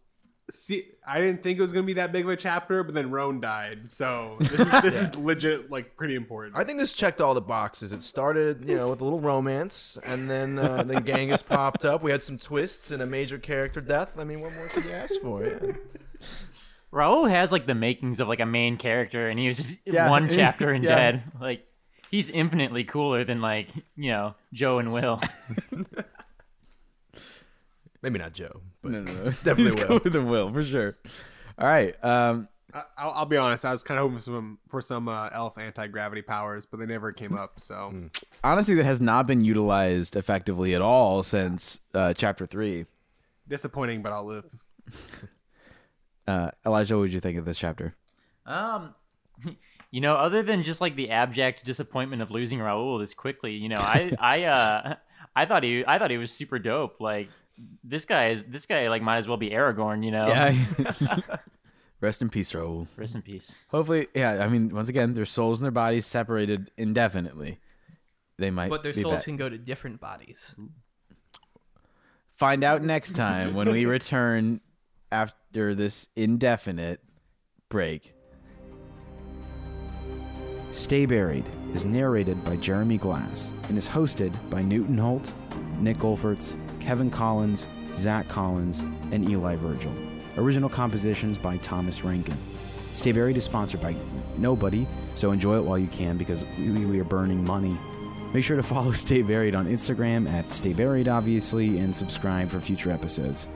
see. 0.50 0.84
I 1.06 1.20
didn't 1.20 1.42
think 1.42 1.58
it 1.58 1.62
was 1.62 1.72
gonna 1.72 1.86
be 1.86 1.94
that 1.94 2.12
big 2.12 2.24
of 2.24 2.30
a 2.30 2.36
chapter, 2.36 2.82
but 2.82 2.94
then 2.94 3.10
Roan 3.10 3.40
died, 3.40 3.88
so 3.88 4.36
this 4.40 4.52
is, 4.60 4.82
this 4.82 4.94
is 4.94 5.16
legit, 5.16 5.70
like 5.70 5.96
pretty 5.96 6.14
important. 6.14 6.56
I 6.56 6.64
think 6.64 6.78
this 6.78 6.92
checked 6.92 7.20
all 7.20 7.34
the 7.34 7.40
boxes. 7.40 7.92
It 7.92 8.02
started, 8.02 8.64
you 8.68 8.76
know, 8.76 8.88
with 8.90 9.00
a 9.00 9.04
little 9.04 9.20
romance, 9.20 9.98
and 10.04 10.28
then 10.28 10.58
uh, 10.58 10.82
then 10.86 11.04
Genghis 11.04 11.42
popped 11.42 11.84
up. 11.84 12.02
We 12.02 12.10
had 12.10 12.22
some 12.22 12.36
twists 12.38 12.90
and 12.90 13.02
a 13.02 13.06
major 13.06 13.38
character 13.38 13.80
death. 13.80 14.18
I 14.18 14.24
mean, 14.24 14.40
what 14.40 14.52
more 14.54 14.66
could 14.68 14.84
you 14.84 14.92
ask 14.92 15.14
for? 15.20 15.44
Yeah. 15.44 15.72
Raoul 16.90 17.26
has 17.26 17.52
like 17.52 17.66
the 17.66 17.74
makings 17.74 18.18
of 18.18 18.28
like 18.28 18.40
a 18.40 18.46
main 18.46 18.76
character, 18.78 19.28
and 19.28 19.38
he 19.38 19.46
was 19.48 19.58
just 19.58 19.76
Yeah. 19.84 20.08
one 20.08 20.28
chapter 20.30 20.70
and 20.70 20.82
Yeah. 20.82 20.94
dead. 21.12 21.22
Like 21.40 21.66
he's 22.10 22.30
infinitely 22.30 22.84
cooler 22.84 23.24
than 23.24 23.40
like 23.42 23.68
you 23.96 24.10
know 24.10 24.34
Joe 24.54 24.78
and 24.78 24.92
Will. 24.92 25.20
Maybe 28.02 28.18
not 28.18 28.32
Joe, 28.32 28.60
but 28.82 28.92
No, 28.92 29.00
no, 29.02 29.12
no. 29.12 29.24
Definitely 29.30 29.64
He's 29.64 29.74
will. 29.76 29.86
going 29.88 30.00
with 30.04 30.12
the 30.12 30.22
will 30.22 30.52
for 30.52 30.62
sure. 30.62 30.96
All 31.58 31.66
right. 31.66 31.94
Um, 32.04 32.48
I, 32.72 32.82
I'll, 32.98 33.10
I'll 33.10 33.26
be 33.26 33.36
honest. 33.36 33.64
I 33.64 33.72
was 33.72 33.82
kind 33.82 33.98
of 33.98 34.04
hoping 34.04 34.18
for 34.18 34.22
some 34.24 34.58
for 34.68 34.80
some 34.82 35.08
uh, 35.08 35.30
elf 35.32 35.56
anti 35.58 35.86
gravity 35.88 36.22
powers, 36.22 36.66
but 36.66 36.78
they 36.78 36.86
never 36.86 37.12
came 37.12 37.36
up. 37.36 37.58
So 37.58 38.10
honestly, 38.44 38.74
that 38.76 38.84
has 38.84 39.00
not 39.00 39.26
been 39.26 39.44
utilized 39.44 40.16
effectively 40.16 40.74
at 40.74 40.82
all 40.82 41.22
since 41.22 41.80
uh, 41.94 42.12
chapter 42.14 42.46
three. 42.46 42.84
disappointing, 43.48 44.02
but 44.02 44.12
I'll 44.12 44.26
live. 44.26 44.44
Uh, 46.26 46.50
Elijah, 46.66 46.94
what 46.94 47.00
would 47.00 47.12
you 47.14 47.20
think 47.20 47.38
of 47.38 47.46
this 47.46 47.56
chapter? 47.56 47.94
Um, 48.44 48.94
you 49.90 50.02
know, 50.02 50.14
other 50.16 50.42
than 50.42 50.62
just 50.62 50.78
like 50.78 50.94
the 50.94 51.08
abject 51.10 51.64
disappointment 51.64 52.20
of 52.20 52.30
losing 52.30 52.60
Raoul 52.60 52.98
this 52.98 53.14
quickly, 53.14 53.52
you 53.54 53.70
know, 53.70 53.78
I 53.78 54.12
I 54.20 54.44
uh 54.44 54.94
I 55.34 55.46
thought 55.46 55.62
he 55.62 55.84
I 55.86 55.98
thought 55.98 56.10
he 56.10 56.18
was 56.18 56.30
super 56.30 56.58
dope. 56.58 57.00
Like 57.00 57.30
this 57.84 58.04
guy 58.04 58.30
is 58.30 58.44
this 58.48 58.66
guy 58.66 58.88
like 58.88 59.02
might 59.02 59.18
as 59.18 59.28
well 59.28 59.36
be 59.36 59.50
Aragorn. 59.50 60.04
You 60.04 60.10
know. 60.12 60.28
Yeah. 60.28 61.36
Rest 62.00 62.22
in 62.22 62.30
peace, 62.30 62.54
Raoul. 62.54 62.86
Rest 62.96 63.16
in 63.16 63.22
peace. 63.22 63.56
Hopefully, 63.70 64.06
yeah. 64.14 64.44
I 64.44 64.48
mean, 64.48 64.68
once 64.68 64.88
again, 64.88 65.14
their 65.14 65.24
souls 65.24 65.58
and 65.58 65.64
their 65.64 65.72
bodies 65.72 66.06
separated 66.06 66.70
indefinitely. 66.76 67.58
They 68.38 68.52
might, 68.52 68.70
But 68.70 68.84
their 68.84 68.92
be 68.92 69.02
souls 69.02 69.16
back. 69.16 69.24
can 69.24 69.36
go 69.36 69.48
to 69.48 69.58
different 69.58 70.00
bodies. 70.00 70.54
Find 72.36 72.62
out 72.62 72.84
next 72.84 73.16
time 73.16 73.54
when 73.54 73.72
we 73.72 73.84
return 73.86 74.60
after 75.10 75.74
this 75.74 76.06
indefinite 76.14 77.00
break. 77.68 78.14
Stay 80.70 81.04
Buried 81.04 81.48
is 81.74 81.84
narrated 81.84 82.44
by 82.44 82.54
Jeremy 82.56 82.98
Glass 82.98 83.52
and 83.68 83.76
is 83.76 83.88
hosted 83.88 84.32
by 84.50 84.62
Newton 84.62 84.98
Holt, 84.98 85.32
Nick 85.80 85.98
Olferts, 85.98 86.56
Kevin 86.80 87.10
Collins, 87.10 87.66
Zack 87.96 88.28
Collins, 88.28 88.80
and 89.12 89.28
Eli 89.28 89.56
Virgil. 89.56 89.92
Original 90.36 90.68
compositions 90.68 91.38
by 91.38 91.56
Thomas 91.58 92.04
Rankin. 92.04 92.36
Stay 92.94 93.12
Buried 93.12 93.36
is 93.36 93.44
sponsored 93.44 93.80
by 93.80 93.94
nobody, 94.36 94.86
so 95.14 95.32
enjoy 95.32 95.58
it 95.58 95.64
while 95.64 95.78
you 95.78 95.88
can 95.88 96.16
because 96.16 96.44
we, 96.58 96.84
we 96.84 97.00
are 97.00 97.04
burning 97.04 97.44
money 97.44 97.76
Make 98.32 98.44
sure 98.44 98.56
to 98.56 98.62
follow 98.62 98.92
Stay 98.92 99.22
Buried 99.22 99.54
on 99.54 99.66
Instagram 99.66 100.30
at 100.30 100.52
Stay 100.52 100.72
Buried, 100.72 101.08
obviously, 101.08 101.78
and 101.78 101.94
subscribe 101.94 102.50
for 102.50 102.60
future 102.60 102.90
episodes. 102.90 103.48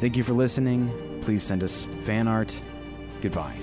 Thank 0.00 0.16
you 0.16 0.24
for 0.24 0.32
listening. 0.32 1.20
Please 1.22 1.42
send 1.42 1.62
us 1.62 1.86
fan 2.04 2.28
art. 2.28 2.58
Goodbye. 3.20 3.58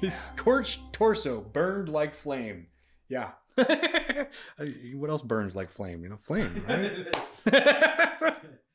His 0.00 0.14
scorched 0.14 0.92
torso 0.92 1.40
burned 1.40 1.88
like 1.88 2.14
flame. 2.14 2.66
Yeah. 3.08 3.32
what 4.94 5.10
else 5.10 5.22
burns 5.22 5.56
like 5.56 5.70
flame? 5.70 6.02
You 6.02 6.10
know, 6.10 6.18
flame, 6.22 6.64
right? 6.68 7.06